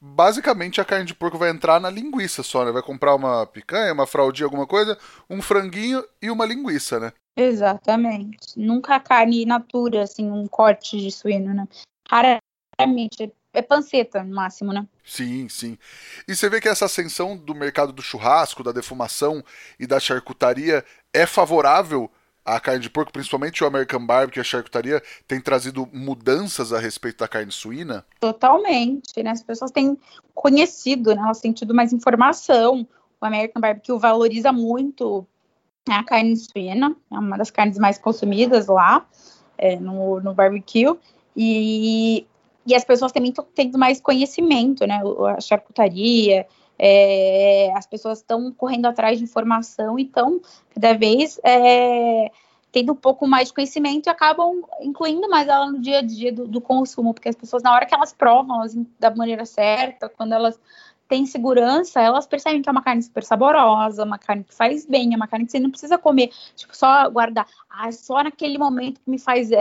Basicamente 0.00 0.80
a 0.80 0.84
carne 0.84 1.04
de 1.04 1.14
porco 1.14 1.36
vai 1.36 1.50
entrar 1.50 1.78
na 1.78 1.90
linguiça 1.90 2.42
só, 2.42 2.64
né? 2.64 2.72
Vai 2.72 2.82
comprar 2.82 3.14
uma 3.14 3.46
picanha, 3.46 3.92
uma 3.92 4.06
fraldinha, 4.06 4.46
alguma 4.46 4.66
coisa, 4.66 4.96
um 5.28 5.42
franguinho 5.42 6.02
e 6.22 6.30
uma 6.30 6.46
linguiça, 6.46 6.98
né? 6.98 7.12
Exatamente. 7.36 8.58
Nunca 8.58 9.00
carne 9.00 9.44
natura, 9.44 10.02
assim, 10.02 10.30
um 10.30 10.46
corte 10.46 10.98
de 11.00 11.10
suíno, 11.10 11.54
né? 11.54 11.66
Raramente. 12.08 13.32
É 13.52 13.60
panceta, 13.60 14.22
no 14.22 14.32
máximo, 14.32 14.72
né? 14.72 14.86
Sim, 15.04 15.48
sim. 15.48 15.76
E 16.28 16.36
você 16.36 16.48
vê 16.48 16.60
que 16.60 16.68
essa 16.68 16.84
ascensão 16.84 17.36
do 17.36 17.52
mercado 17.52 17.92
do 17.92 18.00
churrasco, 18.00 18.62
da 18.62 18.70
defumação 18.70 19.42
e 19.78 19.88
da 19.88 19.98
charcutaria 19.98 20.84
é 21.12 21.26
favorável 21.26 22.08
à 22.44 22.60
carne 22.60 22.80
de 22.80 22.88
porco, 22.88 23.12
principalmente 23.12 23.64
o 23.64 23.66
American 23.66 24.06
Barbecue 24.06 24.38
e 24.38 24.42
a 24.42 24.44
charcutaria, 24.44 25.02
tem 25.26 25.40
trazido 25.40 25.88
mudanças 25.92 26.72
a 26.72 26.78
respeito 26.78 27.18
da 27.18 27.26
carne 27.26 27.50
suína? 27.50 28.06
Totalmente, 28.20 29.20
né? 29.20 29.30
As 29.30 29.42
pessoas 29.42 29.72
têm 29.72 29.98
conhecido, 30.32 31.12
né? 31.12 31.20
Elas 31.20 31.40
têm 31.40 31.52
tido 31.52 31.74
mais 31.74 31.92
informação. 31.92 32.86
O 33.20 33.26
American 33.26 33.60
Barbecue 33.60 33.98
valoriza 33.98 34.52
muito 34.52 35.26
é 35.92 35.98
a 35.98 36.04
carne 36.04 36.36
suína, 36.36 36.96
é 37.10 37.18
uma 37.18 37.36
das 37.36 37.50
carnes 37.50 37.78
mais 37.78 37.98
consumidas 37.98 38.66
lá 38.66 39.06
é, 39.58 39.76
no, 39.76 40.20
no 40.20 40.34
barbecue. 40.34 40.96
E, 41.36 42.26
e 42.66 42.74
as 42.74 42.84
pessoas 42.84 43.12
também 43.12 43.30
estão 43.30 43.46
tendo 43.54 43.78
mais 43.78 44.00
conhecimento, 44.00 44.86
né? 44.86 45.00
A 45.36 45.40
charcutaria, 45.40 46.46
é, 46.78 47.72
as 47.74 47.86
pessoas 47.86 48.18
estão 48.18 48.52
correndo 48.52 48.86
atrás 48.86 49.18
de 49.18 49.24
informação 49.24 49.98
e 49.98 50.02
estão 50.02 50.40
cada 50.74 50.94
vez 50.94 51.38
é, 51.44 52.30
tendo 52.72 52.92
um 52.92 52.96
pouco 52.96 53.26
mais 53.26 53.48
de 53.48 53.54
conhecimento 53.54 54.06
e 54.06 54.10
acabam 54.10 54.62
incluindo 54.80 55.28
mais 55.28 55.48
ela 55.48 55.70
no 55.70 55.80
dia 55.80 55.98
a 55.98 56.02
dia 56.02 56.32
do, 56.32 56.46
do 56.46 56.60
consumo, 56.60 57.12
porque 57.12 57.28
as 57.28 57.36
pessoas, 57.36 57.62
na 57.62 57.72
hora 57.74 57.84
que 57.84 57.94
elas 57.94 58.12
provam 58.12 58.56
elas, 58.56 58.76
da 58.98 59.14
maneira 59.14 59.44
certa, 59.44 60.08
quando 60.08 60.32
elas 60.32 60.58
tem 61.10 61.26
segurança, 61.26 62.00
elas 62.00 62.24
percebem 62.24 62.62
que 62.62 62.68
é 62.68 62.72
uma 62.72 62.82
carne 62.82 63.02
super 63.02 63.24
saborosa, 63.24 64.04
uma 64.04 64.16
carne 64.16 64.44
que 64.44 64.54
faz 64.54 64.86
bem, 64.86 65.12
é 65.12 65.16
uma 65.16 65.26
carne 65.26 65.44
que 65.44 65.50
você 65.50 65.58
não 65.58 65.68
precisa 65.68 65.98
comer, 65.98 66.30
tipo, 66.54 66.74
só 66.74 67.10
guardar. 67.10 67.48
Ah, 67.68 67.90
só 67.90 68.22
naquele 68.22 68.56
momento 68.56 69.00
que 69.00 69.10
me 69.10 69.18
faz 69.18 69.50
é, 69.50 69.58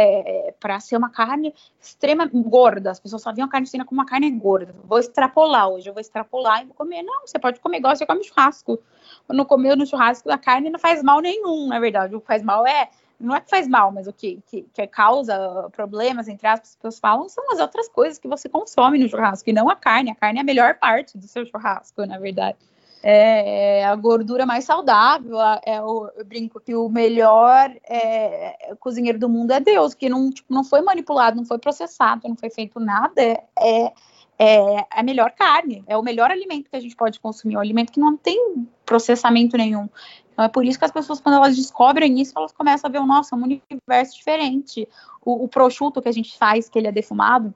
é 0.49 0.51
para 0.59 0.79
ser 0.79 0.95
uma 0.95 1.09
carne 1.09 1.51
extrema 1.81 2.29
gorda. 2.31 2.91
As 2.91 2.99
pessoas 2.99 3.23
só 3.23 3.33
viam 3.33 3.47
a 3.47 3.49
carne 3.49 3.65
suína 3.65 3.83
como 3.83 3.99
uma 3.99 4.05
carne 4.05 4.29
gorda. 4.29 4.75
Vou 4.83 4.99
extrapolar 4.99 5.69
hoje, 5.69 5.89
eu 5.89 5.93
vou 5.93 6.01
extrapolar 6.01 6.61
e 6.61 6.65
vou 6.65 6.75
comer. 6.75 7.01
Não, 7.01 7.25
você 7.25 7.39
pode 7.39 7.59
comer 7.59 7.77
igual 7.77 7.95
você 7.95 8.05
come 8.05 8.23
churrasco. 8.23 8.77
Quando 9.25 9.43
comeu 9.43 9.75
no 9.75 9.87
churrasco, 9.87 10.29
a 10.29 10.37
carne 10.37 10.69
não 10.69 10.77
faz 10.77 11.01
mal 11.01 11.19
nenhum, 11.19 11.67
na 11.67 11.79
verdade. 11.79 12.15
O 12.15 12.21
que 12.21 12.27
faz 12.27 12.43
mal 12.43 12.67
é 12.67 12.89
não 13.19 13.35
é 13.35 13.41
que 13.41 13.49
faz 13.49 13.67
mal, 13.67 13.91
mas 13.91 14.07
o 14.07 14.13
que, 14.13 14.41
que, 14.47 14.65
que 14.73 14.87
causa 14.87 15.69
problemas, 15.71 16.27
entre 16.27 16.47
aspas, 16.47 16.69
as 16.69 16.75
pessoas 16.75 16.99
falam, 16.99 17.27
são 17.27 17.51
as 17.51 17.59
outras 17.59 17.89
coisas 17.89 18.17
que 18.17 18.27
você 18.27 18.47
consome 18.47 18.97
no 18.97 19.09
churrasco, 19.09 19.49
e 19.49 19.53
não 19.53 19.69
a 19.69 19.75
carne. 19.75 20.11
A 20.11 20.15
carne 20.15 20.39
é 20.39 20.41
a 20.41 20.45
melhor 20.45 20.75
parte 20.75 21.17
do 21.17 21.27
seu 21.27 21.45
churrasco, 21.45 22.05
na 22.05 22.17
verdade. 22.17 22.57
É, 23.01 23.79
é 23.79 23.85
a 23.85 23.95
gordura 23.95 24.45
mais 24.45 24.65
saudável, 24.65 25.37
é 25.65 25.81
o, 25.81 26.09
eu 26.17 26.25
brinco 26.25 26.59
que 26.59 26.75
o 26.75 26.89
melhor 26.89 27.71
é, 27.89 28.75
cozinheiro 28.79 29.17
do 29.17 29.29
mundo 29.29 29.51
é 29.51 29.59
Deus, 29.59 29.93
que 29.93 30.09
não, 30.09 30.29
tipo, 30.29 30.53
não 30.53 30.63
foi 30.63 30.81
manipulado, 30.81 31.37
não 31.37 31.45
foi 31.45 31.57
processado, 31.57 32.27
não 32.27 32.35
foi 32.35 32.49
feito 32.49 32.79
nada, 32.79 33.21
é, 33.21 33.43
é 33.59 33.93
é 34.41 34.85
a 34.89 35.03
melhor 35.03 35.31
carne, 35.31 35.83
é 35.85 35.97
o 35.97 36.01
melhor 36.01 36.31
alimento 36.31 36.69
que 36.69 36.75
a 36.77 36.79
gente 36.79 36.95
pode 36.95 37.19
consumir, 37.19 37.57
um 37.57 37.59
alimento 37.59 37.91
que 37.91 37.99
não 37.99 38.15
tem 38.15 38.65
processamento 38.85 39.57
nenhum. 39.57 39.89
Então 40.39 40.45
é 40.45 40.47
por 40.47 40.63
isso 40.63 40.79
que 40.79 40.85
as 40.85 40.91
pessoas, 40.91 41.19
quando 41.19 41.35
elas 41.35 41.53
descobrem 41.53 42.21
isso, 42.21 42.31
elas 42.37 42.53
começam 42.53 42.87
a 42.87 42.91
ver, 42.91 43.01
nossa, 43.01 43.35
um 43.35 43.43
universo 43.43 44.15
diferente. 44.15 44.87
O, 45.21 45.43
o 45.43 45.47
prosciutto 45.49 46.01
que 46.01 46.07
a 46.07 46.13
gente 46.13 46.37
faz, 46.37 46.69
que 46.69 46.79
ele 46.79 46.87
é 46.87 46.93
defumado, 46.93 47.53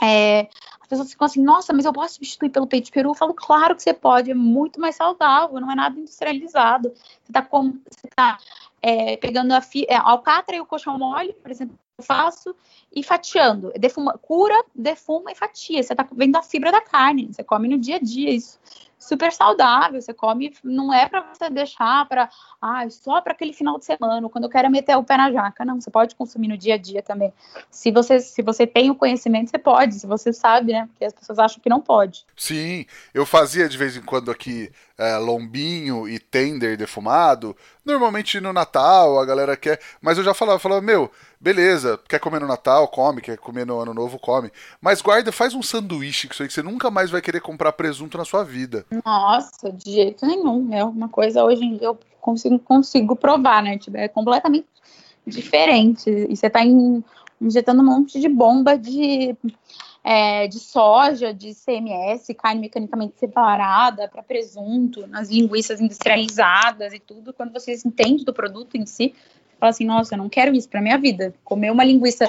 é, 0.00 0.48
as 0.80 0.88
pessoas 0.88 1.10
ficam 1.10 1.26
assim, 1.26 1.42
nossa, 1.42 1.74
mas 1.74 1.84
eu 1.84 1.92
posso 1.92 2.14
substituir 2.14 2.48
pelo 2.48 2.66
peito 2.66 2.86
de 2.86 2.92
peru? 2.92 3.10
Eu 3.10 3.14
falo, 3.14 3.34
claro 3.34 3.76
que 3.76 3.82
você 3.82 3.92
pode, 3.92 4.30
é 4.30 4.34
muito 4.34 4.80
mais 4.80 4.96
saudável, 4.96 5.60
não 5.60 5.70
é 5.70 5.74
nada 5.74 6.00
industrializado. 6.00 6.94
Você 6.94 7.30
está 7.30 7.46
tá, 8.16 8.38
é, 8.80 9.18
pegando 9.18 9.52
a, 9.52 9.60
é, 9.86 9.94
a 9.94 10.08
alcatra 10.08 10.56
e 10.56 10.60
o 10.62 10.66
colchão 10.66 10.98
mole, 10.98 11.34
por 11.34 11.50
exemplo, 11.50 11.78
eu 11.98 12.04
faço 12.06 12.56
e 12.90 13.02
fatiando. 13.02 13.70
Defuma, 13.78 14.16
cura, 14.16 14.64
defuma 14.74 15.30
e 15.30 15.34
fatia. 15.34 15.82
Você 15.82 15.94
tá 15.94 16.08
vendo 16.10 16.36
a 16.36 16.42
fibra 16.42 16.72
da 16.72 16.80
carne, 16.80 17.28
você 17.30 17.44
come 17.44 17.68
no 17.68 17.76
dia 17.76 17.96
a 17.96 18.00
dia 18.00 18.30
isso 18.30 18.58
super 19.04 19.32
saudável. 19.32 20.00
Você 20.00 20.12
come, 20.12 20.54
não 20.62 20.92
é 20.92 21.08
para 21.08 21.20
você 21.20 21.50
deixar 21.50 22.06
para, 22.08 22.28
ah, 22.60 22.88
só 22.90 23.20
para 23.20 23.32
aquele 23.32 23.52
final 23.52 23.78
de 23.78 23.84
semana, 23.84 24.28
quando 24.28 24.44
eu 24.44 24.50
quero 24.50 24.70
meter 24.70 24.96
o 24.96 25.04
pé 25.04 25.16
na 25.16 25.30
jaca. 25.30 25.64
Não, 25.64 25.80
você 25.80 25.90
pode 25.90 26.14
consumir 26.14 26.48
no 26.48 26.58
dia 26.58 26.74
a 26.74 26.78
dia 26.78 27.02
também. 27.02 27.32
Se 27.70 27.90
você, 27.92 28.18
se 28.20 28.42
você 28.42 28.66
tem 28.66 28.90
o 28.90 28.94
conhecimento, 28.94 29.50
você 29.50 29.58
pode, 29.58 29.94
se 29.94 30.06
você 30.06 30.32
sabe, 30.32 30.72
né? 30.72 30.86
Porque 30.86 31.04
as 31.04 31.12
pessoas 31.12 31.38
acham 31.38 31.62
que 31.62 31.68
não 31.68 31.80
pode. 31.80 32.24
Sim, 32.36 32.86
eu 33.12 33.26
fazia 33.26 33.68
de 33.68 33.76
vez 33.76 33.96
em 33.96 34.02
quando 34.02 34.30
aqui 34.30 34.70
é, 34.98 35.16
lombinho 35.16 36.08
e 36.08 36.18
tender 36.18 36.76
defumado. 36.76 37.56
Normalmente 37.84 38.40
no 38.40 38.52
Natal 38.52 39.18
a 39.18 39.24
galera 39.24 39.56
quer, 39.56 39.80
mas 40.00 40.18
eu 40.18 40.24
já 40.24 40.32
falava, 40.32 40.58
falava, 40.58 40.80
meu, 40.80 41.10
beleza, 41.40 42.00
quer 42.08 42.18
comer 42.18 42.40
no 42.40 42.46
Natal, 42.46 42.88
come, 42.88 43.20
quer 43.20 43.36
comer 43.36 43.66
no 43.66 43.78
Ano 43.78 43.92
Novo, 43.92 44.18
come. 44.18 44.50
Mas 44.80 45.02
guarda, 45.02 45.32
faz 45.32 45.54
um 45.54 45.62
sanduíche 45.62 46.28
que 46.28 46.34
isso 46.34 46.42
aí 46.42 46.48
que 46.48 46.54
você 46.54 46.62
nunca 46.62 46.90
mais 46.90 47.10
vai 47.10 47.20
querer 47.20 47.40
comprar 47.40 47.72
presunto 47.72 48.16
na 48.16 48.24
sua 48.24 48.44
vida. 48.44 48.86
Nossa, 49.04 49.72
de 49.72 49.92
jeito 49.92 50.26
nenhum. 50.26 50.72
É 50.72 50.84
uma 50.84 51.08
coisa 51.08 51.44
hoje 51.44 51.64
em 51.64 51.76
dia 51.76 51.88
eu 51.88 51.98
consigo, 52.20 52.58
consigo 52.58 53.16
provar, 53.16 53.62
né? 53.62 53.76
Tipo, 53.78 53.96
é 53.96 54.08
completamente 54.08 54.66
diferente. 55.26 56.08
E 56.08 56.36
você 56.36 56.48
tá 56.48 56.64
in, 56.64 57.02
injetando 57.40 57.82
um 57.82 57.86
monte 57.86 58.20
de 58.20 58.28
bomba 58.28 58.78
de, 58.78 59.36
é, 60.04 60.46
de 60.46 60.60
soja, 60.60 61.32
de 61.32 61.54
CMS, 61.54 62.34
carne 62.34 62.60
mecanicamente 62.60 63.14
separada 63.18 64.06
para 64.06 64.22
presunto, 64.22 65.06
nas 65.06 65.30
linguiças 65.30 65.80
industrializadas 65.80 66.92
e 66.92 66.98
tudo. 66.98 67.32
Quando 67.32 67.54
vocês 67.54 67.86
entendem 67.86 68.22
do 68.22 68.34
produto 68.34 68.76
em 68.76 68.84
si, 68.84 69.14
fala 69.58 69.70
assim, 69.70 69.86
nossa, 69.86 70.14
eu 70.14 70.18
não 70.18 70.28
quero 70.28 70.54
isso 70.54 70.68
pra 70.68 70.82
minha 70.82 70.98
vida. 70.98 71.32
Comer 71.42 71.72
uma 71.72 71.82
linguiça 71.82 72.26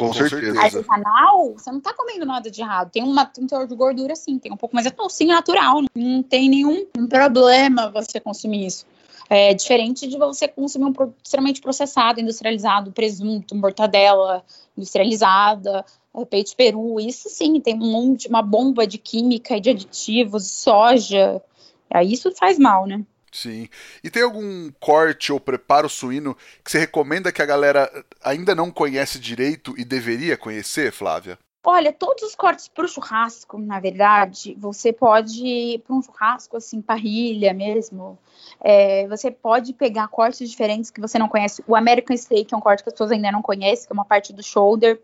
artesanal, 0.57 1.51
você 1.51 1.69
não 1.69 1.81
tá 1.81 1.93
comendo 1.93 2.25
nada 2.25 2.49
de 2.49 2.61
errado. 2.61 2.91
Tem, 2.91 3.03
uma, 3.03 3.29
um 3.37 3.45
teor 3.45 3.67
de 3.67 3.75
gordura, 3.75 4.15
sim, 4.15 4.39
tem 4.39 4.53
um 4.53 4.57
pouco, 4.57 4.73
mas 4.73 4.85
é 4.85 4.91
docinho 4.91 5.33
natural. 5.33 5.81
Não 5.93 6.23
tem 6.23 6.47
nenhum 6.47 6.85
problema 7.09 7.91
você 7.91 8.21
consumir 8.21 8.67
isso. 8.67 8.85
É 9.29 9.53
diferente 9.53 10.07
de 10.07 10.17
você 10.17 10.47
consumir 10.47 10.85
um 10.85 10.93
produto 10.93 11.17
extremamente 11.21 11.59
processado, 11.59 12.21
industrializado, 12.21 12.91
presunto, 12.91 13.55
mortadela 13.55 14.45
industrializada, 14.77 15.83
peito 16.23 16.55
peru, 16.55 16.99
isso 16.99 17.27
sim, 17.29 17.59
tem 17.59 17.73
um 17.73 17.91
monte, 17.91 18.27
uma 18.27 18.43
bomba 18.43 18.85
de 18.85 18.99
química 18.99 19.57
e 19.57 19.59
de 19.59 19.71
aditivos, 19.71 20.45
soja, 20.51 21.41
aí 21.89 22.13
isso 22.13 22.31
faz 22.35 22.59
mal, 22.59 22.85
né? 22.85 23.03
Sim. 23.31 23.67
E 24.03 24.09
tem 24.09 24.21
algum 24.21 24.71
corte 24.79 25.33
ou 25.33 25.39
preparo 25.39 25.89
suíno 25.89 26.37
que 26.63 26.71
você 26.71 26.77
recomenda 26.77 27.31
que 27.31 27.41
a 27.41 27.45
galera 27.45 27.91
ainda 28.23 28.53
não 28.53 28.71
conhece 28.71 29.19
direito 29.19 29.73
e 29.77 29.83
deveria 29.83 30.37
conhecer, 30.37 30.91
Flávia? 30.91 31.37
Olha, 31.67 31.91
todos 31.91 32.21
os 32.21 32.35
cortes 32.35 32.67
para 32.67 32.85
o 32.85 32.87
churrasco, 32.87 33.57
na 33.57 33.79
verdade, 33.79 34.55
você 34.57 34.93
pode 34.93 35.81
para 35.85 35.95
um 35.95 36.01
churrasco 36.01 36.55
assim, 36.55 36.79
parrilha 36.79 37.55
mesmo. 37.55 38.19
É, 38.63 39.07
você 39.07 39.31
pode 39.31 39.73
pegar 39.73 40.07
cortes 40.07 40.47
diferentes 40.47 40.91
que 40.91 41.01
você 41.01 41.17
não 41.17 41.27
conhece. 41.27 41.63
O 41.67 41.75
American 41.75 42.15
Steak 42.15 42.53
é 42.53 42.57
um 42.57 42.61
corte 42.61 42.83
que 42.83 42.89
as 42.89 42.93
pessoas 42.93 43.11
ainda 43.11 43.31
não 43.31 43.41
conhecem, 43.41 43.87
que 43.87 43.91
é 43.91 43.95
uma 43.95 44.05
parte 44.05 44.31
do 44.31 44.43
shoulder 44.43 45.01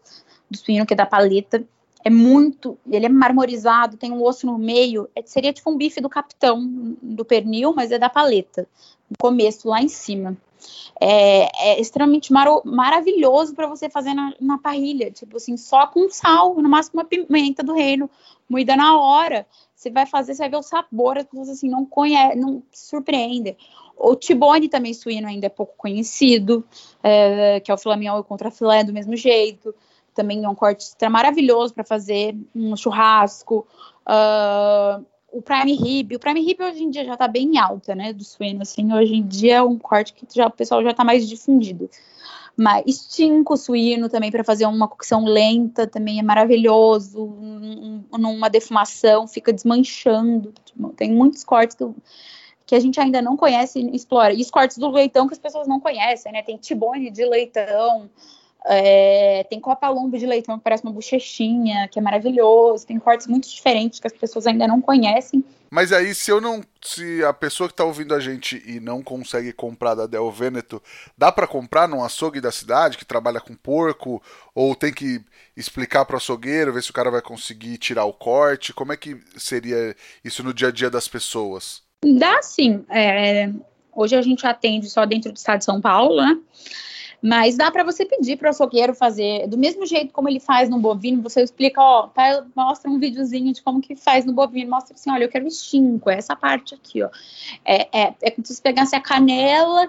do 0.52 0.58
suíno 0.58 0.86
que 0.86 0.94
é 0.94 0.98
da 0.98 1.06
paleta 1.06 1.66
é 2.04 2.10
muito, 2.10 2.78
ele 2.90 3.06
é 3.06 3.10
marmorizado, 3.10 3.98
tem 3.98 4.12
um 4.12 4.24
osso 4.24 4.46
no 4.46 4.58
meio, 4.58 5.08
é, 5.16 5.22
seria 5.24 5.54
tipo 5.54 5.70
um 5.70 5.78
bife 5.78 6.02
do 6.02 6.10
capitão 6.10 6.60
do 7.02 7.24
pernil, 7.24 7.74
mas 7.76 7.92
é 7.92 8.00
da 8.00 8.10
paleta, 8.10 8.68
no 9.10 9.16
começo, 9.20 9.68
lá 9.68 9.82
em 9.82 9.88
cima. 9.88 10.36
É, 11.00 11.72
é 11.72 11.82
extremamente 11.82 12.32
mar 12.32 12.48
maravilhoso 12.66 13.56
para 13.56 13.68
você 13.68 13.90
fazer 13.90 14.14
na, 14.14 14.34
na, 14.40 14.58
parrilha, 14.58 15.12
tipo 15.12 15.38
assim, 15.38 15.58
só 15.58 15.88
com 15.88 16.10
sal, 16.10 16.56
no 16.56 16.70
máximo 16.70 17.00
uma 17.00 17.06
pimenta 17.06 17.64
do 17.64 17.74
reino, 17.74 18.10
moída 18.50 18.76
na 18.76 19.00
hora. 19.00 19.46
Você 19.76 19.90
vai 19.90 20.06
fazer, 20.06 20.36
você 20.36 20.44
vai 20.44 20.50
ver 20.50 20.58
o 20.58 20.62
sabor, 20.62 21.18
as 21.18 21.24
pessoas 21.24 21.50
assim 21.50 21.68
não 21.68 21.86
conhece, 21.86 22.36
não 22.36 22.62
se 22.72 22.90
surpreendem. 22.90 23.58
O 23.98 24.16
tibone 24.16 24.70
também 24.70 24.94
suíno 24.94 25.28
ainda 25.28 25.48
é 25.48 25.50
pouco 25.50 25.74
conhecido, 25.76 26.64
é, 27.04 27.60
que 27.60 27.72
é 27.72 27.74
o 27.74 27.78
filé 27.78 27.96
mignon 27.96 28.22
contra 28.24 28.52
filé 28.52 28.84
do 28.84 28.94
mesmo 28.94 29.16
jeito 29.16 29.74
também 30.13 30.43
é 30.43 30.50
um 30.50 30.56
corte 30.56 30.84
extra 30.84 31.10
maravilhoso 31.10 31.74
para 31.74 31.84
fazer 31.84 32.36
um 32.56 32.76
churrasco. 32.76 33.67
Uh, 34.06 35.06
o 35.32 35.41
prime 35.41 35.74
rib, 35.74 36.15
o 36.15 36.19
prime 36.19 36.41
rib 36.41 36.62
hoje 36.62 36.84
em 36.84 36.89
dia 36.89 37.06
já 37.06 37.13
está 37.13 37.28
bem 37.28 37.58
alta, 37.58 37.95
né, 37.95 38.12
do 38.12 38.24
suíno, 38.24 38.62
assim, 38.63 38.93
hoje 38.93 39.15
em 39.15 39.26
dia 39.26 39.56
é 39.56 39.62
um 39.62 39.78
corte 39.78 40.13
que 40.13 40.26
já, 40.34 40.47
o 40.47 40.52
pessoal 40.52 40.84
já 40.84 40.91
está 40.91 41.04
mais 41.04 41.28
difundido. 41.28 41.89
Mas 42.56 42.84
estinco 42.86 43.56
suíno 43.56 44.10
também 44.10 44.30
para 44.30 44.43
fazer 44.43 44.65
uma 44.65 44.88
cocção 44.88 45.24
lenta 45.24 45.88
também 45.88 46.19
é 46.19 46.24
maravilhoso, 46.24 47.24
um, 47.24 48.04
numa 48.19 48.50
defumação, 48.50 49.26
fica 49.26 49.54
desmanchando. 49.54 50.54
Tem 50.97 51.12
muitos 51.12 51.45
cortes 51.45 51.78
que, 51.78 51.86
que 52.65 52.76
a 52.76 52.80
gente 52.80 53.00
ainda 53.00 53.21
não 53.21 53.38
conhece 53.38 53.80
e 53.80 53.95
explora. 53.95 54.34
E 54.34 54.41
os 54.41 54.52
cortes 54.52 54.78
do 54.78 54.89
leitão 54.89 55.28
que 55.28 55.34
as 55.34 55.39
pessoas 55.39 55.65
não 55.65 55.80
conhecem, 55.80 56.32
né? 56.34 56.43
Tem 56.43 56.58
tibone 56.58 57.10
de 57.10 57.26
leitão, 57.26 58.10
é, 58.65 59.43
tem 59.50 59.60
copa 59.60 59.89
lombo 59.89 60.17
de 60.17 60.26
leitão 60.26 60.58
que 60.58 60.63
parece 60.63 60.84
uma 60.84 60.93
bochechinha, 60.93 61.88
que 61.88 61.97
é 61.97 62.02
maravilhoso. 62.02 62.86
Tem 62.86 63.00
cortes 63.00 63.28
muito 63.28 63.50
diferentes 63.50 64.00
que 64.00 64.08
as 64.08 64.13
pessoas 64.13 64.45
ainda 64.45 64.67
não 64.67 64.80
conhecem. 64.80 65.43
Mas 65.74 65.93
aí, 65.93 66.13
se 66.13 66.30
eu 66.30 66.41
não. 66.41 66.62
Se 66.84 67.24
a 67.24 67.32
pessoa 67.32 67.69
que 67.69 67.74
está 67.74 67.86
ouvindo 67.86 68.13
a 68.13 68.19
gente 68.19 68.62
e 68.65 68.80
não 68.80 69.02
consegue 69.02 69.54
comprar 69.54 69.95
da 69.95 70.06
Del 70.06 70.30
Veneto, 70.30 70.82
dá 71.17 71.32
para 71.32 71.47
comprar 71.47 71.88
num 71.88 72.04
açougue 72.04 72.41
da 72.41 72.52
cidade 72.52 72.97
que 72.97 73.06
trabalha 73.06 73.39
com 73.39 73.56
porco? 73.56 74.21
Ou 74.54 74.76
tem 74.76 74.93
que 74.93 75.21
explicar 75.56 76.04
para 76.04 76.15
o 76.15 76.17
açougueiro, 76.17 76.74
ver 76.74 76.84
se 76.84 76.91
o 76.91 76.93
cara 76.93 77.10
vai 77.10 77.21
conseguir 77.21 77.78
tirar 77.78 78.04
o 78.04 78.13
corte? 78.13 78.74
Como 78.74 78.91
é 78.91 78.97
que 78.97 79.17
seria 79.38 79.95
isso 80.26 80.43
no 80.43 80.54
dia 80.54 80.67
a 80.67 80.71
dia 80.71 80.89
das 80.89 81.08
pessoas? 81.08 81.84
Dá 82.04 82.41
sim. 82.41 82.84
É, 82.89 83.50
hoje 83.93 84.15
a 84.15 84.21
gente 84.21 84.45
atende 84.45 84.89
só 84.89 85.06
dentro 85.06 85.32
do 85.32 85.38
estado 85.38 85.60
de 85.60 85.65
São 85.65 85.80
Paulo, 85.80 86.17
né? 86.17 86.38
Mas 87.21 87.55
dá 87.55 87.69
para 87.69 87.84
você 87.84 88.03
pedir 88.03 88.38
para 88.38 88.47
o 88.47 88.49
açougueiro 88.49 88.95
fazer 88.95 89.47
do 89.47 89.57
mesmo 89.57 89.86
jeito 89.86 90.12
como 90.12 90.27
ele 90.27 90.39
faz 90.39 90.69
no 90.69 90.79
bovino. 90.79 91.21
Você 91.21 91.41
explica, 91.41 91.79
ó, 91.79 92.07
tá, 92.07 92.43
mostra 92.55 92.89
um 92.89 92.97
videozinho 92.97 93.53
de 93.53 93.62
como 93.62 93.79
que 93.79 93.95
faz 93.95 94.25
no 94.25 94.34
bovino. 94.34 94.71
Mostra 94.71 94.95
assim, 94.95 95.12
olha, 95.12 95.25
eu 95.25 95.29
quero 95.29 95.47
estinco, 95.47 96.10
é 96.10 96.17
essa 96.17 96.36
parte 96.36 96.73
aqui, 96.73 97.03
ó. 97.03 97.10
É, 97.63 97.88
é, 97.95 98.13
é 98.21 98.31
como 98.31 98.45
se 98.45 98.55
você 98.55 98.62
pegasse 98.62 98.95
a 98.95 99.01
canela 99.01 99.88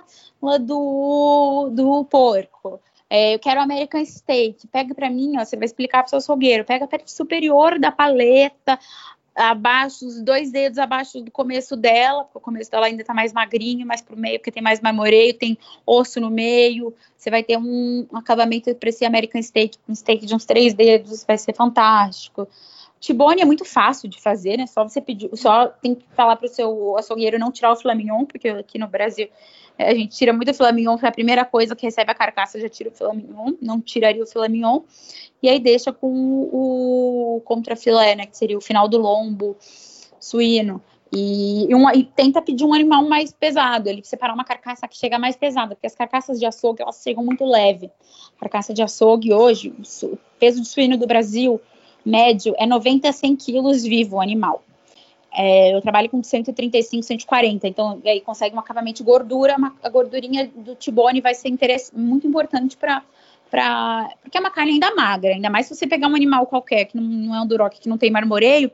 do, 0.60 1.70
do 1.72 2.04
porco. 2.04 2.80
É, 3.08 3.34
eu 3.34 3.38
quero 3.38 3.60
American 3.60 4.04
Steak. 4.04 4.66
Pega 4.68 4.94
para 4.94 5.10
mim, 5.10 5.38
ó, 5.38 5.44
você 5.44 5.56
vai 5.56 5.66
explicar 5.66 5.98
para 5.98 6.06
o 6.06 6.10
seu 6.10 6.18
açougueiro. 6.18 6.64
Pega 6.64 6.84
a 6.84 6.88
parte 6.88 7.10
superior 7.12 7.78
da 7.78 7.92
paleta, 7.92 8.78
abaixo, 9.34 10.06
os 10.06 10.22
dois 10.22 10.50
dedos 10.50 10.78
abaixo 10.78 11.20
do 11.20 11.30
começo 11.30 11.76
dela, 11.76 12.24
porque 12.24 12.38
o 12.38 12.40
começo 12.40 12.70
dela 12.70 12.86
ainda 12.86 13.02
tá 13.04 13.14
mais 13.14 13.32
magrinho, 13.32 13.86
mais 13.86 14.00
pro 14.00 14.16
meio, 14.16 14.38
porque 14.38 14.52
tem 14.52 14.62
mais 14.62 14.80
marmoreio, 14.80 15.34
tem 15.34 15.58
osso 15.86 16.20
no 16.20 16.30
meio, 16.30 16.94
você 17.16 17.30
vai 17.30 17.42
ter 17.42 17.56
um, 17.56 18.06
acabamento 18.12 18.74
para 18.74 18.88
esse 18.88 19.04
American 19.04 19.42
Steak, 19.42 19.78
um 19.88 19.94
steak 19.94 20.26
de 20.26 20.34
uns 20.34 20.44
três 20.44 20.74
dedos, 20.74 21.24
vai 21.24 21.38
ser 21.38 21.54
fantástico. 21.54 22.46
Tibone 23.02 23.42
é 23.42 23.44
muito 23.44 23.64
fácil 23.64 24.08
de 24.08 24.20
fazer, 24.20 24.56
né? 24.56 24.64
Só 24.68 24.84
você 24.84 25.00
pedir, 25.00 25.28
só 25.34 25.66
tem 25.66 25.92
que 25.92 26.06
falar 26.14 26.36
pro 26.36 26.46
seu 26.46 26.96
açougueiro 26.96 27.36
não 27.36 27.50
tirar 27.50 27.72
o 27.72 27.76
flamignon, 27.76 28.24
porque 28.24 28.48
aqui 28.48 28.78
no 28.78 28.86
Brasil 28.86 29.28
é, 29.76 29.90
a 29.90 29.94
gente 29.94 30.16
tira 30.16 30.32
muito 30.32 30.52
o 30.52 30.54
filé 30.54 30.70
mignon, 30.70 30.96
que 30.96 31.04
é 31.04 31.08
a 31.08 31.12
primeira 31.12 31.44
coisa 31.44 31.74
que 31.74 31.84
recebe 31.84 32.12
a 32.12 32.14
carcaça, 32.14 32.60
já 32.60 32.68
tira 32.68 32.90
o 32.90 32.92
filé 32.92 33.12
mignon, 33.12 33.54
não 33.60 33.80
tiraria 33.80 34.22
o 34.22 34.26
filé 34.26 34.48
mignon, 34.48 34.82
e 35.42 35.48
aí 35.48 35.58
deixa 35.58 35.92
com 35.92 36.08
o 36.12 37.42
contrafilé, 37.44 38.14
né, 38.14 38.26
que 38.26 38.36
seria 38.38 38.56
o 38.56 38.60
final 38.60 38.86
do 38.86 38.98
lombo 38.98 39.56
suíno. 40.20 40.80
E, 41.12 41.68
e, 41.68 41.74
uma, 41.74 41.96
e, 41.96 42.04
tenta 42.04 42.40
pedir 42.40 42.64
um 42.64 42.72
animal 42.72 43.04
mais 43.08 43.32
pesado, 43.32 43.88
ele 43.88 44.04
separar 44.04 44.32
uma 44.32 44.44
carcaça 44.44 44.86
que 44.86 44.96
chega 44.96 45.18
mais 45.18 45.34
pesada, 45.34 45.74
porque 45.74 45.88
as 45.88 45.94
carcaças 45.96 46.38
de 46.38 46.46
açougue 46.46 46.82
elas 46.82 47.02
chegam 47.02 47.24
muito 47.24 47.44
leve. 47.44 47.90
Carcaça 48.38 48.72
de 48.72 48.80
açougue 48.80 49.34
hoje, 49.34 49.74
o 50.04 50.18
peso 50.38 50.62
de 50.62 50.68
suíno 50.68 50.96
do 50.96 51.06
Brasil 51.06 51.60
médio 52.04 52.54
é 52.58 52.66
90 52.66 53.08
a 53.08 53.12
100 53.12 53.36
quilos 53.36 53.82
vivo 53.82 54.16
o 54.16 54.20
animal. 54.20 54.62
É, 55.34 55.74
eu 55.74 55.80
trabalho 55.80 56.10
com 56.10 56.22
135, 56.22 57.02
140, 57.02 57.66
então 57.66 58.00
aí 58.04 58.20
consegue 58.20 58.54
um 58.54 58.58
acabamento 58.58 58.98
de 58.98 59.04
gordura, 59.04 59.56
uma, 59.56 59.74
a 59.82 59.88
gordurinha 59.88 60.50
do 60.54 60.74
tibone 60.74 61.22
vai 61.22 61.34
ser 61.34 61.50
muito 61.94 62.26
importante 62.26 62.76
para 62.76 63.02
Pra, 63.50 64.08
porque 64.22 64.38
é 64.38 64.40
uma 64.40 64.50
carne 64.50 64.72
ainda 64.72 64.94
magra, 64.94 65.34
ainda 65.34 65.50
mais 65.50 65.66
se 65.66 65.74
você 65.74 65.86
pegar 65.86 66.08
um 66.08 66.14
animal 66.14 66.46
qualquer 66.46 66.86
que 66.86 66.96
não, 66.96 67.04
não 67.04 67.36
é 67.36 67.40
um 67.42 67.46
duroc, 67.46 67.74
que 67.74 67.86
não 67.86 67.98
tem 67.98 68.10
marmoreio, 68.10 68.70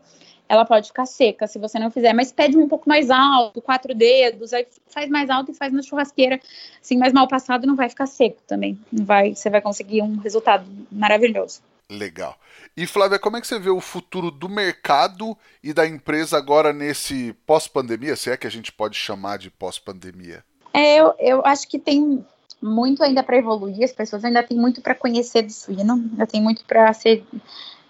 ela 0.48 0.64
pode 0.64 0.86
ficar 0.86 1.04
seca 1.04 1.48
se 1.48 1.58
você 1.58 1.80
não 1.80 1.90
fizer, 1.90 2.12
mas 2.12 2.30
pede 2.30 2.56
um 2.56 2.68
pouco 2.68 2.88
mais 2.88 3.10
alto, 3.10 3.60
quatro 3.60 3.92
dedos, 3.92 4.52
aí 4.52 4.68
faz 4.86 5.10
mais 5.10 5.28
alto 5.30 5.50
e 5.50 5.54
faz 5.54 5.72
na 5.72 5.82
churrasqueira, 5.82 6.40
assim, 6.80 6.96
mais 6.96 7.12
mal 7.12 7.26
passado 7.26 7.66
não 7.66 7.74
vai 7.74 7.88
ficar 7.88 8.06
seco 8.06 8.38
também, 8.46 8.78
não 8.92 9.04
vai, 9.04 9.34
você 9.34 9.50
vai 9.50 9.60
conseguir 9.60 10.00
um 10.00 10.16
resultado 10.18 10.64
maravilhoso. 10.92 11.60
Legal. 11.90 12.36
E 12.76 12.86
Flávia, 12.86 13.18
como 13.18 13.38
é 13.38 13.40
que 13.40 13.46
você 13.46 13.58
vê 13.58 13.70
o 13.70 13.80
futuro 13.80 14.30
do 14.30 14.46
mercado 14.46 15.36
e 15.62 15.72
da 15.72 15.86
empresa 15.86 16.36
agora 16.36 16.70
nesse 16.70 17.32
pós-pandemia, 17.46 18.14
se 18.14 18.30
é 18.30 18.36
que 18.36 18.46
a 18.46 18.50
gente 18.50 18.70
pode 18.70 18.94
chamar 18.94 19.38
de 19.38 19.50
pós-pandemia? 19.50 20.44
É, 20.74 21.00
eu, 21.00 21.14
eu 21.18 21.46
acho 21.46 21.66
que 21.66 21.78
tem 21.78 22.22
muito 22.60 23.02
ainda 23.02 23.22
para 23.22 23.38
evoluir, 23.38 23.82
as 23.82 23.92
pessoas 23.92 24.22
ainda 24.22 24.42
têm 24.42 24.58
muito 24.58 24.82
para 24.82 24.94
conhecer 24.94 25.42
do 25.42 25.52
suíno, 25.52 25.94
ainda 25.94 26.26
tem 26.26 26.42
muito 26.42 26.62
para 26.66 26.92
ser 26.92 27.24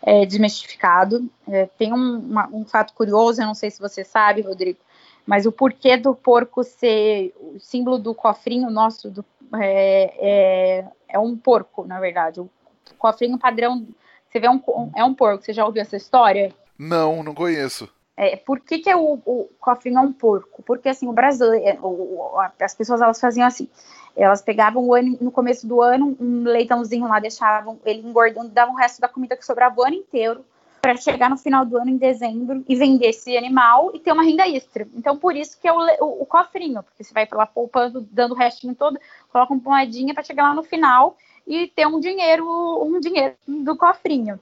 é, 0.03 0.25
desmistificado. 0.25 1.29
É, 1.49 1.67
tem 1.67 1.93
um, 1.93 2.19
uma, 2.19 2.49
um 2.53 2.65
fato 2.65 2.95
curioso, 2.95 3.43
eu 3.43 3.47
não 3.47 3.55
sei 3.55 3.69
se 3.69 3.81
você 3.81 4.05
sabe, 4.05 4.43
Rodrigo, 4.43 4.79
mas 5.27 5.45
o 5.45 5.51
porquê 5.51 5.97
do 5.97 6.15
porco 6.15 6.63
ser 6.63 7.35
o 7.41 7.59
símbolo 7.59 7.99
do 7.99 8.15
cofrinho 8.15 8.71
nosso 8.71 9.11
do, 9.11 9.25
é, 9.57 10.15
é, 10.19 10.85
é 11.09 11.19
um 11.19 11.37
porco, 11.37 11.85
na 11.85 11.99
verdade. 11.99 12.41
O 12.41 12.49
cofrinho 12.95 13.39
padrão, 13.39 13.87
você 14.29 14.41
vê 14.41 14.49
um, 14.49 14.61
é 14.95 15.05
um 15.05 15.15
porco. 15.15 15.45
Você 15.45 15.53
já 15.53 15.65
ouviu 15.65 15.83
essa 15.83 15.97
história? 15.97 16.55
Não, 16.79 17.23
não 17.23 17.35
conheço. 17.35 17.89
É, 18.17 18.37
por 18.37 18.59
que, 18.59 18.79
que 18.79 18.91
é 18.91 18.97
o, 18.97 19.21
o 19.25 19.49
cofrinho 19.61 19.99
é 19.99 20.01
um 20.01 20.13
porco? 20.13 20.63
Porque 20.65 20.89
assim, 20.89 21.07
o 21.07 21.13
brasileiro, 21.13 21.79
o, 21.87 22.33
as 22.61 22.75
pessoas 22.75 23.01
elas 23.01 23.21
faziam 23.21 23.47
assim, 23.47 23.69
elas 24.17 24.43
pegavam 24.43 24.93
ano, 24.93 25.17
no 25.21 25.31
começo 25.31 25.69
do 25.69 25.81
ano 25.81 26.17
um 26.19 26.43
leitãozinho 26.43 27.07
lá, 27.07 27.21
deixavam 27.21 27.79
ele 27.85 28.01
engordando, 28.01 28.49
davam 28.49 28.75
o 28.75 28.77
resto 28.77 29.01
da 29.01 29.09
comida 29.09 29.37
que 29.37 29.47
sobrava 29.47 29.81
o 29.81 29.85
ano 29.85 29.95
inteiro 29.95 30.45
para 30.83 30.97
chegar 30.97 31.31
no 31.31 31.37
final 31.37 31.65
do 31.65 31.77
ano 31.77 31.91
em 31.91 31.97
dezembro 31.97 32.65
e 32.69 32.75
vender 32.75 33.11
esse 33.11 33.37
animal 33.37 33.93
e 33.95 34.01
ter 34.01 34.11
uma 34.11 34.25
renda 34.25 34.49
extra. 34.49 34.89
Então 34.95 35.17
por 35.17 35.37
isso 35.37 35.57
que 35.61 35.69
é 35.69 35.73
o, 35.73 35.79
o, 36.01 36.23
o 36.23 36.27
cofrinho, 36.27 36.83
porque 36.83 37.05
você 37.05 37.15
vai 37.15 37.29
lá 37.31 37.47
poupando, 37.47 38.01
dando 38.11 38.33
o 38.33 38.37
restinho 38.37 38.75
todo, 38.75 38.99
coloca 39.33 39.55
uma 39.55 39.63
moedinha 39.63 40.13
para 40.13 40.25
chegar 40.25 40.43
lá 40.43 40.55
no 40.55 40.65
final 40.65 41.17
e 41.49 41.67
ter 41.67 41.87
um 41.87 41.99
dinheiro, 41.99 42.47
um 42.85 43.01
dinheiro 43.01 43.35
do 43.47 43.75
cofrinho. 43.77 44.39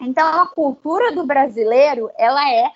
Então 0.00 0.26
a 0.26 0.46
cultura 0.46 1.12
do 1.12 1.24
brasileiro, 1.24 2.10
ela 2.16 2.48
é 2.52 2.70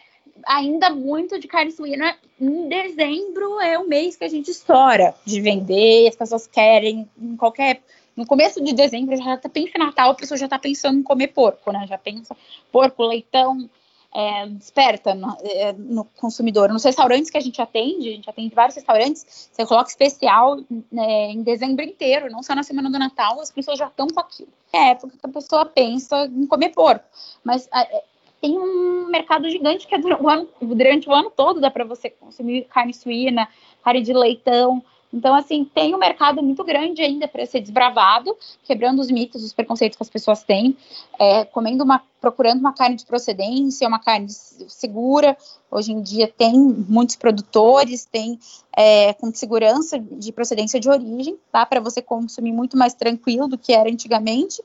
ainda 0.47 0.91
muito 0.91 1.39
de 1.39 1.47
carne 1.47 1.71
suína. 1.71 2.17
Em 2.41 2.69
dezembro 2.69 3.61
é 3.61 3.79
o 3.79 3.87
mês 3.87 4.17
que 4.17 4.25
a 4.25 4.29
gente 4.29 4.51
estoura 4.51 5.15
de 5.25 5.41
vender, 5.41 6.09
as 6.09 6.17
pessoas 6.17 6.47
querem 6.47 7.09
em 7.21 7.37
qualquer. 7.37 7.83
No 8.17 8.27
começo 8.27 8.63
de 8.63 8.73
dezembro 8.73 9.17
já 9.17 9.37
tá 9.37 9.49
pensa 9.49 9.73
em 9.77 9.81
Natal, 9.81 10.11
a 10.11 10.15
pessoa 10.15 10.39
já 10.39 10.47
está 10.47 10.59
pensando 10.59 10.99
em 10.99 11.03
comer 11.03 11.29
porco, 11.29 11.71
né? 11.71 11.87
Já 11.87 11.99
pensa 11.99 12.37
porco, 12.73 13.05
leitão, 13.05 13.69
é, 14.15 14.47
desperta 14.47 15.13
no, 15.13 15.37
é, 15.43 15.73
no, 15.73 16.05
consumidor. 16.17 16.69
Nos 16.73 16.85
restaurantes 16.85 17.31
que 17.31 17.37
a 17.37 17.41
gente 17.41 17.61
atende, 17.61 18.09
a 18.09 18.13
gente 18.13 18.31
atende 18.31 18.55
vários 18.55 18.77
restaurantes, 18.77 19.51
você 19.53 19.67
coloca 19.67 19.91
especial 19.91 20.59
né, 20.91 21.33
em 21.33 21.43
dezembro 21.43 21.85
inteiro, 21.85 22.31
não 22.31 22.43
só 22.43 22.55
na 22.55 22.63
semana 22.63 22.89
do 22.89 22.99
Natal, 22.99 23.41
as 23.41 23.51
pessoas 23.51 23.77
já 23.79 23.89
estão 23.89 24.07
com 24.07 24.21
aquilo. 24.21 24.49
É 24.73 24.91
época 24.91 25.19
que 25.19 25.27
a 25.27 25.29
pessoa 25.29 25.67
pensa 25.67 26.27
em 26.27 26.47
comer 26.47 26.71
porco. 26.71 27.05
Mas 27.43 27.69
é, 27.75 28.05
tem 28.41 28.57
um 28.57 29.09
mercado 29.09 29.51
gigante 29.51 29.87
que 29.87 29.95
é 29.95 29.99
durante 29.99 30.23
o 30.23 30.29
ano, 30.29 30.49
durante 30.61 31.09
o 31.09 31.13
ano 31.13 31.31
todo 31.31 31.61
dá 31.61 31.71
para 31.71 31.85
você 31.85 32.09
consumir 32.09 32.67
carne 32.67 32.95
suína, 32.95 33.49
carne 33.83 34.01
de 34.01 34.13
leitão. 34.13 34.85
Então, 35.15 35.33
assim, 35.33 35.65
tem 35.65 35.95
um 35.95 35.99
mercado 35.99 36.43
muito 36.43 36.65
grande 36.65 37.01
ainda 37.01 37.29
para 37.29 37.47
ser 37.47 37.61
desbravado, 37.61 38.37
quebrando 38.65 38.99
os 38.99 39.09
mitos, 39.09 39.45
os 39.45 39.53
preconceitos 39.53 39.97
que 39.97 40.03
as 40.03 40.11
pessoas 40.11 40.43
têm, 40.43 40.77
é, 41.21 41.45
comendo 41.45 41.85
uma, 41.85 42.03
procurando 42.21 42.59
uma 42.59 42.73
carne 42.73 42.97
de 42.97 43.07
procedência, 43.07 43.87
uma 43.87 44.01
carne 44.01 44.29
segura. 44.29 45.37
Hoje 45.71 45.93
em 45.93 46.03
dia 46.03 46.27
tem 46.27 46.53
muitos 46.59 47.15
produtores, 47.15 48.05
tem 48.05 48.41
é, 48.77 49.15
com 49.15 49.33
segurança 49.33 50.01
de 50.01 50.33
procedência 50.33 50.81
de 50.81 50.89
origem, 50.91 51.39
tá? 51.53 51.65
Para 51.65 51.79
você 51.79 52.03
consumir 52.03 52.53
muito 52.53 52.77
mais 52.77 52.93
tranquilo 52.93 53.47
do 53.47 53.57
que 53.57 53.73
era 53.73 53.89
antigamente. 53.89 54.61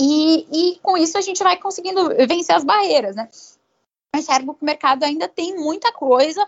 E, 0.00 0.46
e 0.52 0.78
com 0.78 0.96
isso 0.96 1.18
a 1.18 1.20
gente 1.20 1.42
vai 1.42 1.56
conseguindo 1.56 2.08
vencer 2.28 2.54
as 2.54 2.62
barreiras, 2.62 3.16
né? 3.16 3.28
Mas 4.14 4.28
enxergo 4.28 4.54
que 4.54 4.62
o 4.62 4.66
mercado 4.66 5.02
ainda 5.02 5.28
tem 5.28 5.56
muita 5.56 5.92
coisa 5.92 6.46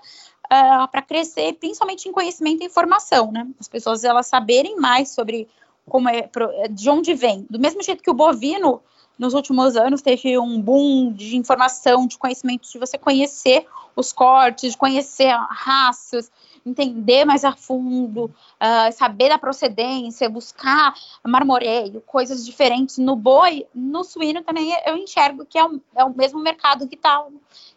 ah, 0.54 0.86
para 0.86 1.00
crescer, 1.00 1.54
principalmente 1.54 2.06
em 2.06 2.12
conhecimento 2.12 2.62
e 2.62 2.66
informação, 2.66 3.32
né? 3.32 3.48
As 3.58 3.68
pessoas 3.68 4.04
elas 4.04 4.26
saberem 4.26 4.76
mais 4.76 5.08
sobre 5.08 5.48
como 5.88 6.10
é, 6.10 6.28
de 6.70 6.90
onde 6.90 7.14
vem. 7.14 7.46
Do 7.48 7.58
mesmo 7.58 7.82
jeito 7.82 8.02
que 8.02 8.10
o 8.10 8.14
bovino, 8.14 8.82
nos 9.18 9.32
últimos 9.32 9.76
anos, 9.76 10.02
teve 10.02 10.38
um 10.38 10.60
boom 10.60 11.10
de 11.10 11.38
informação, 11.38 12.06
de 12.06 12.18
conhecimento, 12.18 12.70
de 12.70 12.78
você 12.78 12.98
conhecer 12.98 13.66
os 13.96 14.12
cortes, 14.12 14.72
de 14.72 14.76
conhecer 14.76 15.34
raças, 15.48 16.30
entender 16.66 17.24
mais 17.24 17.46
a 17.46 17.52
fundo, 17.52 18.26
uh, 18.26 18.92
saber 18.92 19.30
da 19.30 19.38
procedência, 19.38 20.28
buscar 20.28 20.92
marmoreio, 21.26 22.02
coisas 22.02 22.44
diferentes 22.44 22.98
no 22.98 23.16
boi, 23.16 23.66
no 23.74 24.04
suíno 24.04 24.42
também 24.42 24.70
eu 24.84 24.98
enxergo 24.98 25.46
que 25.46 25.58
é, 25.58 25.66
é 25.96 26.04
o 26.04 26.14
mesmo 26.14 26.40
mercado 26.40 26.86
que 26.86 26.96
tá, 26.96 27.24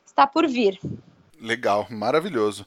está 0.05 0.27
por 0.27 0.45
vir. 0.45 0.77
Legal, 1.45 1.85
maravilhoso. 1.91 2.65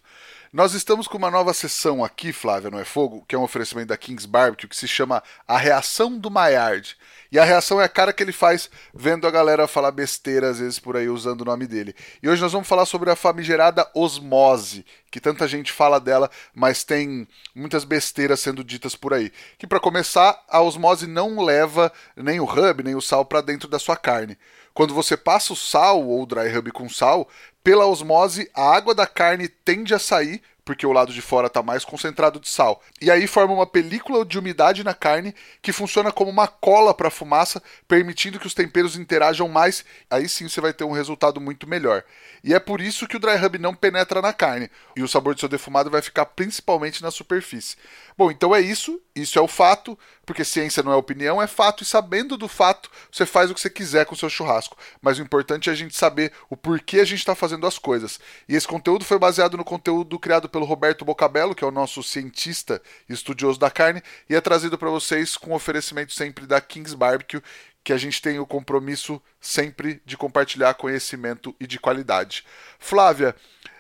Nós 0.52 0.72
estamos 0.72 1.08
com 1.08 1.18
uma 1.18 1.32
nova 1.32 1.52
sessão 1.52 2.04
aqui, 2.04 2.32
Flávia, 2.32 2.70
não 2.70 2.78
é 2.78 2.84
fogo? 2.84 3.24
Que 3.26 3.34
é 3.34 3.38
um 3.38 3.42
oferecimento 3.42 3.88
da 3.88 3.96
Kings 3.96 4.26
Barbecue 4.26 4.68
que 4.68 4.76
se 4.76 4.86
chama 4.86 5.20
A 5.48 5.58
Reação 5.58 6.16
do 6.16 6.30
Maillard. 6.30 6.96
E 7.30 7.38
a 7.40 7.44
reação 7.44 7.80
é 7.80 7.84
a 7.84 7.88
cara 7.88 8.12
que 8.12 8.22
ele 8.22 8.32
faz 8.32 8.70
vendo 8.94 9.26
a 9.26 9.30
galera 9.30 9.66
falar 9.66 9.90
besteira 9.90 10.48
às 10.48 10.60
vezes 10.60 10.78
por 10.78 10.96
aí 10.96 11.08
usando 11.08 11.42
o 11.42 11.44
nome 11.44 11.66
dele. 11.66 11.94
E 12.22 12.28
hoje 12.28 12.40
nós 12.40 12.52
vamos 12.52 12.68
falar 12.68 12.86
sobre 12.86 13.10
a 13.10 13.16
famigerada 13.16 13.86
osmose, 13.92 14.86
que 15.10 15.20
tanta 15.20 15.46
gente 15.48 15.70
fala 15.70 16.00
dela, 16.00 16.30
mas 16.54 16.84
tem 16.84 17.28
muitas 17.54 17.84
besteiras 17.84 18.40
sendo 18.40 18.62
ditas 18.62 18.94
por 18.94 19.12
aí. 19.12 19.30
Que 19.58 19.66
para 19.66 19.80
começar, 19.80 20.42
a 20.48 20.62
osmose 20.62 21.06
não 21.06 21.44
leva 21.44 21.92
nem 22.16 22.38
o 22.40 22.44
rub, 22.44 22.82
nem 22.82 22.94
o 22.94 23.02
sal 23.02 23.24
para 23.24 23.42
dentro 23.42 23.68
da 23.68 23.78
sua 23.78 23.96
carne. 23.96 24.38
Quando 24.72 24.94
você 24.94 25.16
passa 25.16 25.52
o 25.52 25.56
sal 25.56 26.06
ou 26.06 26.22
o 26.22 26.26
dry 26.26 26.48
rub 26.48 26.70
com 26.70 26.88
sal, 26.88 27.28
pela 27.68 27.84
osmose, 27.84 28.50
a 28.54 28.74
água 28.74 28.94
da 28.94 29.06
carne 29.06 29.46
tende 29.46 29.92
a 29.92 29.98
sair, 29.98 30.40
porque 30.68 30.86
o 30.86 30.92
lado 30.92 31.14
de 31.14 31.22
fora 31.22 31.46
está 31.46 31.62
mais 31.62 31.82
concentrado 31.82 32.38
de 32.38 32.46
sal. 32.46 32.82
E 33.00 33.10
aí 33.10 33.26
forma 33.26 33.54
uma 33.54 33.66
película 33.66 34.22
de 34.22 34.38
umidade 34.38 34.84
na 34.84 34.92
carne 34.92 35.34
que 35.62 35.72
funciona 35.72 36.12
como 36.12 36.30
uma 36.30 36.46
cola 36.46 36.92
para 36.92 37.08
a 37.08 37.10
fumaça, 37.10 37.62
permitindo 37.88 38.38
que 38.38 38.46
os 38.46 38.52
temperos 38.52 38.94
interajam 38.94 39.48
mais. 39.48 39.82
Aí 40.10 40.28
sim 40.28 40.46
você 40.46 40.60
vai 40.60 40.74
ter 40.74 40.84
um 40.84 40.92
resultado 40.92 41.40
muito 41.40 41.66
melhor. 41.66 42.04
E 42.44 42.52
é 42.52 42.60
por 42.60 42.82
isso 42.82 43.08
que 43.08 43.16
o 43.16 43.18
dry 43.18 43.36
rub 43.36 43.58
não 43.58 43.74
penetra 43.74 44.20
na 44.20 44.34
carne 44.34 44.70
e 44.94 45.02
o 45.02 45.08
sabor 45.08 45.34
do 45.34 45.40
seu 45.40 45.48
defumado 45.48 45.90
vai 45.90 46.02
ficar 46.02 46.26
principalmente 46.26 47.02
na 47.02 47.10
superfície. 47.10 47.76
Bom, 48.16 48.30
então 48.30 48.54
é 48.54 48.60
isso, 48.60 49.00
isso 49.14 49.38
é 49.38 49.42
o 49.42 49.46
fato, 49.46 49.96
porque 50.26 50.44
ciência 50.44 50.82
não 50.82 50.90
é 50.92 50.96
opinião, 50.96 51.40
é 51.40 51.46
fato, 51.46 51.84
e 51.84 51.86
sabendo 51.86 52.36
do 52.36 52.48
fato, 52.48 52.90
você 53.12 53.24
faz 53.24 53.48
o 53.48 53.54
que 53.54 53.60
você 53.60 53.70
quiser 53.70 54.06
com 54.06 54.14
o 54.14 54.18
seu 54.18 54.28
churrasco. 54.28 54.76
Mas 55.00 55.18
o 55.18 55.22
importante 55.22 55.70
é 55.70 55.72
a 55.72 55.76
gente 55.76 55.96
saber 55.96 56.32
o 56.50 56.56
porquê 56.56 56.98
a 56.98 57.04
gente 57.04 57.20
está 57.20 57.34
fazendo 57.34 57.64
as 57.64 57.78
coisas. 57.78 58.18
E 58.48 58.56
esse 58.56 58.66
conteúdo 58.66 59.04
foi 59.04 59.20
baseado 59.20 59.56
no 59.56 59.64
conteúdo 59.64 60.18
criado 60.18 60.48
pelo 60.48 60.57
Roberto 60.64 61.04
Bocabello, 61.04 61.54
que 61.54 61.64
é 61.64 61.66
o 61.66 61.72
nosso 61.72 62.02
cientista 62.02 62.80
e 63.08 63.12
estudioso 63.12 63.58
da 63.58 63.70
carne, 63.70 64.02
e 64.28 64.34
é 64.34 64.40
trazido 64.40 64.78
para 64.78 64.90
vocês 64.90 65.36
com 65.36 65.54
oferecimento 65.54 66.12
sempre 66.12 66.46
da 66.46 66.60
Kings 66.60 66.96
Barbecue, 66.96 67.42
que 67.84 67.92
a 67.92 67.96
gente 67.96 68.20
tem 68.20 68.38
o 68.38 68.46
compromisso 68.46 69.20
sempre 69.40 70.02
de 70.04 70.16
compartilhar 70.16 70.74
conhecimento 70.74 71.54
e 71.58 71.66
de 71.66 71.78
qualidade. 71.78 72.44
Flávia, 72.78 73.34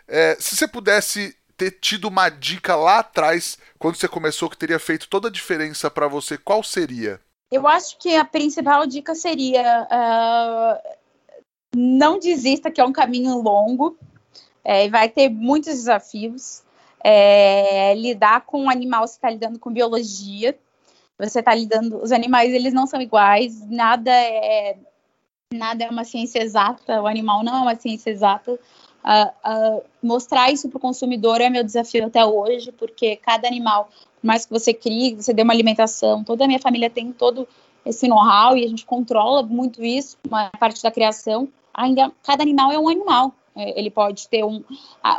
é, 0.06 0.36
se 0.40 0.56
você 0.56 0.66
pudesse 0.66 1.36
ter 1.56 1.72
tido 1.72 2.06
uma 2.06 2.28
dica 2.28 2.76
lá 2.76 3.00
atrás, 3.00 3.58
quando 3.78 3.96
você 3.96 4.08
começou, 4.08 4.48
que 4.48 4.56
teria 4.56 4.78
feito 4.78 5.08
toda 5.08 5.28
a 5.28 5.30
diferença 5.30 5.90
para 5.90 6.06
você, 6.06 6.38
qual 6.38 6.62
seria? 6.62 7.20
Eu 7.50 7.66
acho 7.66 7.98
que 7.98 8.14
a 8.14 8.24
principal 8.24 8.86
dica 8.86 9.14
seria 9.14 9.86
uh, 9.90 10.98
não 11.74 12.18
desista, 12.18 12.70
que 12.70 12.80
é 12.80 12.84
um 12.84 12.92
caminho 12.92 13.40
longo, 13.42 13.98
é, 14.64 14.88
vai 14.88 15.08
ter 15.08 15.28
muitos 15.28 15.74
desafios. 15.74 16.62
É, 17.02 17.94
lidar 17.94 18.42
com 18.42 18.62
um 18.62 18.70
animal, 18.70 19.06
você 19.06 19.14
está 19.14 19.30
lidando 19.30 19.58
com 19.58 19.72
biologia, 19.72 20.58
você 21.18 21.40
está 21.40 21.54
lidando, 21.54 22.02
os 22.02 22.12
animais 22.12 22.52
eles 22.52 22.72
não 22.72 22.86
são 22.86 23.00
iguais, 23.00 23.68
nada 23.68 24.10
é 24.10 24.76
nada 25.52 25.84
é 25.84 25.88
uma 25.88 26.04
ciência 26.04 26.42
exata, 26.42 27.00
o 27.00 27.06
animal 27.06 27.42
não 27.42 27.56
é 27.56 27.60
uma 27.62 27.74
ciência 27.74 28.10
exata. 28.10 28.52
Uh, 28.52 29.78
uh, 29.78 29.82
mostrar 30.02 30.50
isso 30.50 30.68
para 30.68 30.76
o 30.76 30.80
consumidor 30.80 31.40
é 31.40 31.48
meu 31.48 31.64
desafio 31.64 32.06
até 32.06 32.24
hoje, 32.24 32.72
porque 32.72 33.16
cada 33.16 33.48
animal, 33.48 33.88
por 34.20 34.26
mais 34.26 34.44
que 34.44 34.52
você 34.52 34.74
crie, 34.74 35.14
você 35.14 35.32
dê 35.32 35.42
uma 35.42 35.52
alimentação, 35.52 36.22
toda 36.22 36.44
a 36.44 36.46
minha 36.46 36.58
família 36.58 36.90
tem 36.90 37.12
todo 37.12 37.48
esse 37.86 38.06
know-how 38.06 38.56
e 38.56 38.64
a 38.64 38.68
gente 38.68 38.84
controla 38.84 39.42
muito 39.42 39.82
isso, 39.82 40.18
uma 40.26 40.50
parte 40.50 40.82
da 40.82 40.90
criação. 40.90 41.48
Ainda 41.72 42.12
cada 42.22 42.42
animal 42.42 42.70
é 42.70 42.78
um 42.78 42.88
animal. 42.88 43.32
É, 43.58 43.78
ele 43.78 43.90
pode 43.90 44.28
ter 44.28 44.44
um, 44.44 44.62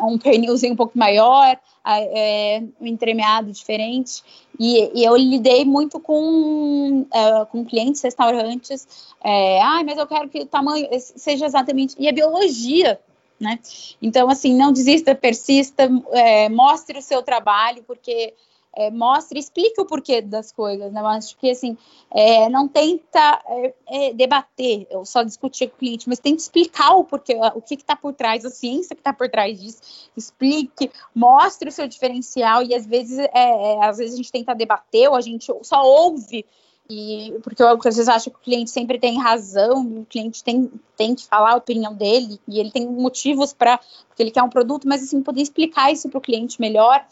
um 0.01 0.17
pernilzinho 0.17 0.73
um 0.73 0.77
pouco 0.77 0.97
maior, 0.97 1.59
é, 1.85 2.63
um 2.79 2.87
entremeado 2.87 3.51
diferente. 3.51 4.23
E, 4.57 4.99
e, 4.99 5.03
eu 5.03 5.15
lidei 5.17 5.65
muito 5.65 5.99
com, 5.99 7.01
uh, 7.01 7.45
com 7.51 7.65
clientes, 7.65 8.01
restaurantes. 8.01 8.87
É, 9.21 9.61
ah, 9.61 9.83
mas 9.85 9.97
eu 9.97 10.07
quero 10.07 10.29
que 10.29 10.39
o 10.39 10.45
tamanho 10.45 10.87
seja 10.99 11.45
exatamente. 11.45 11.95
E 11.99 12.07
a 12.07 12.13
biologia 12.13 12.99
né? 13.39 13.57
Então, 14.01 14.29
assim, 14.29 14.53
não 14.53 14.73
desista, 14.73 15.15
persista, 15.15 15.89
é, 16.11 16.49
mostre 16.49 16.99
o 16.99 17.01
seu 17.01 17.23
trabalho, 17.23 17.83
porque 17.87 18.33
é, 18.75 18.91
mostre, 18.91 19.39
explique 19.39 19.79
o 19.81 19.85
porquê 19.85 20.21
das 20.21 20.51
coisas, 20.51 20.91
né? 20.91 21.01
Eu 21.01 21.07
acho 21.07 21.37
que, 21.37 21.49
assim, 21.49 21.77
é, 22.11 22.49
não 22.49 22.67
tenta 22.67 23.41
é, 23.47 23.73
é, 23.87 24.13
debater, 24.13 24.87
só 25.05 25.23
discutir 25.23 25.67
com 25.67 25.75
o 25.75 25.79
cliente, 25.79 26.07
mas 26.07 26.19
tenta 26.19 26.41
explicar 26.41 26.95
o 26.95 27.03
porquê, 27.03 27.35
o 27.55 27.61
que 27.61 27.75
está 27.75 27.95
por 27.95 28.13
trás, 28.13 28.45
a 28.45 28.49
ciência 28.49 28.95
que 28.95 29.01
está 29.01 29.13
por 29.13 29.29
trás 29.29 29.59
disso, 29.59 29.81
explique, 30.15 30.91
mostre 31.13 31.69
o 31.69 31.71
seu 31.71 31.87
diferencial, 31.87 32.63
e 32.63 32.75
às 32.75 32.85
vezes, 32.85 33.17
é, 33.17 33.29
é, 33.33 33.85
às 33.85 33.97
vezes 33.97 34.13
a 34.13 34.17
gente 34.17 34.31
tenta 34.31 34.53
debater, 34.53 35.09
ou 35.09 35.15
a 35.15 35.21
gente 35.21 35.51
só 35.63 35.83
ouve 35.83 36.45
e 36.89 37.37
porque 37.43 37.61
eu, 37.61 37.67
às 37.67 37.83
vezes 37.83 38.07
acho 38.07 38.31
que 38.31 38.37
o 38.37 38.39
cliente 38.39 38.71
sempre 38.71 38.97
tem 38.97 39.19
razão, 39.19 39.81
o 39.99 40.05
cliente 40.05 40.43
tem, 40.43 40.71
tem 40.97 41.13
que 41.13 41.27
falar 41.27 41.51
a 41.51 41.57
opinião 41.57 41.93
dele, 41.93 42.39
e 42.47 42.59
ele 42.59 42.71
tem 42.71 42.87
motivos 42.87 43.53
para, 43.53 43.77
porque 44.07 44.23
ele 44.23 44.31
quer 44.31 44.41
um 44.41 44.49
produto, 44.49 44.87
mas 44.87 45.03
assim, 45.03 45.21
poder 45.21 45.41
explicar 45.41 45.91
isso 45.91 46.09
para 46.09 46.17
o 46.17 46.21
cliente 46.21 46.59
melhor, 46.59 47.05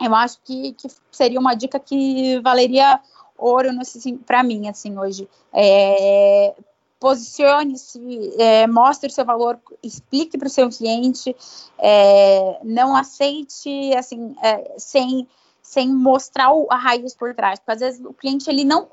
eu 0.00 0.14
acho 0.14 0.38
que, 0.44 0.72
que 0.72 0.88
seria 1.10 1.40
uma 1.40 1.54
dica 1.54 1.78
que 1.78 2.40
valeria 2.40 3.00
ouro 3.36 3.68
para 4.26 4.42
mim, 4.42 4.68
assim, 4.68 4.98
hoje. 4.98 5.28
É, 5.52 6.54
posicione-se, 6.98 8.00
é, 8.38 8.66
mostre 8.66 9.10
o 9.10 9.12
seu 9.12 9.24
valor, 9.24 9.60
explique 9.82 10.38
para 10.38 10.46
o 10.46 10.50
seu 10.50 10.70
cliente, 10.70 11.36
é, 11.78 12.58
não 12.62 12.96
aceite, 12.96 13.94
assim, 13.94 14.34
é, 14.42 14.74
sem 14.78 15.28
sem 15.64 15.88
mostrar 15.88 16.50
a 16.68 16.76
raiz 16.76 17.14
por 17.14 17.34
trás, 17.34 17.58
porque 17.58 17.72
às 17.72 17.80
vezes 17.80 18.04
o 18.04 18.12
cliente 18.12 18.50
ele 18.50 18.64
não 18.64 18.86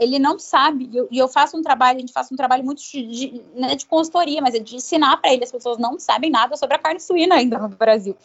ele 0.00 0.18
não 0.18 0.38
sabe, 0.38 0.88
e 0.90 0.96
eu, 0.96 1.08
eu, 1.12 1.28
faço 1.28 1.56
um 1.56 1.62
trabalho, 1.62 1.98
a 1.98 2.00
gente 2.00 2.12
faz 2.12 2.30
um 2.32 2.36
trabalho 2.36 2.64
muito 2.64 2.80
de, 2.80 3.06
de, 3.06 3.42
né, 3.54 3.74
de 3.74 3.84
consultoria, 3.84 4.40
mas 4.40 4.54
é 4.54 4.58
de 4.58 4.76
ensinar 4.76 5.16
para 5.18 5.32
ele, 5.32 5.44
as 5.44 5.50
pessoas 5.50 5.76
não 5.76 5.98
sabem 5.98 6.30
nada 6.30 6.56
sobre 6.56 6.76
a 6.76 6.78
carne 6.78 7.00
suína 7.00 7.34
ainda 7.34 7.58
no 7.58 7.68
Brasil. 7.68 8.16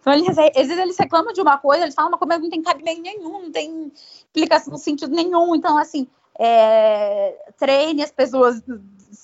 Então, 0.00 0.12
eles, 0.12 0.28
às 0.28 0.36
vezes 0.36 0.78
eles 0.78 0.98
reclamam 0.98 1.32
de 1.32 1.40
uma 1.40 1.56
coisa, 1.58 1.84
eles 1.84 1.94
falam 1.94 2.10
uma 2.10 2.18
coisa, 2.18 2.34
mas 2.34 2.42
não 2.42 2.50
tem 2.50 2.60
cabimento 2.60 3.00
nenhum, 3.00 3.42
não 3.42 3.52
tem 3.52 3.92
explicação, 4.26 4.76
sentido 4.76 5.14
nenhum. 5.14 5.54
Então, 5.54 5.78
assim, 5.78 6.08
é, 6.38 7.52
treine 7.56 8.02
as 8.02 8.10
pessoas 8.10 8.60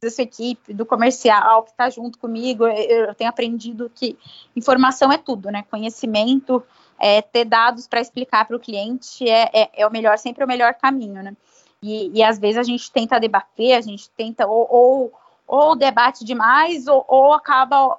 da 0.02 0.10
sua 0.10 0.24
equipe, 0.24 0.74
do 0.74 0.84
comercial 0.84 1.62
que 1.62 1.70
está 1.70 1.88
junto 1.88 2.18
comigo. 2.18 2.66
Eu 2.66 3.14
tenho 3.14 3.30
aprendido 3.30 3.90
que 3.94 4.18
informação 4.54 5.10
é 5.12 5.18
tudo, 5.18 5.50
né? 5.50 5.64
Conhecimento 5.70 6.62
é, 6.98 7.22
ter 7.22 7.44
dados 7.44 7.86
para 7.86 8.00
explicar 8.00 8.46
para 8.46 8.56
o 8.56 8.60
cliente 8.60 9.28
é, 9.28 9.50
é, 9.52 9.70
é, 9.82 9.86
o 9.86 9.90
melhor, 9.90 10.18
sempre 10.18 10.44
o 10.44 10.48
melhor 10.48 10.74
caminho, 10.74 11.22
né? 11.22 11.36
E, 11.80 12.10
e, 12.12 12.22
às 12.22 12.38
vezes 12.38 12.58
a 12.58 12.64
gente 12.64 12.90
tenta 12.90 13.20
debater, 13.20 13.74
a 13.74 13.80
gente 13.80 14.10
tenta 14.10 14.46
ou, 14.46 14.66
ou, 14.68 15.12
ou 15.46 15.76
debate 15.76 16.24
demais 16.24 16.88
ou, 16.88 17.04
ou 17.06 17.32
acaba 17.32 17.96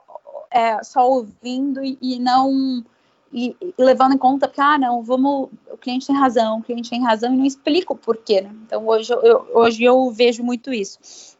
é, 0.51 0.83
só 0.83 1.09
ouvindo 1.09 1.81
e, 1.83 1.97
e 2.01 2.19
não 2.19 2.83
e, 3.31 3.55
e, 3.61 3.73
levando 3.77 4.15
em 4.15 4.17
conta 4.17 4.49
que 4.49 4.59
ah 4.59 4.77
não 4.77 5.03
vamos 5.03 5.49
o 5.71 5.77
cliente 5.77 6.07
tem 6.07 6.15
razão 6.15 6.59
o 6.59 6.63
cliente 6.63 6.89
tem 6.89 7.03
razão 7.03 7.33
e 7.33 7.37
não 7.37 7.45
explica 7.45 7.93
o 7.93 7.95
porquê 7.95 8.41
né? 8.41 8.51
então 8.65 8.87
hoje 8.87 9.13
eu, 9.13 9.47
hoje 9.53 9.83
eu 9.83 10.09
vejo 10.11 10.43
muito 10.43 10.73
isso 10.73 11.37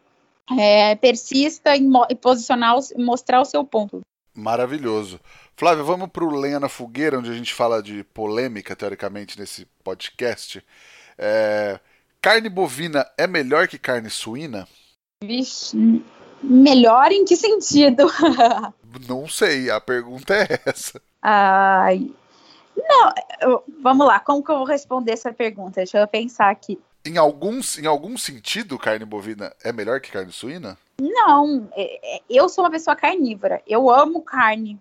é, 0.58 0.96
persista 0.96 1.76
em, 1.76 1.90
em 2.10 2.16
posicionar 2.16 2.76
mostrar 2.98 3.42
o 3.42 3.46
seu 3.46 3.64
ponto 3.64 4.02
maravilhoso 4.34 5.20
Flávio, 5.60 5.84
vamos 5.84 6.08
para 6.08 6.24
o 6.24 6.34
Lenha 6.34 6.58
na 6.58 6.70
Fogueira, 6.70 7.20
onde 7.20 7.30
a 7.30 7.34
gente 7.34 7.54
fala 7.54 7.84
de 7.84 8.02
polêmica, 8.02 8.78
teoricamente, 8.78 9.38
nesse 9.38 9.66
podcast. 9.84 10.66
É... 11.18 11.82
Carne 12.22 12.48
bovina 12.48 13.06
é 13.18 13.28
melhor 13.28 13.68
que 13.68 13.78
carne 13.78 14.10
suína? 14.10 14.66
Vixe, 15.22 16.02
melhor 16.42 17.12
em 17.12 17.26
que 17.26 17.36
sentido? 17.36 18.08
Não 19.06 19.28
sei, 19.28 19.70
a 19.70 19.82
pergunta 19.82 20.34
é 20.34 20.62
essa. 20.66 21.02
Ai, 21.22 22.10
não, 22.78 23.62
vamos 23.84 24.08
lá, 24.08 24.22
como 24.22 24.42
que 24.42 24.50
eu 24.50 24.60
vou 24.60 24.66
responder 24.66 25.12
essa 25.12 25.34
pergunta? 25.34 25.82
Deixa 25.82 25.98
eu 25.98 26.08
pensar 26.08 26.50
aqui. 26.50 26.80
Em, 27.06 27.18
alguns, 27.18 27.78
em 27.78 27.86
algum 27.86 28.18
sentido, 28.18 28.78
carne 28.78 29.06
bovina 29.06 29.54
é 29.64 29.72
melhor 29.72 30.02
que 30.02 30.12
carne 30.12 30.32
suína? 30.32 30.78
Não, 31.00 31.70
é, 31.74 32.18
é, 32.18 32.22
eu 32.30 32.50
sou 32.50 32.64
uma 32.64 32.72
pessoa 32.72 32.96
carnívora. 32.96 33.62
Eu 33.66 33.90
amo 33.90 34.22
carne 34.22 34.80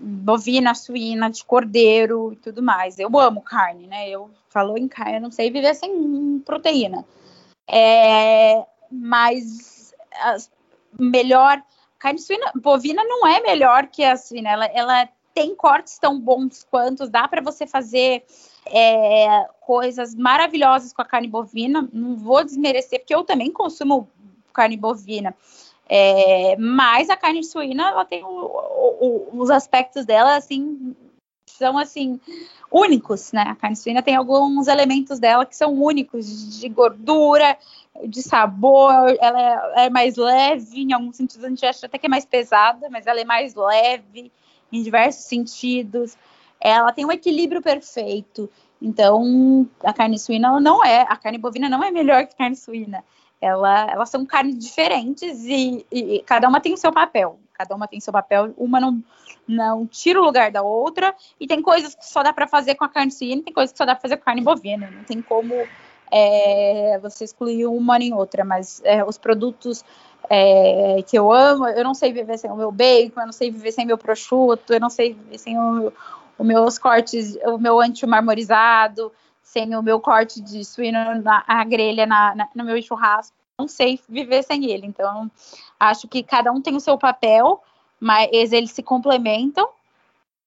bovina, 0.00 0.74
suína, 0.74 1.30
de 1.30 1.44
cordeiro 1.44 2.32
e 2.32 2.36
tudo 2.36 2.62
mais. 2.62 2.98
Eu 2.98 3.16
amo 3.18 3.40
carne, 3.40 3.86
né? 3.86 4.08
Eu 4.08 4.30
falo 4.48 4.76
em 4.76 4.88
carne, 4.88 5.16
eu 5.16 5.20
não 5.20 5.30
sei 5.30 5.50
viver 5.50 5.74
sem 5.74 6.42
proteína. 6.44 7.04
É, 7.68 8.64
mas 8.90 9.94
melhor 10.98 11.62
carne 11.98 12.18
suína, 12.18 12.50
bovina 12.56 13.04
não 13.04 13.26
é 13.26 13.40
melhor 13.40 13.86
que 13.86 14.04
a 14.04 14.16
suína. 14.16 14.50
Ela, 14.50 14.66
ela 14.66 15.08
tem 15.36 15.54
cortes 15.54 15.98
tão 15.98 16.18
bons 16.18 16.66
quanto 16.70 17.06
dá 17.06 17.28
para 17.28 17.42
você 17.42 17.66
fazer 17.66 18.24
é, 18.64 19.46
coisas 19.60 20.14
maravilhosas 20.14 20.94
com 20.94 21.02
a 21.02 21.04
carne 21.04 21.28
bovina. 21.28 21.86
Não 21.92 22.16
vou 22.16 22.42
desmerecer 22.42 23.00
porque 23.00 23.14
eu 23.14 23.22
também 23.22 23.52
consumo 23.52 24.08
carne 24.50 24.78
bovina. 24.78 25.36
É, 25.86 26.56
mas 26.56 27.10
a 27.10 27.16
carne 27.18 27.44
suína, 27.44 27.90
ela 27.90 28.06
tem 28.06 28.24
o, 28.24 28.28
o, 28.28 29.28
os 29.34 29.50
aspectos 29.50 30.06
dela, 30.06 30.36
assim, 30.36 30.96
são, 31.46 31.76
assim, 31.76 32.18
únicos, 32.72 33.30
né? 33.30 33.42
A 33.42 33.54
carne 33.54 33.76
suína 33.76 34.02
tem 34.02 34.16
alguns 34.16 34.68
elementos 34.68 35.18
dela 35.18 35.44
que 35.44 35.54
são 35.54 35.74
únicos, 35.74 36.58
de 36.58 36.66
gordura, 36.70 37.58
de 38.08 38.22
sabor, 38.22 39.14
ela 39.20 39.74
é, 39.76 39.84
é 39.84 39.90
mais 39.90 40.16
leve, 40.16 40.80
em 40.80 40.94
alguns 40.94 41.16
sentidos 41.16 41.44
a 41.44 41.48
gente 41.50 41.66
acha 41.66 41.84
até 41.84 41.98
que 41.98 42.06
é 42.06 42.08
mais 42.08 42.24
pesada, 42.24 42.88
mas 42.88 43.06
ela 43.06 43.20
é 43.20 43.24
mais 43.24 43.54
leve, 43.54 44.32
em 44.72 44.82
diversos 44.82 45.24
sentidos. 45.24 46.16
Ela 46.60 46.92
tem 46.92 47.04
um 47.04 47.12
equilíbrio 47.12 47.62
perfeito. 47.62 48.50
Então, 48.80 49.68
a 49.82 49.92
carne 49.92 50.18
suína 50.18 50.60
não 50.60 50.84
é, 50.84 51.02
a 51.02 51.16
carne 51.16 51.38
bovina 51.38 51.68
não 51.68 51.82
é 51.82 51.90
melhor 51.90 52.26
que 52.26 52.34
a 52.34 52.36
carne 52.36 52.56
suína 52.56 53.02
ela, 53.40 53.90
elas 53.90 54.08
são 54.08 54.24
carnes 54.24 54.58
diferentes 54.58 55.44
e, 55.44 55.86
e, 55.90 56.16
e, 56.16 56.22
cada 56.22 56.48
uma 56.48 56.60
tem 56.60 56.72
o 56.72 56.76
seu 56.76 56.92
papel. 56.92 57.38
Cada 57.52 57.74
uma 57.74 57.88
tem 57.88 58.00
seu 58.00 58.12
papel, 58.12 58.52
uma 58.58 58.78
não, 58.78 59.02
não 59.48 59.86
tira 59.86 60.20
o 60.20 60.24
lugar 60.24 60.50
da 60.50 60.62
outra, 60.62 61.14
e 61.40 61.46
tem 61.46 61.62
coisas 61.62 61.94
que 61.94 62.06
só 62.06 62.22
dá 62.22 62.30
para 62.30 62.46
fazer 62.46 62.74
com 62.74 62.84
a 62.84 62.88
carne 62.88 63.10
suína, 63.10 63.42
tem 63.42 63.52
coisas 63.52 63.72
que 63.72 63.78
só 63.78 63.86
dá 63.86 63.94
para 63.94 64.02
fazer 64.02 64.16
com 64.16 64.22
a 64.22 64.26
carne 64.26 64.42
bovina. 64.42 64.90
Não 64.90 65.04
tem 65.04 65.22
como 65.22 65.54
é, 66.12 66.98
você 67.00 67.24
excluir 67.24 67.66
uma 67.66 67.98
nem 67.98 68.12
outra, 68.12 68.44
mas 68.44 68.82
é, 68.84 69.02
os 69.02 69.16
produtos 69.16 69.82
é, 70.28 71.02
que 71.02 71.18
eu 71.18 71.32
amo, 71.32 71.66
eu 71.68 71.84
não 71.84 71.94
sei 71.94 72.12
viver 72.12 72.38
sem 72.38 72.50
o 72.50 72.56
meu 72.56 72.72
bacon, 72.72 73.20
eu 73.20 73.26
não 73.26 73.32
sei 73.32 73.50
viver 73.50 73.72
sem 73.72 73.86
meu 73.86 73.98
prosciutto, 73.98 74.72
eu 74.72 74.80
não 74.80 74.90
sei 74.90 75.14
viver 75.14 75.38
sem 75.38 75.58
o, 75.58 75.92
os 76.38 76.46
meus 76.46 76.78
cortes, 76.78 77.36
o 77.44 77.58
meu 77.58 77.80
anti-marmorizado 77.80 79.12
sem 79.46 79.76
o 79.76 79.82
meu 79.82 80.00
corte 80.00 80.40
de 80.40 80.64
suíno 80.64 81.22
na 81.22 81.44
a 81.46 81.64
grelha 81.64 82.04
na, 82.04 82.34
na, 82.34 82.48
no 82.52 82.64
meu 82.64 82.82
churrasco. 82.82 83.34
Não 83.58 83.68
sei 83.68 83.98
viver 84.08 84.42
sem 84.42 84.70
ele. 84.70 84.86
Então, 84.86 85.30
acho 85.78 86.08
que 86.08 86.22
cada 86.22 86.52
um 86.52 86.60
tem 86.60 86.76
o 86.76 86.80
seu 86.80 86.98
papel, 86.98 87.62
mas 87.98 88.52
eles 88.52 88.72
se 88.72 88.82
complementam. 88.82 89.68